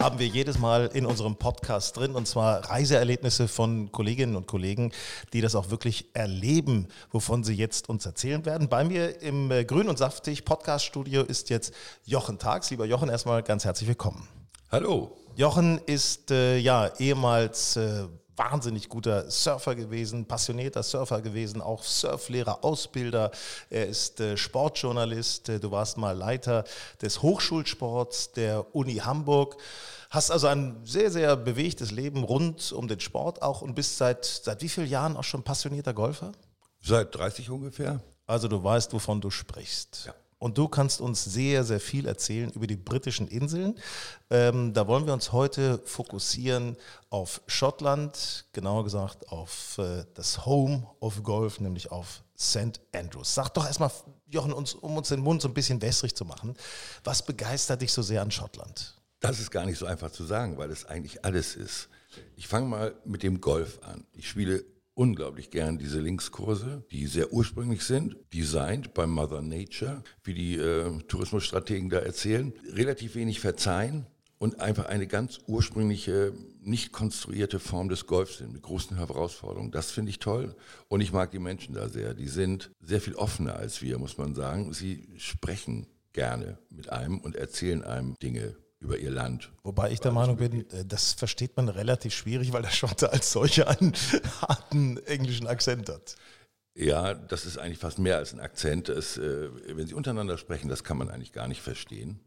haben 0.00 0.20
wir 0.20 0.28
jedes 0.28 0.60
Mal 0.60 0.90
in 0.94 1.06
unserem 1.06 1.34
Podcast 1.34 1.96
drin 1.96 2.14
und 2.14 2.28
zwar 2.28 2.70
Reiseerlebnisse 2.70 3.48
von 3.48 3.90
Kolleginnen 3.90 4.36
und 4.36 4.46
Kollegen, 4.46 4.92
die 5.32 5.40
das 5.40 5.56
auch 5.56 5.70
wirklich 5.70 6.10
erleben, 6.14 6.86
wovon 7.10 7.42
sie 7.42 7.54
jetzt 7.54 7.88
uns 7.88 8.06
erzählen 8.06 8.46
werden. 8.46 8.68
Bei 8.68 8.84
mir 8.84 9.20
im 9.20 9.50
äh, 9.50 9.64
Grün 9.64 9.88
und 9.88 9.98
Saftig 9.98 10.44
Podcast 10.44 10.84
Studio 10.84 11.24
ist 11.24 11.50
jetzt 11.50 11.74
Jochen 12.04 12.38
Tags. 12.38 12.70
Lieber 12.70 12.84
Jochen, 12.84 13.08
erstmal 13.08 13.42
ganz 13.42 13.64
herzlich 13.64 13.88
willkommen. 13.88 14.28
Hallo. 14.70 15.16
Jochen 15.34 15.80
ist 15.86 16.30
äh, 16.30 16.58
ja 16.58 16.92
ehemals 17.00 17.74
äh, 17.74 18.04
wahnsinnig 18.38 18.88
guter 18.88 19.30
Surfer 19.30 19.74
gewesen, 19.74 20.26
passionierter 20.26 20.82
Surfer 20.82 21.20
gewesen, 21.20 21.60
auch 21.60 21.82
Surflehrer, 21.82 22.64
Ausbilder. 22.64 23.30
Er 23.70 23.86
ist 23.86 24.20
äh, 24.20 24.36
Sportjournalist. 24.36 25.48
Äh, 25.48 25.60
du 25.60 25.70
warst 25.70 25.96
mal 25.96 26.16
Leiter 26.16 26.64
des 27.02 27.22
Hochschulsports 27.22 28.32
der 28.32 28.74
Uni 28.74 28.96
Hamburg. 28.96 29.56
Hast 30.10 30.30
also 30.30 30.46
ein 30.46 30.80
sehr, 30.84 31.10
sehr 31.10 31.36
bewegtes 31.36 31.90
Leben 31.90 32.24
rund 32.24 32.72
um 32.72 32.88
den 32.88 33.00
Sport 33.00 33.42
auch 33.42 33.60
und 33.60 33.74
bist 33.74 33.98
seit, 33.98 34.24
seit 34.24 34.62
wie 34.62 34.68
vielen 34.68 34.88
Jahren 34.88 35.16
auch 35.16 35.24
schon 35.24 35.42
passionierter 35.42 35.92
Golfer? 35.92 36.32
Seit 36.80 37.14
30 37.14 37.50
ungefähr. 37.50 38.00
Also 38.26 38.48
du 38.48 38.62
weißt, 38.62 38.92
wovon 38.92 39.20
du 39.20 39.30
sprichst. 39.30 40.04
Ja. 40.06 40.14
Und 40.38 40.56
du 40.56 40.68
kannst 40.68 41.00
uns 41.00 41.24
sehr, 41.24 41.64
sehr 41.64 41.80
viel 41.80 42.06
erzählen 42.06 42.50
über 42.50 42.66
die 42.66 42.76
britischen 42.76 43.26
Inseln. 43.26 43.78
Ähm, 44.30 44.72
da 44.72 44.86
wollen 44.86 45.06
wir 45.06 45.12
uns 45.12 45.32
heute 45.32 45.80
fokussieren 45.84 46.76
auf 47.10 47.40
Schottland, 47.48 48.46
genauer 48.52 48.84
gesagt 48.84 49.28
auf 49.28 49.78
äh, 49.78 50.04
das 50.14 50.46
Home 50.46 50.86
of 51.00 51.22
Golf, 51.24 51.58
nämlich 51.58 51.90
auf 51.90 52.22
St. 52.38 52.80
Andrews. 52.94 53.34
Sag 53.34 53.48
doch 53.50 53.66
erstmal, 53.66 53.90
Jochen, 54.26 54.52
uns, 54.52 54.74
um 54.74 54.96
uns 54.96 55.08
den 55.08 55.20
Mund 55.20 55.42
so 55.42 55.48
ein 55.48 55.54
bisschen 55.54 55.82
wässrig 55.82 56.14
zu 56.14 56.24
machen, 56.24 56.54
was 57.02 57.24
begeistert 57.24 57.82
dich 57.82 57.92
so 57.92 58.02
sehr 58.02 58.22
an 58.22 58.30
Schottland? 58.30 58.94
Das 59.20 59.40
ist 59.40 59.50
gar 59.50 59.66
nicht 59.66 59.78
so 59.78 59.86
einfach 59.86 60.12
zu 60.12 60.24
sagen, 60.24 60.56
weil 60.58 60.70
es 60.70 60.84
eigentlich 60.84 61.24
alles 61.24 61.56
ist. 61.56 61.88
Ich 62.36 62.46
fange 62.46 62.66
mal 62.66 62.94
mit 63.04 63.24
dem 63.24 63.40
Golf 63.40 63.80
an. 63.82 64.06
Ich 64.12 64.28
spiele 64.28 64.64
unglaublich 64.98 65.50
gern 65.50 65.78
diese 65.78 66.00
Linkskurse, 66.00 66.84
die 66.90 67.06
sehr 67.06 67.32
ursprünglich 67.32 67.84
sind, 67.84 68.16
designed 68.34 68.94
bei 68.94 69.06
Mother 69.06 69.42
Nature, 69.42 70.02
wie 70.24 70.34
die 70.34 70.56
äh, 70.56 70.90
Tourismusstrategen 71.06 71.88
da 71.88 72.00
erzählen, 72.00 72.52
relativ 72.72 73.14
wenig 73.14 73.38
verzeihen 73.38 74.06
und 74.38 74.60
einfach 74.60 74.86
eine 74.86 75.06
ganz 75.06 75.38
ursprüngliche, 75.46 76.32
nicht 76.60 76.90
konstruierte 76.90 77.60
Form 77.60 77.88
des 77.88 78.06
Golfs 78.06 78.38
sind, 78.38 78.52
mit 78.52 78.62
großen 78.62 78.96
Herausforderungen. 78.96 79.70
Das 79.70 79.92
finde 79.92 80.10
ich 80.10 80.18
toll 80.18 80.56
und 80.88 81.00
ich 81.00 81.12
mag 81.12 81.30
die 81.30 81.38
Menschen 81.38 81.76
da 81.76 81.88
sehr. 81.88 82.14
Die 82.14 82.28
sind 82.28 82.72
sehr 82.80 83.00
viel 83.00 83.14
offener 83.14 83.54
als 83.54 83.80
wir, 83.80 83.98
muss 83.98 84.18
man 84.18 84.34
sagen. 84.34 84.72
Sie 84.72 85.08
sprechen 85.16 85.86
gerne 86.12 86.58
mit 86.70 86.90
einem 86.90 87.18
und 87.18 87.36
erzählen 87.36 87.84
einem 87.84 88.16
Dinge 88.20 88.56
über 88.80 88.98
ihr 88.98 89.10
Land. 89.10 89.50
Wobei 89.62 89.90
ich 89.90 90.00
der 90.00 90.12
Meinung 90.12 90.36
bin, 90.36 90.68
äh, 90.70 90.84
das 90.84 91.12
versteht 91.12 91.56
man 91.56 91.68
relativ 91.68 92.14
schwierig, 92.14 92.52
weil 92.52 92.62
der 92.62 92.70
Schotte 92.70 93.12
als 93.12 93.32
solcher 93.32 93.68
einen 93.68 93.92
harten 94.42 94.98
englischen 95.06 95.46
Akzent 95.46 95.88
hat. 95.88 96.14
Ja, 96.74 97.14
das 97.14 97.44
ist 97.44 97.58
eigentlich 97.58 97.78
fast 97.78 97.98
mehr 97.98 98.18
als 98.18 98.32
ein 98.32 98.40
Akzent. 98.40 98.88
Es, 98.88 99.16
äh, 99.18 99.48
wenn 99.76 99.86
sie 99.86 99.94
untereinander 99.94 100.38
sprechen, 100.38 100.68
das 100.68 100.84
kann 100.84 100.96
man 100.96 101.10
eigentlich 101.10 101.32
gar 101.32 101.48
nicht 101.48 101.60
verstehen. 101.60 102.20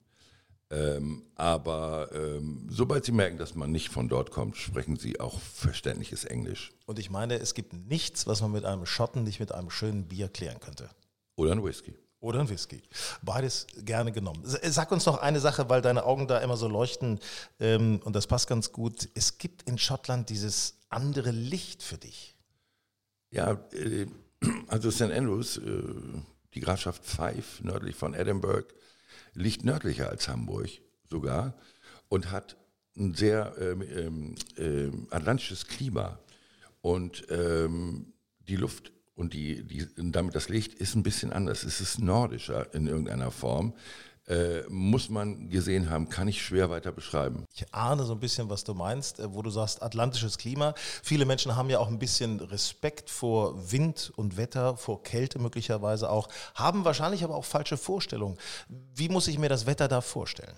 Ähm, 0.69 1.23
aber 1.35 2.09
ähm, 2.13 2.67
sobald 2.69 3.03
sie 3.03 3.11
merken, 3.11 3.37
dass 3.37 3.55
man 3.55 3.71
nicht 3.71 3.89
von 3.89 4.07
dort 4.07 4.31
kommt, 4.31 4.55
sprechen 4.55 4.95
sie 4.95 5.19
auch 5.19 5.39
verständliches 5.39 6.23
Englisch. 6.23 6.71
Und 6.85 6.97
ich 6.97 7.09
meine, 7.09 7.35
es 7.35 7.53
gibt 7.53 7.73
nichts, 7.73 8.25
was 8.25 8.41
man 8.41 8.51
mit 8.51 8.63
einem 8.63 8.85
Schotten 8.85 9.23
nicht 9.23 9.41
mit 9.41 9.53
einem 9.53 9.69
schönen 9.69 10.07
Bier 10.07 10.29
klären 10.29 10.59
könnte. 10.61 10.89
Oder 11.35 11.51
ein 11.51 11.63
Whisky. 11.63 11.93
Oder 12.21 12.41
ein 12.41 12.49
Whisky. 12.49 12.83
Beides 13.23 13.65
gerne 13.77 14.11
genommen. 14.11 14.43
Sag 14.45 14.91
uns 14.91 15.07
noch 15.07 15.17
eine 15.17 15.39
Sache, 15.39 15.69
weil 15.69 15.81
deine 15.81 16.05
Augen 16.05 16.27
da 16.27 16.37
immer 16.37 16.55
so 16.55 16.67
leuchten 16.67 17.19
ähm, 17.59 17.99
und 18.03 18.15
das 18.15 18.27
passt 18.27 18.47
ganz 18.47 18.71
gut. 18.71 19.09
Es 19.15 19.39
gibt 19.39 19.67
in 19.67 19.79
Schottland 19.79 20.29
dieses 20.29 20.75
andere 20.89 21.31
Licht 21.31 21.81
für 21.81 21.97
dich. 21.97 22.37
Ja, 23.31 23.53
äh, 23.73 24.05
also 24.67 24.91
St. 24.91 25.03
Andrews, 25.03 25.57
äh, 25.57 25.81
die 26.53 26.59
Grafschaft 26.59 27.03
Fife, 27.03 27.65
nördlich 27.65 27.95
von 27.95 28.13
Edinburgh, 28.13 28.67
liegt 29.33 29.65
nördlicher 29.65 30.09
als 30.09 30.27
Hamburg 30.27 30.69
sogar 31.09 31.55
und 32.07 32.29
hat 32.29 32.55
ein 32.97 33.15
sehr 33.15 33.55
ähm, 33.57 34.35
äh, 34.57 34.91
atlantisches 35.09 35.65
Klima. 35.65 36.19
Und 36.81 37.25
ähm, 37.29 38.13
die 38.39 38.57
Luft 38.57 38.91
und 39.21 39.33
die, 39.33 39.63
die, 39.63 39.87
damit 39.95 40.35
das 40.35 40.49
Licht 40.49 40.73
ist 40.73 40.95
ein 40.95 41.03
bisschen 41.03 41.31
anders. 41.31 41.63
Es 41.63 41.79
ist 41.79 41.99
nordischer 41.99 42.73
in 42.73 42.87
irgendeiner 42.87 43.29
Form. 43.31 43.73
Äh, 44.27 44.63
muss 44.67 45.09
man 45.09 45.49
gesehen 45.49 45.89
haben, 45.89 46.09
kann 46.09 46.27
ich 46.27 46.41
schwer 46.43 46.69
weiter 46.69 46.91
beschreiben. 46.91 47.45
Ich 47.53 47.73
ahne 47.73 48.03
so 48.03 48.13
ein 48.13 48.19
bisschen, 48.19 48.49
was 48.49 48.63
du 48.63 48.73
meinst, 48.73 49.19
äh, 49.19 49.33
wo 49.33 49.41
du 49.41 49.49
sagst, 49.49 49.81
atlantisches 49.83 50.37
Klima. 50.37 50.73
Viele 51.03 51.25
Menschen 51.25 51.55
haben 51.55 51.69
ja 51.69 51.79
auch 51.79 51.87
ein 51.87 51.99
bisschen 51.99 52.39
Respekt 52.39 53.09
vor 53.09 53.71
Wind 53.71 54.11
und 54.15 54.37
Wetter, 54.37 54.75
vor 54.75 55.03
Kälte 55.03 55.39
möglicherweise 55.39 56.09
auch, 56.09 56.27
haben 56.55 56.85
wahrscheinlich 56.85 57.23
aber 57.23 57.35
auch 57.35 57.45
falsche 57.45 57.77
Vorstellungen. 57.77 58.37
Wie 58.95 59.09
muss 59.09 59.27
ich 59.27 59.37
mir 59.37 59.49
das 59.49 59.65
Wetter 59.65 59.87
da 59.87 60.01
vorstellen? 60.01 60.55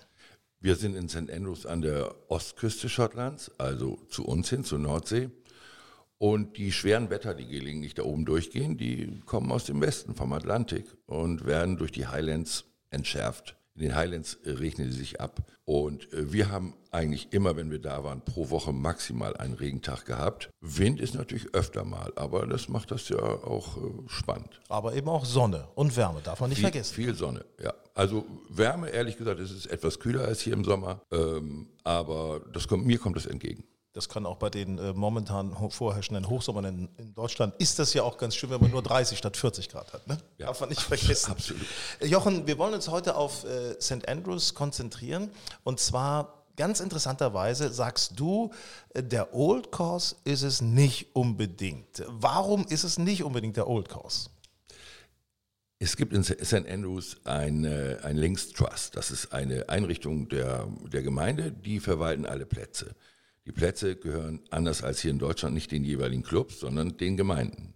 Wir 0.60 0.78
sind 0.78 0.95
in 0.95 1.10
St. 1.10 1.30
Andrews 1.30 1.65
an 1.65 1.82
der 1.82 2.15
Ostküste 2.30 2.88
Schottlands, 2.88 3.52
also 3.58 3.97
zu 4.10 4.23
uns 4.26 4.49
hin, 4.49 4.63
zur 4.63 4.80
Nordsee. 4.80 5.30
Und 6.17 6.58
die 6.58 6.71
schweren 6.71 7.10
Wetter, 7.10 7.34
die 7.34 7.47
gelegentlich 7.47 7.95
da 7.95 8.04
oben 8.04 8.26
durchgehen, 8.26 8.78
die 8.78 9.21
kommen 9.26 9.52
aus 9.52 9.65
dem 9.65 9.82
Westen, 9.82 10.15
vom 10.15 10.32
Atlantik 10.34 10.86
und 11.06 11.45
werden 11.45 11.78
durch 11.78 11.91
die 11.91 12.08
Highlands 12.08 12.65
entschärft. 12.89 13.58
In 13.76 13.82
den 13.82 13.95
Highlands 13.95 14.36
äh, 14.43 14.52
regnen 14.52 14.91
sie 14.91 14.99
sich 14.99 15.19
ab. 15.19 15.41
Und 15.65 16.12
äh, 16.13 16.32
wir 16.32 16.52
haben 16.52 16.76
eigentlich 16.91 17.34
immer, 17.34 17.56
wenn 17.56 17.71
wir 17.71 17.80
da 17.80 18.04
waren, 18.04 18.23
pro 18.23 18.52
Woche 18.52 18.71
maximal 18.71 19.36
einen 19.38 19.56
Regentag 19.56 20.06
gehabt. 20.06 20.49
Wind 20.62 20.99
ist 20.99 21.15
natürlich 21.15 21.54
öfter 21.56 21.84
mal, 21.84 22.13
aber 22.15 22.45
das 22.45 22.69
macht 22.69 22.91
das 22.91 23.10
ja 23.10 23.17
auch 23.17 23.78
äh, 23.78 23.82
spannend. 24.08 24.62
Aber 24.69 24.93
eben 24.93 25.10
auch 25.10 25.26
Sonne 25.26 25.67
und 25.73 25.97
Wärme, 25.97 26.21
darf 26.23 26.39
man 26.39 26.49
nicht 26.49 26.60
viel, 26.60 26.65
vergessen. 26.65 26.93
Viel 26.93 27.15
Sonne, 27.15 27.45
ja. 27.62 27.73
Also 27.95 28.26
Wärme, 28.49 28.89
ehrlich 28.89 29.17
gesagt, 29.17 29.39
es 29.39 29.52
ist 29.52 29.67
etwas 29.67 29.99
kühler 29.99 30.26
als 30.26 30.41
hier 30.41 30.54
im 30.54 30.63
Sommer, 30.63 31.02
ähm, 31.12 31.69
aber 31.84 32.41
das 32.52 32.67
kommt, 32.67 32.86
mir 32.86 32.97
kommt 32.97 33.15
das 33.15 33.26
entgegen. 33.26 33.63
Das 33.93 34.10
kann 34.10 34.25
auch 34.25 34.38
bei 34.38 34.49
den 34.49 34.79
äh, 34.79 34.91
momentan 34.91 35.56
vorherrschenden 35.69 36.27
Hochsommern 36.27 36.65
in, 36.65 36.89
in, 36.97 37.13
Deutschland, 37.13 37.53
ist 37.60 37.77
das 37.77 37.93
ja 37.93 38.01
auch 38.01 38.17
ganz 38.17 38.36
schön, 38.36 38.49
wenn 38.49 38.60
man 38.60 38.71
nur 38.71 38.82
30 38.82 39.19
statt 39.19 39.38
40 39.38 39.69
Grad 39.69 39.93
hat. 39.93 40.08
Ne? 40.08 40.17
Ja. 40.39 40.47
Darf 40.47 40.62
man 40.62 40.69
nicht 40.69 40.82
vergessen. 40.82 41.32
Absolut. 41.32 41.62
Äh, 41.99 42.08
Jochen, 42.08 42.47
wir 42.47 42.58
wollen 42.58 42.73
uns 42.73 42.88
heute 42.88 43.15
auf 43.15 43.43
äh, 43.43 43.79
St. 43.79 44.08
Andrews 44.10 44.56
konzentrieren. 44.56 45.29
Und 45.63 45.79
zwar 45.79 46.43
ganz 46.56 46.79
interessanterweise 46.79 47.71
sagst 47.71 48.19
du, 48.19 48.51
äh, 48.95 49.03
der 49.03 49.36
Old 49.36 49.71
Course 49.71 50.15
ist 50.23 50.41
es 50.41 50.60
nicht 50.60 51.15
unbedingt. 51.15 52.03
Warum 52.08 52.65
ist 52.65 52.84
es 52.84 52.97
nicht 52.97 53.23
unbedingt 53.23 53.58
der 53.58 53.67
Old 53.67 53.89
Course? 53.89 54.32
Es 55.77 55.97
gibt 55.97 56.13
in 56.13 56.23
St. 56.23 56.67
Andrews 56.67 57.17
ein, 57.25 57.65
ein 57.65 58.15
Links 58.15 58.53
Trust. 58.53 58.95
Das 58.95 59.12
ist 59.12 59.34
eine 59.34 59.67
Einrichtung 59.67 60.29
der, 60.29 60.65
der 60.86 61.03
Gemeinde, 61.03 61.51
die 61.51 61.82
verwalten 61.82 62.25
alle 62.25 62.45
Plätze. 62.45 62.95
Die 63.45 63.51
Plätze 63.51 63.95
gehören 63.95 64.41
anders 64.51 64.84
als 64.84 65.01
hier 65.01 65.12
in 65.12 65.19
Deutschland 65.19 65.53
nicht 65.53 65.71
den 65.71 65.84
jeweiligen 65.84 66.23
Clubs, 66.23 66.60
sondern 66.60 66.97
den 66.97 67.17
Gemeinden. 67.17 67.73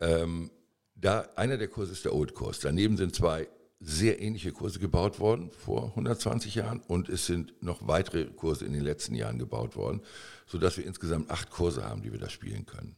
Ähm, 0.00 0.50
da 0.94 1.28
einer 1.36 1.58
der 1.58 1.68
Kurse 1.68 1.92
ist 1.92 2.04
der 2.04 2.14
Old 2.14 2.34
Kurs. 2.34 2.60
Daneben 2.60 2.96
sind 2.96 3.14
zwei 3.14 3.48
sehr 3.80 4.20
ähnliche 4.20 4.52
Kurse 4.52 4.78
gebaut 4.78 5.20
worden 5.20 5.50
vor 5.50 5.88
120 5.90 6.54
Jahren 6.54 6.80
und 6.80 7.08
es 7.08 7.26
sind 7.26 7.62
noch 7.62 7.86
weitere 7.86 8.26
Kurse 8.26 8.66
in 8.66 8.74
den 8.74 8.82
letzten 8.82 9.14
Jahren 9.14 9.38
gebaut 9.38 9.76
worden, 9.76 10.02
so 10.46 10.58
dass 10.58 10.76
wir 10.76 10.84
insgesamt 10.84 11.30
acht 11.30 11.50
Kurse 11.50 11.84
haben, 11.84 12.02
die 12.02 12.12
wir 12.12 12.18
da 12.18 12.28
spielen 12.28 12.66
können. 12.66 12.96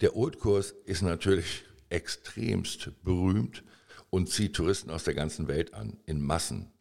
Der 0.00 0.16
Old 0.16 0.40
Kurs 0.40 0.74
ist 0.84 1.02
natürlich 1.02 1.64
extremst 1.88 2.90
berühmt 3.04 3.62
und 4.10 4.28
zieht 4.28 4.56
Touristen 4.56 4.90
aus 4.90 5.04
der 5.04 5.14
ganzen 5.14 5.46
Welt 5.46 5.74
an, 5.74 5.98
in 6.06 6.20
Massen. 6.20 6.72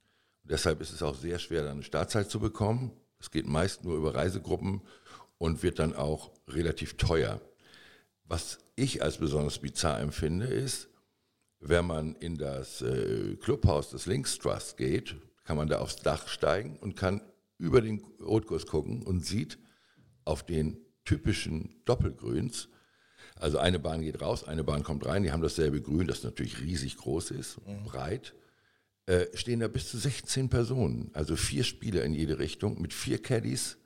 Und 0.43 0.51
deshalb 0.51 0.81
ist 0.81 0.91
es 0.91 1.03
auch 1.03 1.15
sehr 1.15 1.37
schwer, 1.37 1.63
da 1.63 1.71
eine 1.71 1.83
Startzeit 1.83 2.31
zu 2.31 2.39
bekommen 2.39 2.91
es 3.19 3.31
geht 3.31 3.47
meist 3.47 3.83
nur 3.83 3.97
über 3.97 4.15
Reisegruppen 4.15 4.81
und 5.37 5.63
wird 5.63 5.79
dann 5.79 5.95
auch 5.95 6.31
relativ 6.47 6.97
teuer. 6.97 7.41
Was 8.23 8.59
ich 8.75 9.01
als 9.01 9.17
besonders 9.17 9.59
bizarr 9.59 9.99
empfinde, 9.99 10.45
ist, 10.45 10.89
wenn 11.59 11.85
man 11.85 12.15
in 12.15 12.37
das 12.37 12.81
äh, 12.81 13.35
Clubhaus 13.35 13.89
des 13.89 14.05
Links 14.05 14.37
Trust 14.37 14.77
geht, 14.77 15.15
kann 15.43 15.57
man 15.57 15.67
da 15.67 15.79
aufs 15.79 15.97
Dach 15.97 16.27
steigen 16.27 16.77
und 16.77 16.95
kann 16.95 17.21
über 17.57 17.81
den 17.81 18.01
Rotkurs 18.21 18.65
gucken 18.65 19.03
und 19.03 19.25
sieht 19.25 19.57
auf 20.23 20.45
den 20.45 20.77
typischen 21.03 21.81
Doppelgrüns, 21.85 22.69
also 23.35 23.57
eine 23.57 23.79
Bahn 23.79 24.01
geht 24.01 24.21
raus, 24.21 24.43
eine 24.43 24.63
Bahn 24.63 24.83
kommt 24.83 25.05
rein, 25.05 25.23
die 25.23 25.31
haben 25.31 25.41
dasselbe 25.41 25.81
Grün, 25.81 26.07
das 26.07 26.23
natürlich 26.23 26.61
riesig 26.61 26.97
groß 26.97 27.31
ist, 27.31 27.65
mhm. 27.65 27.83
breit. 27.83 28.33
Äh, 29.09 29.35
stehen 29.35 29.59
da 29.59 29.67
bis 29.67 29.89
zu 29.89 29.97
16 29.97 30.49
Personen, 30.49 31.09
also 31.13 31.35
vier 31.35 31.63
Spieler 31.63 32.03
in 32.03 32.13
jede 32.13 32.37
Richtung 32.37 32.79
mit 32.79 32.93
vier 32.93 33.19
Caddies 33.19 33.77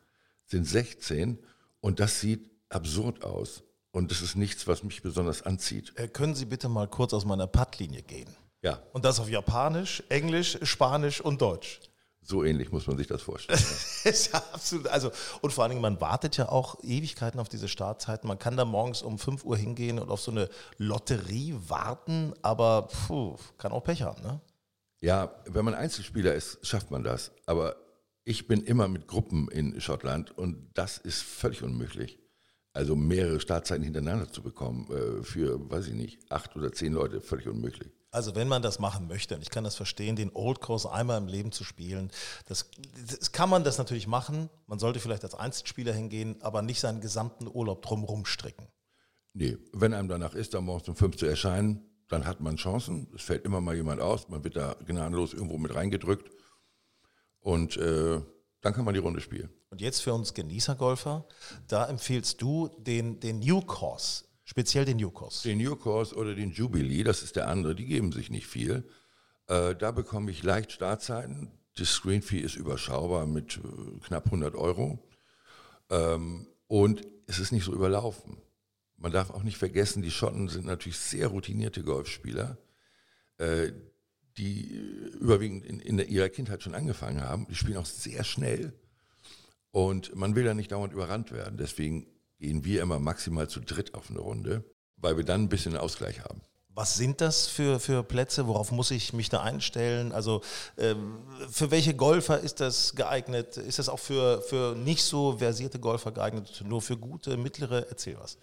sind 0.47 0.65
16 0.65 1.39
und 1.79 2.01
das 2.01 2.19
sieht 2.19 2.51
absurd 2.67 3.23
aus. 3.23 3.63
Und 3.91 4.11
das 4.11 4.21
ist 4.21 4.35
nichts, 4.35 4.67
was 4.67 4.83
mich 4.83 5.01
besonders 5.01 5.41
anzieht. 5.41 5.93
Äh, 5.95 6.09
können 6.09 6.35
Sie 6.35 6.43
bitte 6.43 6.67
mal 6.67 6.89
kurz 6.89 7.13
aus 7.13 7.23
meiner 7.23 7.47
Puttlinie 7.47 8.01
gehen? 8.01 8.27
Ja. 8.61 8.83
Und 8.91 9.05
das 9.05 9.21
auf 9.21 9.29
Japanisch, 9.29 10.03
Englisch, 10.09 10.57
Spanisch 10.63 11.21
und 11.21 11.41
Deutsch. 11.41 11.79
So 12.21 12.43
ähnlich 12.43 12.73
muss 12.73 12.85
man 12.85 12.97
sich 12.97 13.07
das 13.07 13.21
vorstellen. 13.21 13.61
ja, 14.03 14.43
absolut. 14.51 14.87
Also, 14.89 15.09
und 15.39 15.53
vor 15.53 15.63
allen 15.63 15.71
Dingen, 15.71 15.81
man 15.81 16.01
wartet 16.01 16.35
ja 16.35 16.49
auch 16.49 16.83
Ewigkeiten 16.83 17.39
auf 17.39 17.47
diese 17.47 17.69
Startzeiten. 17.69 18.27
Man 18.27 18.39
kann 18.39 18.57
da 18.57 18.65
morgens 18.65 19.01
um 19.01 19.17
5 19.17 19.45
Uhr 19.45 19.55
hingehen 19.55 19.99
und 19.99 20.09
auf 20.09 20.19
so 20.19 20.31
eine 20.31 20.49
Lotterie 20.77 21.55
warten, 21.69 22.33
aber 22.41 22.89
puh, 22.89 23.37
kann 23.57 23.71
auch 23.71 23.85
Pech 23.85 24.01
haben, 24.01 24.21
ne? 24.21 24.41
Ja, 25.03 25.35
wenn 25.47 25.65
man 25.65 25.73
Einzelspieler 25.73 26.33
ist, 26.33 26.65
schafft 26.65 26.89
man 26.89 27.03
das. 27.03 27.33
Aber 27.45 27.75
ich 28.23 28.47
bin 28.47 28.63
immer 28.63 28.87
mit 28.87 29.05
Gruppen 29.05 29.49
in 29.49 29.81
Schottland 29.81 30.31
und 30.37 30.69
das 30.75 30.97
ist 30.97 31.21
völlig 31.21 31.61
unmöglich. 31.61 32.19
Also 32.71 32.95
mehrere 32.95 33.41
Startzeiten 33.41 33.83
hintereinander 33.83 34.31
zu 34.31 34.41
bekommen 34.41 34.89
äh, 34.89 35.21
für, 35.21 35.69
weiß 35.69 35.87
ich 35.87 35.93
nicht, 35.93 36.31
acht 36.31 36.55
oder 36.55 36.71
zehn 36.71 36.93
Leute, 36.93 37.19
völlig 37.19 37.49
unmöglich. 37.49 37.91
Also 38.11 38.33
wenn 38.35 38.47
man 38.47 38.61
das 38.61 38.79
machen 38.79 39.09
möchte, 39.09 39.35
und 39.35 39.41
ich 39.41 39.49
kann 39.49 39.65
das 39.65 39.75
verstehen, 39.75 40.15
den 40.15 40.31
Old 40.33 40.61
Course 40.61 40.89
einmal 40.89 41.17
im 41.17 41.27
Leben 41.27 41.51
zu 41.51 41.65
spielen, 41.65 42.09
das, 42.45 42.71
das 43.19 43.33
kann 43.33 43.49
man 43.49 43.65
das 43.65 43.77
natürlich 43.77 44.07
machen. 44.07 44.49
Man 44.67 44.79
sollte 44.79 45.01
vielleicht 45.01 45.25
als 45.25 45.35
Einzelspieler 45.35 45.91
hingehen, 45.91 46.41
aber 46.41 46.61
nicht 46.61 46.79
seinen 46.79 47.01
gesamten 47.01 47.49
Urlaub 47.53 47.81
drumherum 47.81 48.25
stricken. 48.25 48.69
Nee, 49.33 49.57
wenn 49.73 49.93
einem 49.93 50.07
danach 50.07 50.33
ist, 50.33 50.53
dann 50.53 50.63
morgens 50.63 50.87
um 50.87 50.95
fünf 50.95 51.17
zu 51.17 51.25
erscheinen, 51.25 51.89
dann 52.09 52.25
hat 52.25 52.41
man 52.41 52.57
Chancen. 52.57 53.07
Es 53.15 53.23
fällt 53.23 53.45
immer 53.45 53.61
mal 53.61 53.75
jemand 53.75 54.01
aus, 54.01 54.29
man 54.29 54.43
wird 54.43 54.55
da 54.55 54.75
gnadenlos 54.85 55.33
irgendwo 55.33 55.57
mit 55.57 55.73
reingedrückt 55.73 56.29
und 57.39 57.77
äh, 57.77 58.21
dann 58.61 58.73
kann 58.73 58.85
man 58.85 58.93
die 58.93 58.99
Runde 58.99 59.21
spielen. 59.21 59.49
Und 59.69 59.81
jetzt 59.81 60.01
für 60.01 60.13
uns 60.13 60.33
Genießergolfer, 60.33 61.27
da 61.67 61.87
empfiehlst 61.87 62.41
du 62.41 62.69
den, 62.77 63.19
den 63.19 63.39
New 63.39 63.61
Course, 63.61 64.25
speziell 64.45 64.85
den 64.85 64.97
New 64.97 65.11
Course. 65.11 65.47
Den 65.47 65.57
New 65.57 65.75
Course 65.75 66.15
oder 66.15 66.35
den 66.35 66.51
Jubilee, 66.51 67.03
das 67.03 67.23
ist 67.23 67.35
der 67.35 67.47
andere, 67.47 67.75
die 67.75 67.85
geben 67.85 68.11
sich 68.11 68.29
nicht 68.29 68.47
viel. 68.47 68.87
Äh, 69.47 69.75
da 69.75 69.91
bekomme 69.91 70.31
ich 70.31 70.43
leicht 70.43 70.71
Startzeiten. 70.71 71.51
Das 71.75 71.89
Screen 71.89 72.21
Fee 72.21 72.39
ist 72.39 72.55
überschaubar 72.55 73.25
mit 73.25 73.57
äh, 73.57 73.99
knapp 74.05 74.25
100 74.27 74.55
Euro. 74.55 74.99
Ähm, 75.89 76.47
und 76.67 77.01
es 77.27 77.39
ist 77.39 77.51
nicht 77.51 77.65
so 77.65 77.73
überlaufen. 77.73 78.37
Man 79.03 79.11
darf 79.11 79.31
auch 79.31 79.43
nicht 79.43 79.57
vergessen, 79.57 80.01
die 80.01 80.11
Schotten 80.11 80.47
sind 80.47 80.65
natürlich 80.65 80.97
sehr 80.97 81.27
routinierte 81.27 81.83
Golfspieler, 81.83 82.57
äh, 83.37 83.73
die 84.37 84.61
überwiegend 85.19 85.65
in, 85.65 85.81
in 85.81 85.99
ihrer 85.99 86.29
Kindheit 86.29 86.63
schon 86.63 86.73
angefangen 86.73 87.19
haben. 87.19 87.45
Die 87.49 87.55
spielen 87.55 87.75
auch 87.75 87.85
sehr 87.85 88.23
schnell 88.23 88.71
und 89.71 90.15
man 90.15 90.37
will 90.37 90.45
ja 90.45 90.53
nicht 90.53 90.71
dauernd 90.71 90.93
überrannt 90.93 91.33
werden. 91.33 91.57
Deswegen 91.57 92.07
gehen 92.39 92.63
wir 92.63 92.81
immer 92.81 92.97
maximal 92.97 93.49
zu 93.49 93.59
dritt 93.59 93.93
auf 93.93 94.09
eine 94.09 94.19
Runde, 94.19 94.63
weil 94.95 95.17
wir 95.17 95.25
dann 95.25 95.41
ein 95.41 95.49
bisschen 95.49 95.75
Ausgleich 95.75 96.21
haben. 96.21 96.41
Was 96.69 96.95
sind 96.95 97.19
das 97.19 97.47
für, 97.47 97.81
für 97.81 98.03
Plätze? 98.03 98.47
Worauf 98.47 98.71
muss 98.71 98.89
ich 98.89 99.11
mich 99.11 99.27
da 99.27 99.41
einstellen? 99.41 100.13
Also 100.13 100.41
ähm, 100.77 101.19
für 101.51 101.71
welche 101.71 101.93
Golfer 101.93 102.39
ist 102.39 102.61
das 102.61 102.95
geeignet? 102.95 103.57
Ist 103.57 103.79
das 103.79 103.89
auch 103.89 103.99
für, 103.99 104.41
für 104.43 104.75
nicht 104.75 105.03
so 105.03 105.39
versierte 105.39 105.79
Golfer 105.79 106.13
geeignet? 106.13 106.63
Nur 106.65 106.81
für 106.81 106.95
gute, 106.95 107.35
mittlere? 107.35 107.87
Erzähl 107.89 108.17
was. 108.17 108.37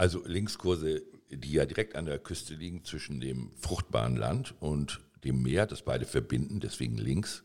Also 0.00 0.22
Linkskurse, 0.24 1.02
die 1.28 1.52
ja 1.52 1.66
direkt 1.66 1.94
an 1.94 2.06
der 2.06 2.18
Küste 2.18 2.54
liegen 2.54 2.86
zwischen 2.86 3.20
dem 3.20 3.52
fruchtbaren 3.56 4.16
Land 4.16 4.54
und 4.58 5.02
dem 5.24 5.42
Meer, 5.42 5.66
das 5.66 5.82
beide 5.82 6.06
verbinden, 6.06 6.58
deswegen 6.58 6.96
links, 6.96 7.44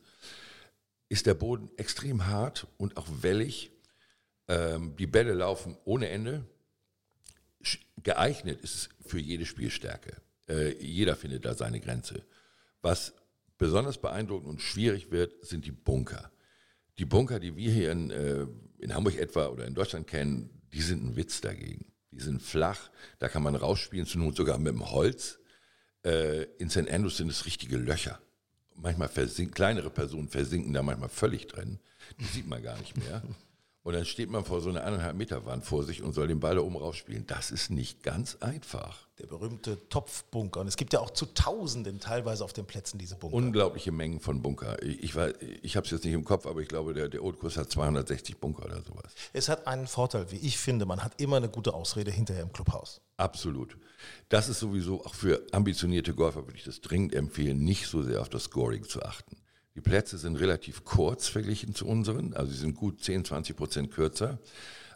ist 1.10 1.26
der 1.26 1.34
Boden 1.34 1.70
extrem 1.76 2.28
hart 2.28 2.66
und 2.78 2.96
auch 2.96 3.10
wellig. 3.20 3.72
Ähm, 4.48 4.96
die 4.96 5.06
Bälle 5.06 5.34
laufen 5.34 5.76
ohne 5.84 6.08
Ende. 6.08 6.46
Geeignet 8.02 8.62
ist 8.62 8.76
es 8.76 8.90
für 9.06 9.20
jede 9.20 9.46
Spielstärke. 9.46 10.16
Äh, 10.48 10.82
jeder 10.82 11.18
findet 11.18 11.44
da 11.44 11.56
seine 11.56 11.82
Grenze. 11.82 12.24
Was 12.82 13.16
besonders 13.58 13.98
beeindruckend 13.98 14.48
und 14.48 14.62
schwierig 14.62 15.12
wird, 15.12 15.46
sind 15.46 15.66
die 15.66 15.74
Bunker. 15.74 16.32
Die 17.00 17.06
Bunker, 17.06 17.42
die 17.42 17.58
wir 17.58 17.70
hier 17.74 17.92
in, 17.92 18.12
äh, 18.12 18.48
in 18.78 18.96
Hamburg 18.96 19.18
etwa 19.18 19.48
oder 19.48 19.66
in 19.66 19.76
Deutschland 19.76 20.08
kennen, 20.08 20.62
die 20.72 20.82
sind 20.82 21.04
ein 21.04 21.18
Witz 21.18 21.42
dagegen. 21.42 21.92
Die 22.16 22.22
sind 22.22 22.42
flach, 22.42 22.90
da 23.20 23.28
kann 23.28 23.44
man 23.44 23.56
rausspielen, 23.56 24.06
zur 24.06 24.22
Not 24.22 24.38
sogar 24.38 24.58
mit 24.58 24.74
dem 24.74 24.90
Holz. 24.90 25.40
Äh, 26.06 26.44
in 26.60 26.70
St. 26.70 26.90
Andrews 26.90 27.18
sind 27.18 27.30
es 27.30 27.46
richtige 27.46 27.76
Löcher. 27.76 28.20
Manchmal 28.76 29.10
versinken, 29.10 29.54
kleinere 29.54 29.90
Personen 29.90 30.30
versinken 30.30 30.72
da 30.72 30.82
manchmal 30.82 31.10
völlig 31.10 31.48
drin. 31.48 31.80
Die 32.20 32.26
sieht 32.26 32.48
man 32.48 32.64
gar 32.64 32.78
nicht 32.80 32.96
mehr. 32.96 33.22
Und 33.84 33.94
dann 33.94 34.06
steht 34.06 34.30
man 34.30 34.46
vor 34.46 34.62
so 34.62 34.70
einer 34.70 34.84
eineinhalb 34.84 35.18
Meter 35.18 35.46
Wand 35.46 35.66
vor 35.66 35.84
sich 35.84 36.02
und 36.02 36.14
soll 36.14 36.28
den 36.28 36.40
Ball 36.40 36.56
da 36.56 36.62
oben 36.62 36.78
rausspielen. 36.78 37.28
Das 37.28 37.52
ist 37.52 37.70
nicht 37.70 38.02
ganz 38.02 38.36
einfach. 38.38 39.05
Der 39.20 39.28
berühmte 39.28 39.88
Topfbunker. 39.88 40.60
Und 40.60 40.68
es 40.68 40.76
gibt 40.76 40.92
ja 40.92 41.00
auch 41.00 41.10
zu 41.10 41.26
Tausenden 41.28 42.02
teilweise 42.02 42.44
auf 42.44 42.52
den 42.52 42.66
Plätzen 42.66 42.98
diese 42.98 43.16
Bunker. 43.16 43.36
Unglaubliche 43.36 43.94
Mengen 43.94 44.20
von 44.20 44.42
Bunker. 44.42 44.82
Ich, 44.84 45.04
ich, 45.04 45.16
ich 45.62 45.78
habe 45.78 45.86
es 45.86 45.92
jetzt 45.92 46.04
nicht 46.04 46.14
im 46.14 46.26
Kopf, 46.26 46.46
aber 46.46 46.60
ich 46.60 46.68
glaube, 46.68 46.94
der, 46.94 47.08
der 47.08 47.24
Old 47.24 47.40
Kurs 47.40 47.56
hat 47.56 47.72
260 47.72 48.38
Bunker 48.38 48.66
oder 48.66 48.82
sowas. 48.82 49.16
Es 49.32 49.48
hat 49.48 49.68
einen 49.68 49.88
Vorteil, 49.88 50.32
wie 50.32 50.38
ich 50.38 50.58
finde. 50.58 50.86
Man 50.86 51.02
hat 51.02 51.22
immer 51.22 51.38
eine 51.38 51.48
gute 51.48 51.74
Ausrede 51.74 52.12
hinterher 52.12 52.44
im 52.44 52.52
Clubhaus. 52.52 53.02
Absolut. 53.16 53.78
Das 54.28 54.50
ist 54.50 54.60
sowieso 54.60 55.06
auch 55.06 55.16
für 55.16 55.42
ambitionierte 55.52 56.14
Golfer, 56.14 56.46
würde 56.46 56.58
ich 56.58 56.66
das 56.66 56.82
dringend 56.82 57.16
empfehlen, 57.16 57.60
nicht 57.60 57.88
so 57.88 58.04
sehr 58.04 58.20
auf 58.20 58.30
das 58.30 58.44
Scoring 58.44 58.84
zu 58.84 59.02
achten. 59.02 59.38
Die 59.76 59.82
Plätze 59.82 60.18
sind 60.18 60.38
relativ 60.38 60.86
kurz 60.86 61.28
verglichen 61.28 61.76
zu 61.76 61.86
unseren, 61.86 62.34
also 62.34 62.52
sie 62.52 62.58
sind 62.58 62.76
gut 62.76 63.04
10, 63.04 63.26
20 63.26 63.56
Prozent 63.58 63.92
kürzer, 63.92 64.40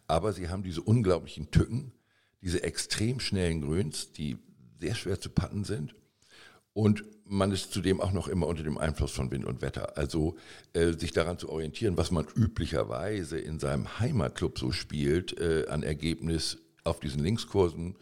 aber 0.08 0.34
sie 0.34 0.50
haben 0.50 0.64
diese 0.64 0.82
unglaublichen 0.82 1.52
Tücken, 1.52 1.92
diese 2.42 2.64
extrem 2.64 3.20
schnellen 3.20 3.62
Grüns, 3.62 4.12
die 4.12 4.38
sehr 4.80 4.96
schwer 4.96 5.20
zu 5.20 5.30
patten 5.30 5.64
sind. 5.64 5.96
Und 6.74 7.04
man 7.26 7.52
ist 7.52 7.74
zudem 7.74 8.02
auch 8.02 8.12
noch 8.12 8.28
immer 8.28 8.48
unter 8.48 8.64
dem 8.64 8.78
Einfluss 8.78 9.12
von 9.12 9.32
Wind 9.32 9.46
und 9.46 9.62
Wetter. 9.62 9.98
Also 9.98 10.38
äh, 10.74 10.94
sich 10.94 11.12
daran 11.12 11.38
zu 11.38 11.50
orientieren, 11.50 11.98
was 11.98 12.12
man 12.12 12.26
üblicherweise 12.36 13.38
in 13.38 13.60
seinem 13.60 14.00
Heimatclub 14.00 14.58
so 14.58 14.72
spielt, 14.72 15.40
äh, 15.40 15.68
an 15.68 15.84
Ergebnis 15.84 16.58
auf 16.84 17.00
diesen 17.00 17.24
Linkskursen, 17.24 17.96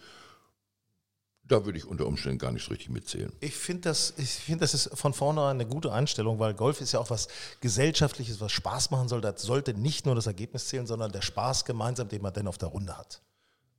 da 1.43 1.65
würde 1.65 1.77
ich 1.77 1.85
unter 1.85 2.05
Umständen 2.05 2.39
gar 2.39 2.51
nicht 2.51 2.69
richtig 2.69 2.89
mitzählen. 2.89 3.31
Ich 3.39 3.55
finde 3.55 3.83
das, 3.83 4.13
ich 4.17 4.29
finde, 4.29 4.61
das 4.61 4.73
ist 4.73 4.89
von 4.97 5.13
vornherein 5.13 5.59
eine 5.59 5.65
gute 5.65 5.91
Einstellung, 5.93 6.39
weil 6.39 6.53
Golf 6.53 6.81
ist 6.81 6.91
ja 6.91 6.99
auch 6.99 7.09
was 7.09 7.29
Gesellschaftliches, 7.61 8.41
was 8.41 8.51
Spaß 8.51 8.91
machen 8.91 9.07
soll. 9.07 9.21
Das 9.21 9.41
sollte 9.41 9.73
nicht 9.73 10.05
nur 10.05 10.15
das 10.15 10.27
Ergebnis 10.27 10.67
zählen, 10.67 10.85
sondern 10.85 11.11
der 11.11 11.21
Spaß 11.21 11.65
gemeinsam, 11.65 12.09
den 12.09 12.21
man 12.21 12.33
denn 12.33 12.47
auf 12.47 12.57
der 12.57 12.69
Runde 12.69 12.97
hat. 12.97 13.21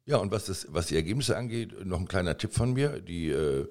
Ja, 0.09 0.17
und 0.17 0.33
was, 0.33 0.47
das, 0.47 0.67
was 0.71 0.87
die 0.87 0.97
Ergebnisse 0.97 1.37
angeht, 1.37 1.85
noch 1.85 2.01
ein 2.01 2.09
kleiner 2.09 2.39
Tipp 2.39 2.55
von 2.55 2.73
mir. 2.73 2.99
Die 2.99 3.29
äh, 3.29 3.67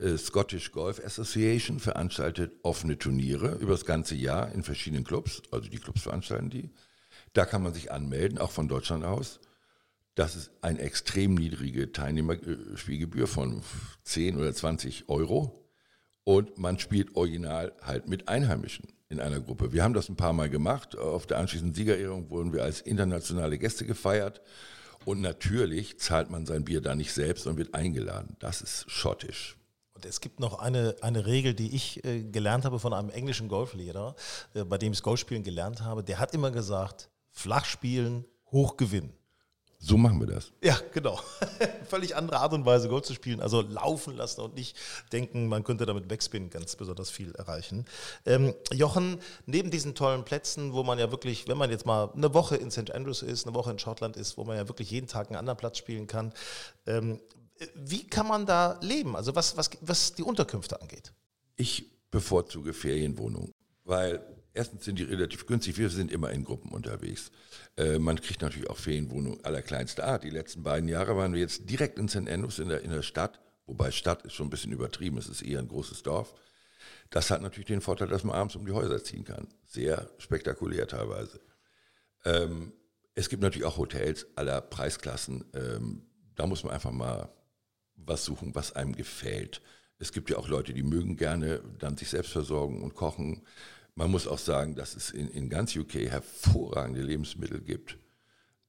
äh, 0.00 0.18
Scottish 0.18 0.72
Golf 0.72 0.98
Association 0.98 1.78
veranstaltet 1.78 2.54
offene 2.64 2.98
Turniere 2.98 3.54
über 3.60 3.70
das 3.70 3.84
ganze 3.84 4.16
Jahr 4.16 4.50
in 4.50 4.64
verschiedenen 4.64 5.04
Clubs. 5.04 5.42
Also 5.52 5.68
die 5.70 5.78
Clubs 5.78 6.02
veranstalten 6.02 6.50
die. 6.50 6.70
Da 7.34 7.44
kann 7.44 7.62
man 7.62 7.72
sich 7.72 7.92
anmelden, 7.92 8.38
auch 8.38 8.50
von 8.50 8.66
Deutschland 8.66 9.04
aus. 9.04 9.38
Das 10.16 10.34
ist 10.34 10.50
eine 10.60 10.80
extrem 10.80 11.36
niedrige 11.36 11.92
Teilnehmerspielgebühr 11.92 13.28
von 13.28 13.62
10 14.02 14.38
oder 14.38 14.52
20 14.52 15.08
Euro. 15.08 15.70
Und 16.24 16.58
man 16.58 16.80
spielt 16.80 17.14
original 17.14 17.72
halt 17.80 18.08
mit 18.08 18.26
Einheimischen 18.26 18.88
in 19.08 19.20
einer 19.20 19.38
Gruppe. 19.38 19.72
Wir 19.72 19.84
haben 19.84 19.94
das 19.94 20.08
ein 20.08 20.16
paar 20.16 20.32
Mal 20.32 20.50
gemacht. 20.50 20.98
Auf 20.98 21.28
der 21.28 21.38
anschließenden 21.38 21.76
Siegerehrung 21.76 22.28
wurden 22.28 22.52
wir 22.52 22.64
als 22.64 22.80
internationale 22.80 23.56
Gäste 23.56 23.86
gefeiert. 23.86 24.42
Und 25.06 25.20
natürlich 25.20 26.00
zahlt 26.00 26.30
man 26.30 26.46
sein 26.46 26.64
Bier 26.64 26.80
da 26.80 26.96
nicht 26.96 27.12
selbst 27.12 27.46
und 27.46 27.56
wird 27.58 27.74
eingeladen. 27.74 28.36
Das 28.40 28.60
ist 28.60 28.90
schottisch. 28.90 29.56
Und 29.94 30.04
es 30.04 30.20
gibt 30.20 30.40
noch 30.40 30.58
eine, 30.58 30.96
eine 31.00 31.26
Regel, 31.26 31.54
die 31.54 31.76
ich 31.76 32.04
äh, 32.04 32.24
gelernt 32.24 32.64
habe 32.64 32.80
von 32.80 32.92
einem 32.92 33.10
englischen 33.10 33.46
Golflehrer, 33.46 34.16
äh, 34.54 34.64
bei 34.64 34.78
dem 34.78 34.92
ich 34.92 35.04
Golfspielen 35.04 35.44
gelernt 35.44 35.80
habe. 35.80 36.02
Der 36.02 36.18
hat 36.18 36.34
immer 36.34 36.50
gesagt, 36.50 37.08
flach 37.30 37.66
spielen, 37.66 38.24
hoch 38.50 38.76
gewinnen. 38.76 39.15
So 39.78 39.96
machen 39.96 40.18
wir 40.20 40.26
das. 40.26 40.52
Ja, 40.62 40.78
genau. 40.92 41.20
Völlig 41.88 42.16
andere 42.16 42.38
Art 42.38 42.52
und 42.54 42.64
Weise 42.64 42.88
Golf 42.88 43.04
zu 43.04 43.14
spielen. 43.14 43.40
Also 43.40 43.60
laufen 43.60 44.16
lassen 44.16 44.40
und 44.40 44.54
nicht 44.54 44.76
denken, 45.12 45.48
man 45.48 45.64
könnte 45.64 45.86
damit 45.86 46.08
Backspin 46.08 46.50
ganz 46.50 46.76
besonders 46.76 47.10
viel 47.10 47.32
erreichen. 47.34 47.84
Ähm, 48.24 48.54
Jochen, 48.72 49.20
neben 49.44 49.70
diesen 49.70 49.94
tollen 49.94 50.24
Plätzen, 50.24 50.72
wo 50.72 50.82
man 50.82 50.98
ja 50.98 51.10
wirklich, 51.10 51.46
wenn 51.46 51.58
man 51.58 51.70
jetzt 51.70 51.86
mal 51.86 52.10
eine 52.14 52.32
Woche 52.32 52.56
in 52.56 52.70
St. 52.70 52.90
Andrews 52.90 53.22
ist, 53.22 53.46
eine 53.46 53.54
Woche 53.54 53.70
in 53.70 53.78
Schottland 53.78 54.16
ist, 54.16 54.38
wo 54.38 54.44
man 54.44 54.56
ja 54.56 54.66
wirklich 54.68 54.90
jeden 54.90 55.08
Tag 55.08 55.28
einen 55.28 55.36
anderen 55.36 55.58
Platz 55.58 55.78
spielen 55.78 56.06
kann, 56.06 56.32
ähm, 56.86 57.20
wie 57.74 58.06
kann 58.06 58.26
man 58.26 58.46
da 58.46 58.78
leben? 58.82 59.16
Also 59.16 59.34
was, 59.34 59.56
was, 59.56 59.70
was 59.80 60.14
die 60.14 60.22
Unterkünfte 60.22 60.80
angeht? 60.80 61.12
Ich 61.56 61.90
bevorzuge 62.10 62.72
Ferienwohnungen, 62.72 63.52
weil 63.84 64.22
Erstens 64.56 64.86
sind 64.86 64.98
die 64.98 65.04
relativ 65.04 65.46
günstig. 65.46 65.76
Wir 65.76 65.90
sind 65.90 66.10
immer 66.10 66.30
in 66.30 66.42
Gruppen 66.44 66.70
unterwegs. 66.70 67.30
Äh, 67.76 67.98
man 67.98 68.20
kriegt 68.20 68.40
natürlich 68.40 68.70
auch 68.70 68.78
Ferienwohnungen 68.78 69.44
allerkleinster 69.44 70.04
Art. 70.04 70.24
Die 70.24 70.30
letzten 70.30 70.62
beiden 70.62 70.88
Jahre 70.88 71.16
waren 71.16 71.34
wir 71.34 71.40
jetzt 71.40 71.68
direkt 71.68 71.98
in 71.98 72.08
St. 72.08 72.28
Andrews 72.28 72.58
in 72.58 72.70
der, 72.70 72.80
in 72.80 72.90
der 72.90 73.02
Stadt. 73.02 73.38
Wobei 73.66 73.90
Stadt 73.90 74.24
ist 74.24 74.32
schon 74.32 74.46
ein 74.46 74.50
bisschen 74.50 74.72
übertrieben. 74.72 75.18
Es 75.18 75.28
ist 75.28 75.42
eher 75.42 75.58
ein 75.58 75.68
großes 75.68 76.02
Dorf. 76.02 76.34
Das 77.10 77.30
hat 77.30 77.42
natürlich 77.42 77.66
den 77.66 77.82
Vorteil, 77.82 78.08
dass 78.08 78.24
man 78.24 78.34
abends 78.34 78.56
um 78.56 78.64
die 78.64 78.72
Häuser 78.72 79.02
ziehen 79.04 79.24
kann. 79.24 79.48
Sehr 79.66 80.08
spektakulär 80.18 80.86
teilweise. 80.86 81.40
Ähm, 82.24 82.72
es 83.14 83.28
gibt 83.28 83.42
natürlich 83.42 83.66
auch 83.66 83.76
Hotels 83.76 84.26
aller 84.36 84.62
Preisklassen. 84.62 85.44
Ähm, 85.54 86.06
da 86.34 86.46
muss 86.46 86.64
man 86.64 86.72
einfach 86.72 86.92
mal 86.92 87.28
was 87.96 88.24
suchen, 88.24 88.54
was 88.54 88.74
einem 88.74 88.94
gefällt. 88.94 89.60
Es 89.98 90.12
gibt 90.12 90.30
ja 90.30 90.36
auch 90.36 90.48
Leute, 90.48 90.74
die 90.74 90.82
mögen 90.82 91.16
gerne 91.16 91.60
dann 91.78 91.96
sich 91.96 92.10
selbst 92.10 92.32
versorgen 92.32 92.82
und 92.82 92.94
kochen. 92.94 93.42
Man 93.96 94.10
muss 94.10 94.26
auch 94.26 94.38
sagen, 94.38 94.74
dass 94.74 94.94
es 94.94 95.10
in, 95.10 95.28
in 95.30 95.48
ganz 95.48 95.74
UK 95.74 95.94
hervorragende 95.94 97.00
Lebensmittel 97.00 97.60
gibt. 97.60 97.98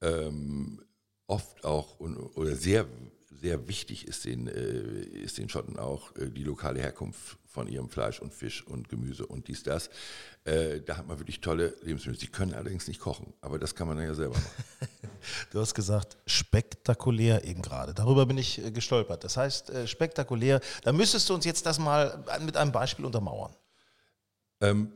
Ähm, 0.02 0.82
oft 1.28 1.66
auch 1.66 2.00
oder 2.00 2.56
sehr, 2.56 2.88
sehr 3.30 3.68
wichtig 3.68 4.08
ist 4.08 4.24
den, 4.24 4.48
äh, 4.48 5.02
ist 5.02 5.38
den 5.38 5.50
Schotten 5.50 5.78
auch 5.78 6.16
äh, 6.16 6.30
die 6.30 6.44
lokale 6.44 6.80
Herkunft 6.80 7.38
von 7.46 7.68
ihrem 7.68 7.90
Fleisch 7.90 8.22
und 8.22 8.34
Fisch 8.34 8.66
und 8.66 8.88
Gemüse 8.88 9.26
und 9.26 9.50
dies, 9.50 9.64
das. 9.64 9.90
Äh, 10.46 10.80
da 10.80 10.96
hat 10.96 11.08
man 11.08 11.20
wirklich 11.20 11.42
tolle 11.42 11.76
Lebensmittel. 11.82 12.18
Sie 12.18 12.28
können 12.28 12.54
allerdings 12.54 12.88
nicht 12.88 13.02
kochen, 13.02 13.34
aber 13.42 13.60
das 13.60 13.76
kann 13.76 13.88
man 13.88 13.98
dann 13.98 14.06
ja 14.06 14.14
selber 14.14 14.36
machen. 14.36 14.64
du 15.52 15.60
hast 15.60 15.74
gesagt, 15.74 16.16
spektakulär 16.26 17.44
eben 17.44 17.62
gerade. 17.62 17.94
Darüber 17.94 18.26
bin 18.26 18.38
ich 18.38 18.64
äh, 18.64 18.72
gestolpert. 18.72 19.26
Das 19.26 19.36
heißt, 19.36 19.72
äh, 19.72 19.88
spektakulär. 19.88 20.62
Da 20.84 20.94
müsstest 20.94 21.28
du 21.30 21.34
uns 21.34 21.44
jetzt 21.44 21.66
das 21.66 21.80
mal 21.80 22.24
mit 22.46 22.56
einem 22.56 22.72
Beispiel 22.72 23.04
untermauern. 23.04 23.54
Ähm, 24.62 24.94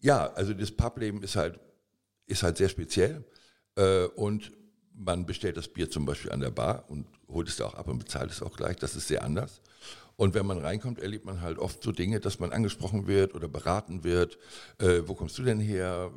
ja, 0.00 0.32
also 0.32 0.54
das 0.54 0.70
Publeben 0.70 1.22
ist 1.22 1.36
halt, 1.36 1.58
ist 2.26 2.42
halt 2.42 2.56
sehr 2.56 2.68
speziell 2.68 3.24
äh, 3.76 4.04
und 4.06 4.52
man 4.96 5.26
bestellt 5.26 5.56
das 5.56 5.68
Bier 5.68 5.90
zum 5.90 6.06
Beispiel 6.06 6.32
an 6.32 6.40
der 6.40 6.50
Bar 6.50 6.84
und 6.88 7.06
holt 7.28 7.48
es 7.48 7.56
da 7.56 7.66
auch 7.66 7.74
ab 7.74 7.88
und 7.88 7.98
bezahlt 7.98 8.30
es 8.30 8.42
auch 8.42 8.56
gleich. 8.56 8.76
Das 8.76 8.96
ist 8.96 9.08
sehr 9.08 9.22
anders. 9.22 9.60
Und 10.16 10.32
wenn 10.32 10.46
man 10.46 10.58
reinkommt, 10.58 10.98
erlebt 10.98 11.26
man 11.26 11.42
halt 11.42 11.58
oft 11.58 11.82
so 11.82 11.92
Dinge, 11.92 12.20
dass 12.20 12.40
man 12.40 12.50
angesprochen 12.50 13.06
wird 13.06 13.34
oder 13.34 13.48
beraten 13.48 14.02
wird. 14.02 14.38
Äh, 14.78 15.02
wo 15.04 15.14
kommst 15.14 15.36
du 15.36 15.42
denn 15.42 15.60
her? 15.60 16.10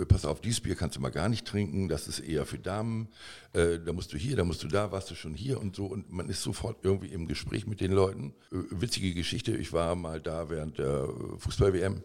Äh, 0.00 0.06
pass 0.06 0.24
auf, 0.24 0.40
dieses 0.40 0.60
Bier 0.60 0.76
kannst 0.76 0.96
du 0.96 1.00
mal 1.00 1.10
gar 1.10 1.28
nicht 1.28 1.46
trinken. 1.46 1.88
Das 1.88 2.06
ist 2.06 2.20
eher 2.20 2.46
für 2.46 2.60
Damen. 2.60 3.08
Äh, 3.52 3.80
da 3.84 3.92
musst 3.92 4.12
du 4.12 4.18
hier, 4.18 4.36
da 4.36 4.44
musst 4.44 4.62
du 4.62 4.68
da, 4.68 4.92
warst 4.92 5.10
du 5.10 5.16
schon 5.16 5.34
hier 5.34 5.60
und 5.60 5.74
so. 5.74 5.86
Und 5.86 6.12
man 6.12 6.28
ist 6.28 6.42
sofort 6.42 6.84
irgendwie 6.84 7.08
im 7.08 7.26
Gespräch 7.26 7.66
mit 7.66 7.80
den 7.80 7.90
Leuten. 7.90 8.34
Äh, 8.52 8.58
witzige 8.70 9.14
Geschichte. 9.14 9.56
Ich 9.56 9.72
war 9.72 9.96
mal 9.96 10.20
da 10.20 10.48
während 10.48 10.78
der 10.78 11.08
Fußball-WM 11.38 12.04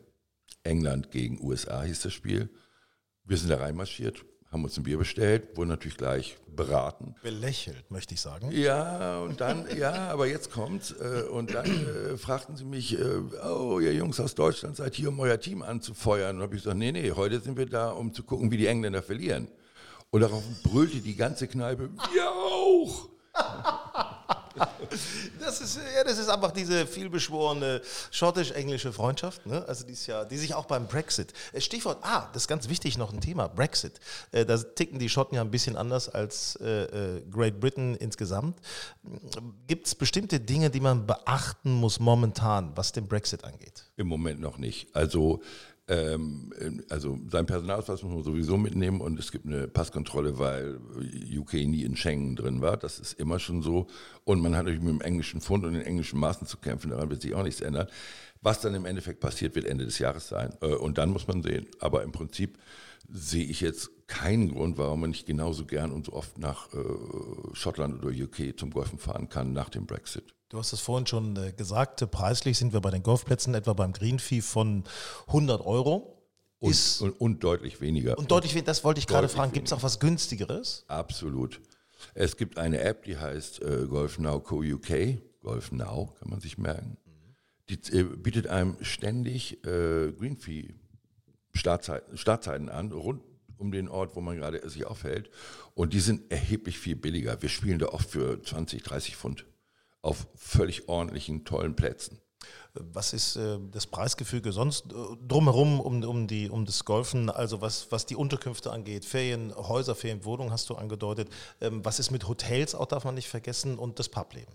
England 0.66 1.12
gegen 1.12 1.42
USA 1.42 1.84
hieß 1.84 2.02
das 2.02 2.14
Spiel. 2.14 2.50
Wir 3.24 3.38
sind 3.38 3.50
da 3.50 3.58
reinmarschiert, 3.58 4.24
haben 4.52 4.64
uns 4.64 4.78
ein 4.78 4.84
Bier 4.84 4.98
bestellt, 4.98 5.58
wurden 5.58 5.70
natürlich 5.70 5.98
gleich 5.98 6.38
beraten. 6.56 7.16
Belächelt, 7.24 7.90
möchte 7.92 8.14
ich 8.14 8.22
sagen. 8.22 8.52
Ja, 8.52 9.20
und 9.20 9.42
dann, 9.42 9.66
ja, 9.78 10.10
aber 10.10 10.28
jetzt 10.28 10.52
kommt's. 10.52 10.92
Äh, 10.92 11.24
und 11.30 11.54
dann 11.54 11.66
äh, 11.66 12.18
fragten 12.18 12.56
sie 12.56 12.66
mich, 12.66 13.00
äh, 13.00 13.04
oh, 13.44 13.80
ihr 13.80 13.94
Jungs 13.94 14.20
aus 14.20 14.36
Deutschland 14.36 14.76
seid 14.78 14.96
hier, 14.96 15.10
um 15.10 15.20
euer 15.20 15.40
Team 15.40 15.62
anzufeuern. 15.62 16.38
Und 16.38 16.44
habe 16.44 16.56
ich 16.56 16.64
gesagt, 16.64 16.78
nee, 16.78 16.92
nee, 16.92 17.12
heute 17.12 17.40
sind 17.40 17.58
wir 17.58 17.66
da, 17.66 17.90
um 17.90 18.14
zu 18.14 18.24
gucken, 18.24 18.52
wie 18.52 18.58
die 18.58 18.68
Engländer 18.68 19.04
verlieren. 19.04 19.48
Und 20.12 20.22
darauf 20.22 20.44
brüllte 20.64 21.00
die 21.00 21.16
ganze 21.16 21.48
Kneipe, 21.48 21.90
wir 22.14 22.32
auch! 22.32 23.10
das, 25.40 25.62
ist, 25.62 25.80
ja, 25.96 26.04
das 26.04 26.18
ist 26.18 26.30
einfach 26.30 26.52
diese 26.52 26.88
vielbeschworene 26.88 27.82
schottisch-englische 28.12 28.94
Freundschaft, 28.94 29.46
ne? 29.46 29.64
also 29.68 29.86
die, 29.86 29.94
ist 29.94 30.08
ja, 30.08 30.26
die 30.26 30.38
sich 30.38 30.54
auch 30.54 30.66
beim 30.66 30.88
Brexit. 30.88 31.34
Äh, 31.54 31.62
Stichwort, 31.62 32.00
ah, 32.02 32.30
das 32.34 32.44
ist 32.44 32.48
ganz 32.48 32.70
wichtig 32.70 32.98
noch 32.98 33.14
ein 33.14 33.22
Thema, 33.22 33.48
Brexit. 33.48 34.00
Äh, 34.32 34.46
da 34.46 34.58
ticken 34.58 35.00
die 35.00 35.10
Schotten 35.10 35.36
ja 35.36 35.42
ein 35.42 35.52
bisschen 35.52 35.76
anders 35.76 36.10
als 36.10 36.56
äh, 36.58 37.22
Great 37.30 37.60
Britain 37.60 37.96
insgesamt. 37.96 38.60
Gibt 39.68 39.88
es 39.88 39.96
bestimmte 39.96 40.40
Dinge, 40.40 40.70
die 40.70 40.80
man 40.80 41.06
beachten 41.06 41.72
muss 41.72 42.00
momentan, 42.00 42.72
was 42.76 42.92
den 42.92 43.08
Brexit 43.08 43.44
angeht? 43.44 43.86
Im 43.98 44.08
Moment 44.08 44.40
noch 44.40 44.58
nicht. 44.58 44.96
Also 44.96 45.42
also 45.88 47.20
sein 47.30 47.46
Personalausweis 47.46 48.02
muss 48.02 48.14
man 48.14 48.24
sowieso 48.24 48.58
mitnehmen 48.58 49.02
und 49.02 49.20
es 49.20 49.32
gibt 49.32 49.46
eine 49.46 49.68
Passkontrolle, 49.68 50.40
weil 50.40 50.80
UK 51.38 51.54
nie 51.54 51.84
in 51.84 51.96
Schengen 51.96 52.36
drin 52.36 52.62
war. 52.62 52.76
Das 52.76 52.98
ist 52.98 53.14
immer 53.14 53.38
schon 53.38 53.62
so. 53.62 53.86
Und 54.24 54.42
man 54.42 54.56
hat 54.56 54.66
natürlich 54.66 54.82
mit 54.82 54.94
dem 54.94 55.02
englischen 55.02 55.42
Pfund 55.42 55.64
und 55.64 55.74
den 55.74 55.84
englischen 55.84 56.20
Maßen 56.20 56.48
zu 56.48 56.58
kämpfen. 56.58 56.90
Daran 56.90 57.12
wird 57.12 57.22
sich 57.22 57.36
auch 57.36 57.44
nichts 57.44 57.62
ändern. 57.62 57.88
Was 58.42 58.62
dann 58.62 58.74
im 58.74 58.86
Endeffekt 58.86 59.20
passiert, 59.20 59.56
wird 59.56 59.66
Ende 59.66 59.86
des 59.86 60.00
Jahres 60.00 60.28
sein. 60.28 60.56
Äh, 60.62 60.76
und 60.76 60.98
dann 60.98 61.10
muss 61.10 61.28
man 61.28 61.44
sehen. 61.44 61.68
Aber 61.80 62.04
im 62.04 62.12
Prinzip 62.12 62.58
sehe 63.10 63.46
ich 63.46 63.62
jetzt 63.62 63.92
keinen 64.08 64.50
Grund, 64.50 64.78
warum 64.78 65.02
man 65.02 65.12
nicht 65.12 65.26
genauso 65.26 65.66
gern 65.66 65.92
und 65.92 66.06
so 66.06 66.14
oft 66.14 66.38
nach 66.38 66.72
äh, 66.74 66.78
Schottland 67.54 68.04
oder 68.04 68.10
UK 68.10 68.58
zum 68.58 68.72
Golfen 68.72 69.00
fahren 69.00 69.30
kann 69.30 69.54
nach 69.54 69.70
dem 69.70 69.86
Brexit. 69.86 70.35
Du 70.50 70.60
hast 70.60 70.74
es 70.74 70.80
vorhin 70.80 71.08
schon 71.08 71.36
äh, 71.38 71.54
gesagt, 71.54 72.10
preislich 72.12 72.58
sind 72.58 72.72
wir 72.72 72.80
bei 72.80 72.92
den 72.92 73.02
Golfplätzen 73.02 73.56
etwa 73.56 73.74
beim 73.74 73.94
Green 73.94 74.20
Fee 74.20 74.42
von 74.42 74.84
100 75.28 75.66
Euro. 75.66 76.12
Und, 76.60 76.72
ist, 76.72 77.02
und, 77.02 77.20
und, 77.20 77.44
deutlich 77.44 77.82
weniger. 77.82 78.18
Und 78.18 78.32
deutlich 78.32 78.54
weniger, 78.54 78.68
das 78.68 78.84
wollte 78.84 79.00
ich 79.00 79.08
gerade 79.08 79.28
fragen. 79.28 79.52
Gibt 79.54 79.68
es 79.68 79.74
auch 79.74 79.84
was 79.84 80.00
günstigeres? 80.00 80.86
Absolut. 80.88 81.62
Es 82.14 82.38
gibt 82.38 82.58
eine 82.60 82.80
App, 82.82 83.04
die 83.04 83.18
heißt 83.18 83.62
äh, 83.62 83.88
Golf 83.88 84.20
Now 84.20 84.40
Co 84.40 84.62
UK. 84.62 85.20
Golf 85.42 85.72
Now 85.72 86.14
kann 86.20 86.30
man 86.30 86.40
sich 86.40 86.58
merken. 86.58 86.98
Die 87.70 87.80
äh, 87.92 88.04
bietet 88.04 88.48
einem 88.48 88.78
ständig 88.82 89.66
äh, 89.66 90.12
Green 90.12 90.38
Fee 90.38 90.76
Startzeiten, 91.54 92.18
Startzeiten 92.18 92.70
an, 92.70 92.92
rund 92.92 93.24
um 93.58 93.72
den 93.72 93.88
Ort, 93.88 94.16
wo 94.16 94.22
man 94.22 94.38
gerade 94.38 94.68
sich 94.70 94.86
aufhält. 94.86 95.30
Und 95.74 95.94
die 95.94 96.02
sind 96.02 96.32
erheblich 96.32 96.78
viel 96.78 96.96
billiger. 96.96 97.42
Wir 97.42 97.50
spielen 97.50 97.80
da 97.80 97.88
oft 97.88 98.10
für 98.10 98.42
20, 98.42 98.84
30 98.84 99.16
Pfund 99.16 99.46
auf 100.06 100.28
völlig 100.36 100.88
ordentlichen, 100.88 101.46
tollen 101.46 101.76
Plätzen. 101.76 102.20
Was 102.74 103.14
ist 103.14 103.38
äh, 103.38 103.58
das 103.72 103.88
Preisgefüge 103.88 104.52
sonst 104.52 104.92
äh, 104.92 104.96
drumherum 105.28 105.80
um, 105.80 106.04
um, 106.04 106.28
die, 106.28 106.50
um 106.50 106.66
das 106.66 106.86
Golfen, 106.86 107.30
also 107.30 107.62
was, 107.62 107.92
was 107.92 108.06
die 108.06 108.16
Unterkünfte 108.16 108.72
angeht, 108.72 109.06
Ferienhäuser, 109.06 109.96
Ferienwohnungen 109.96 110.52
hast 110.52 110.70
du 110.70 110.76
angedeutet. 110.76 111.30
Ähm, 111.60 111.84
was 111.84 112.00
ist 112.00 112.12
mit 112.12 112.28
Hotels, 112.28 112.76
auch 112.76 112.86
darf 112.86 113.06
man 113.06 113.16
nicht 113.16 113.30
vergessen, 113.30 113.80
und 113.80 113.98
das 113.98 114.10
Publeben? 114.10 114.54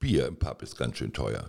Bier 0.00 0.26
im 0.26 0.36
Pub 0.36 0.62
ist 0.62 0.76
ganz 0.76 0.98
schön 0.98 1.12
teuer. 1.12 1.48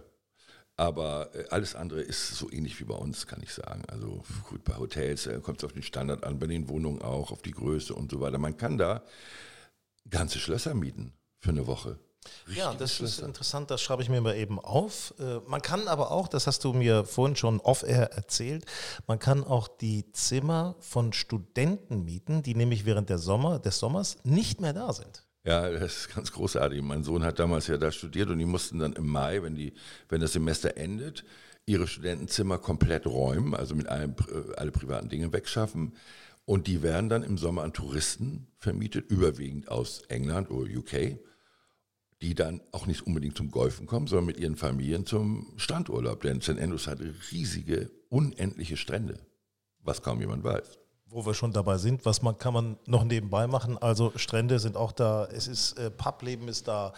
Aber 0.77 1.35
äh, 1.35 1.45
alles 1.49 1.75
andere 1.75 2.01
ist 2.01 2.35
so 2.35 2.49
ähnlich 2.51 2.79
wie 2.79 2.85
bei 2.85 2.95
uns, 2.95 3.27
kann 3.27 3.41
ich 3.43 3.51
sagen. 3.51 3.83
Also 3.87 4.23
gut, 4.47 4.63
bei 4.63 4.77
Hotels 4.77 5.25
äh, 5.27 5.39
kommt 5.41 5.57
es 5.57 5.65
auf 5.65 5.73
den 5.73 5.83
Standard 5.83 6.23
an, 6.23 6.39
bei 6.39 6.47
den 6.47 6.69
Wohnungen 6.69 7.01
auch, 7.01 7.31
auf 7.31 7.41
die 7.41 7.51
Größe 7.51 7.93
und 7.93 8.11
so 8.11 8.21
weiter. 8.21 8.37
Man 8.37 8.55
kann 8.55 8.77
da 8.77 9.03
ganze 10.09 10.39
Schlösser 10.39 10.73
mieten 10.73 11.13
für 11.39 11.49
eine 11.49 11.67
Woche. 11.67 11.99
Ja, 12.47 12.73
das 12.73 12.99
ist 12.99 13.19
interessant, 13.19 13.71
das 13.71 13.81
schreibe 13.81 14.03
ich 14.03 14.09
mir 14.09 14.21
mal 14.21 14.35
eben 14.35 14.59
auf. 14.59 15.13
Äh, 15.19 15.39
man 15.47 15.61
kann 15.61 15.87
aber 15.87 16.11
auch, 16.11 16.27
das 16.27 16.47
hast 16.47 16.63
du 16.63 16.73
mir 16.73 17.05
vorhin 17.05 17.35
schon 17.35 17.59
off-air 17.59 18.11
erzählt, 18.13 18.65
man 19.07 19.19
kann 19.19 19.43
auch 19.43 19.67
die 19.67 20.11
Zimmer 20.11 20.75
von 20.79 21.13
Studenten 21.13 22.03
mieten, 22.03 22.43
die 22.43 22.55
nämlich 22.55 22.85
während 22.85 23.09
der 23.09 23.17
Sommer, 23.17 23.59
des 23.59 23.79
Sommers 23.79 24.17
nicht 24.23 24.61
mehr 24.61 24.73
da 24.73 24.93
sind. 24.93 25.25
Ja, 25.43 25.69
das 25.71 25.97
ist 25.97 26.15
ganz 26.15 26.31
großartig. 26.31 26.81
Mein 26.81 27.03
Sohn 27.03 27.23
hat 27.23 27.39
damals 27.39 27.67
ja 27.67 27.77
da 27.77 27.91
studiert 27.91 28.29
und 28.29 28.37
die 28.37 28.45
mussten 28.45 28.77
dann 28.77 28.93
im 28.93 29.07
Mai, 29.07 29.41
wenn 29.41 29.55
die, 29.55 29.73
wenn 30.09 30.21
das 30.21 30.33
Semester 30.33 30.77
endet, 30.77 31.23
ihre 31.65 31.87
Studentenzimmer 31.87 32.59
komplett 32.59 33.07
räumen, 33.07 33.55
also 33.55 33.75
mit 33.75 33.87
allem, 33.87 34.11
äh, 34.11 34.55
alle 34.57 34.71
privaten 34.71 35.09
Dinge 35.09 35.33
wegschaffen. 35.33 35.95
Und 36.45 36.67
die 36.67 36.83
werden 36.83 37.09
dann 37.09 37.23
im 37.23 37.37
Sommer 37.37 37.63
an 37.63 37.73
Touristen 37.73 38.47
vermietet, 38.57 39.09
überwiegend 39.09 39.69
aus 39.69 40.01
England 40.09 40.51
oder 40.51 40.69
UK, 40.69 41.17
die 42.21 42.35
dann 42.35 42.61
auch 42.71 42.85
nicht 42.85 43.05
unbedingt 43.07 43.35
zum 43.35 43.49
Golfen 43.49 43.87
kommen, 43.87 44.07
sondern 44.07 44.25
mit 44.25 44.37
ihren 44.37 44.55
Familien 44.55 45.05
zum 45.05 45.51
Strandurlaub. 45.57 46.21
Denn 46.21 46.41
St. 46.41 46.59
Andrews 46.59 46.87
hat 46.87 46.99
riesige, 47.31 47.89
unendliche 48.09 48.77
Strände, 48.77 49.19
was 49.79 50.01
kaum 50.01 50.19
jemand 50.19 50.43
weiß. 50.43 50.79
Wo 51.07 51.25
wir 51.25 51.33
schon 51.33 51.51
dabei 51.51 51.77
sind, 51.77 52.05
was 52.05 52.21
man, 52.21 52.37
kann 52.37 52.53
man 52.53 52.77
noch 52.85 53.03
nebenbei 53.03 53.47
machen? 53.47 53.77
Also 53.77 54.13
Strände 54.15 54.59
sind 54.59 54.77
auch 54.77 54.91
da, 54.91 55.25
es 55.25 55.47
ist 55.47 55.77
äh, 55.77 55.89
Publeben 55.89 56.47
ist 56.47 56.67
da, 56.67 56.93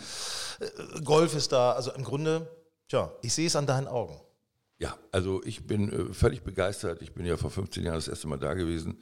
äh, 0.59 1.01
Golf 1.01 1.35
ist 1.35 1.51
da. 1.51 1.71
Also 1.71 1.91
im 1.93 2.03
Grunde, 2.03 2.47
tja, 2.89 3.11
ich 3.21 3.33
sehe 3.33 3.47
es 3.47 3.55
an 3.55 3.65
deinen 3.65 3.87
Augen. 3.87 4.19
Ja, 4.77 4.97
also 5.11 5.41
ich 5.45 5.65
bin 5.65 5.91
äh, 5.91 6.13
völlig 6.13 6.43
begeistert. 6.43 7.01
Ich 7.01 7.13
bin 7.13 7.25
ja 7.25 7.37
vor 7.37 7.49
15 7.49 7.83
Jahren 7.85 7.95
das 7.95 8.07
erste 8.07 8.27
Mal 8.27 8.37
da 8.37 8.53
gewesen. 8.53 8.99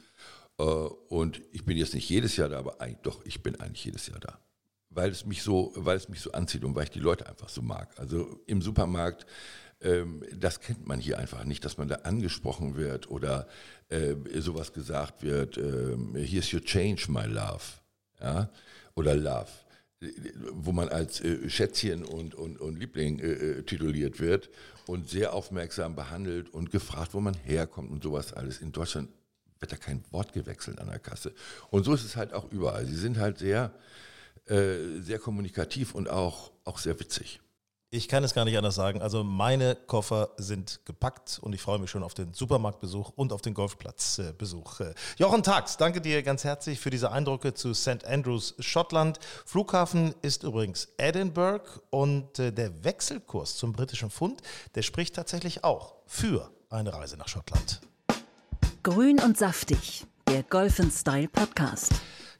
Äh, 0.58 0.62
und 0.64 1.42
ich 1.50 1.64
bin 1.64 1.76
jetzt 1.76 1.94
nicht 1.94 2.08
jedes 2.08 2.36
Jahr 2.36 2.48
da, 2.48 2.58
aber 2.60 2.80
eigentlich, 2.80 3.02
doch, 3.02 3.24
ich 3.26 3.42
bin 3.42 3.60
eigentlich 3.60 3.84
jedes 3.84 4.06
Jahr 4.06 4.20
da. 4.20 4.38
Weil 4.94 5.10
es 5.10 5.24
mich 5.26 5.42
so, 5.42 5.72
weil 5.74 5.96
es 5.96 6.08
mich 6.08 6.20
so 6.20 6.32
anzieht 6.32 6.64
und 6.64 6.74
weil 6.74 6.84
ich 6.84 6.90
die 6.90 7.00
Leute 7.00 7.26
einfach 7.26 7.48
so 7.48 7.62
mag. 7.62 7.98
Also 7.98 8.40
im 8.46 8.60
Supermarkt 8.62 9.26
ähm, 9.80 10.22
das 10.32 10.60
kennt 10.60 10.86
man 10.86 11.00
hier 11.00 11.18
einfach 11.18 11.44
nicht, 11.44 11.64
dass 11.64 11.76
man 11.76 11.88
da 11.88 11.96
angesprochen 11.96 12.76
wird 12.76 13.10
oder 13.10 13.48
äh, 13.88 14.14
sowas 14.38 14.72
gesagt 14.72 15.22
wird, 15.22 15.56
äh, 15.56 15.96
here's 16.24 16.52
your 16.52 16.62
change, 16.62 17.06
my 17.08 17.24
love. 17.24 17.62
Ja? 18.20 18.50
Oder 18.94 19.16
love 19.16 19.48
wo 20.52 20.72
man 20.72 20.88
als 20.88 21.20
äh, 21.20 21.48
Schätzchen 21.48 22.04
und, 22.04 22.34
und, 22.34 22.60
und 22.60 22.78
Liebling 22.78 23.18
äh, 23.20 23.32
äh, 23.32 23.62
tituliert 23.62 24.20
wird 24.20 24.50
und 24.86 25.08
sehr 25.08 25.32
aufmerksam 25.32 25.94
behandelt 25.94 26.52
und 26.52 26.70
gefragt, 26.70 27.14
wo 27.14 27.20
man 27.20 27.34
herkommt 27.34 27.90
und 27.90 28.02
sowas 28.02 28.32
alles. 28.32 28.60
In 28.60 28.72
Deutschland 28.72 29.10
wird 29.60 29.72
da 29.72 29.76
kein 29.76 30.02
Wort 30.10 30.32
gewechselt 30.32 30.80
an 30.80 30.88
der 30.88 30.98
Kasse. 30.98 31.32
Und 31.70 31.84
so 31.84 31.94
ist 31.94 32.04
es 32.04 32.16
halt 32.16 32.32
auch 32.32 32.50
überall. 32.50 32.84
Sie 32.86 32.96
sind 32.96 33.18
halt 33.18 33.38
sehr, 33.38 33.72
äh, 34.46 35.00
sehr 35.00 35.18
kommunikativ 35.18 35.94
und 35.94 36.08
auch, 36.08 36.52
auch 36.64 36.78
sehr 36.78 36.98
witzig. 36.98 37.40
Ich 37.94 38.08
kann 38.08 38.24
es 38.24 38.32
gar 38.32 38.46
nicht 38.46 38.56
anders 38.56 38.74
sagen. 38.74 39.02
Also 39.02 39.22
meine 39.22 39.76
Koffer 39.76 40.30
sind 40.38 40.80
gepackt 40.86 41.38
und 41.42 41.52
ich 41.52 41.60
freue 41.60 41.78
mich 41.78 41.90
schon 41.90 42.02
auf 42.02 42.14
den 42.14 42.32
Supermarktbesuch 42.32 43.10
und 43.16 43.34
auf 43.34 43.42
den 43.42 43.52
Golfplatzbesuch. 43.52 44.80
Äh, 44.80 44.94
Jochen 45.18 45.42
Tags, 45.42 45.76
danke 45.76 46.00
dir 46.00 46.22
ganz 46.22 46.42
herzlich 46.42 46.80
für 46.80 46.88
diese 46.88 47.12
Eindrücke 47.12 47.52
zu 47.52 47.74
St. 47.74 48.06
Andrews, 48.06 48.54
Schottland. 48.60 49.18
Flughafen 49.44 50.14
ist 50.22 50.42
übrigens 50.42 50.88
Edinburgh 50.96 51.68
und 51.90 52.38
äh, 52.38 52.50
der 52.50 52.82
Wechselkurs 52.82 53.56
zum 53.56 53.74
britischen 53.74 54.10
Pfund, 54.10 54.40
der 54.74 54.80
spricht 54.80 55.14
tatsächlich 55.14 55.62
auch 55.62 55.96
für 56.06 56.50
eine 56.70 56.94
Reise 56.94 57.18
nach 57.18 57.28
Schottland. 57.28 57.82
Grün 58.82 59.20
und 59.20 59.36
saftig, 59.36 60.06
der 60.28 60.42
Golf 60.44 60.80
Style 60.90 61.28
Podcast. 61.28 61.92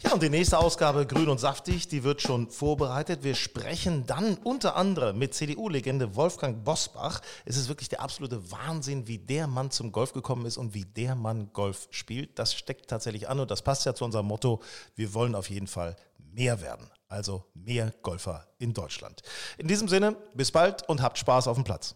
Ja, 0.02 0.14
und 0.14 0.22
die 0.22 0.30
nächste 0.30 0.58
Ausgabe 0.58 1.06
Grün 1.06 1.28
und 1.28 1.38
Saftig, 1.38 1.86
die 1.86 2.02
wird 2.02 2.22
schon 2.22 2.50
vorbereitet. 2.50 3.22
Wir 3.22 3.36
sprechen 3.36 4.04
dann 4.04 4.36
unter 4.42 4.74
anderem 4.74 5.16
mit 5.16 5.32
CDU-Legende 5.32 6.16
Wolfgang 6.16 6.64
Bosbach. 6.64 7.20
Es 7.44 7.56
ist 7.56 7.68
wirklich 7.68 7.88
der 7.88 8.00
absolute 8.00 8.50
Wahnsinn, 8.50 9.06
wie 9.06 9.18
der 9.18 9.46
Mann 9.46 9.70
zum 9.70 9.92
Golf 9.92 10.12
gekommen 10.12 10.44
ist 10.44 10.56
und 10.56 10.74
wie 10.74 10.84
der 10.84 11.14
Mann 11.14 11.52
Golf 11.52 11.86
spielt. 11.92 12.36
Das 12.36 12.52
steckt 12.52 12.90
tatsächlich 12.90 13.28
an 13.28 13.38
und 13.38 13.52
das 13.52 13.62
passt 13.62 13.86
ja 13.86 13.94
zu 13.94 14.04
unserem 14.04 14.26
Motto. 14.26 14.60
Wir 14.96 15.14
wollen 15.14 15.36
auf 15.36 15.48
jeden 15.48 15.68
Fall 15.68 15.94
mehr 16.18 16.60
werden. 16.60 16.90
Also 17.08 17.44
mehr 17.54 17.92
Golfer 18.02 18.48
in 18.58 18.74
Deutschland. 18.74 19.22
In 19.56 19.68
diesem 19.68 19.86
Sinne, 19.86 20.16
bis 20.34 20.50
bald 20.50 20.88
und 20.88 21.00
habt 21.00 21.18
Spaß 21.18 21.46
auf 21.46 21.56
dem 21.56 21.64
Platz. 21.64 21.94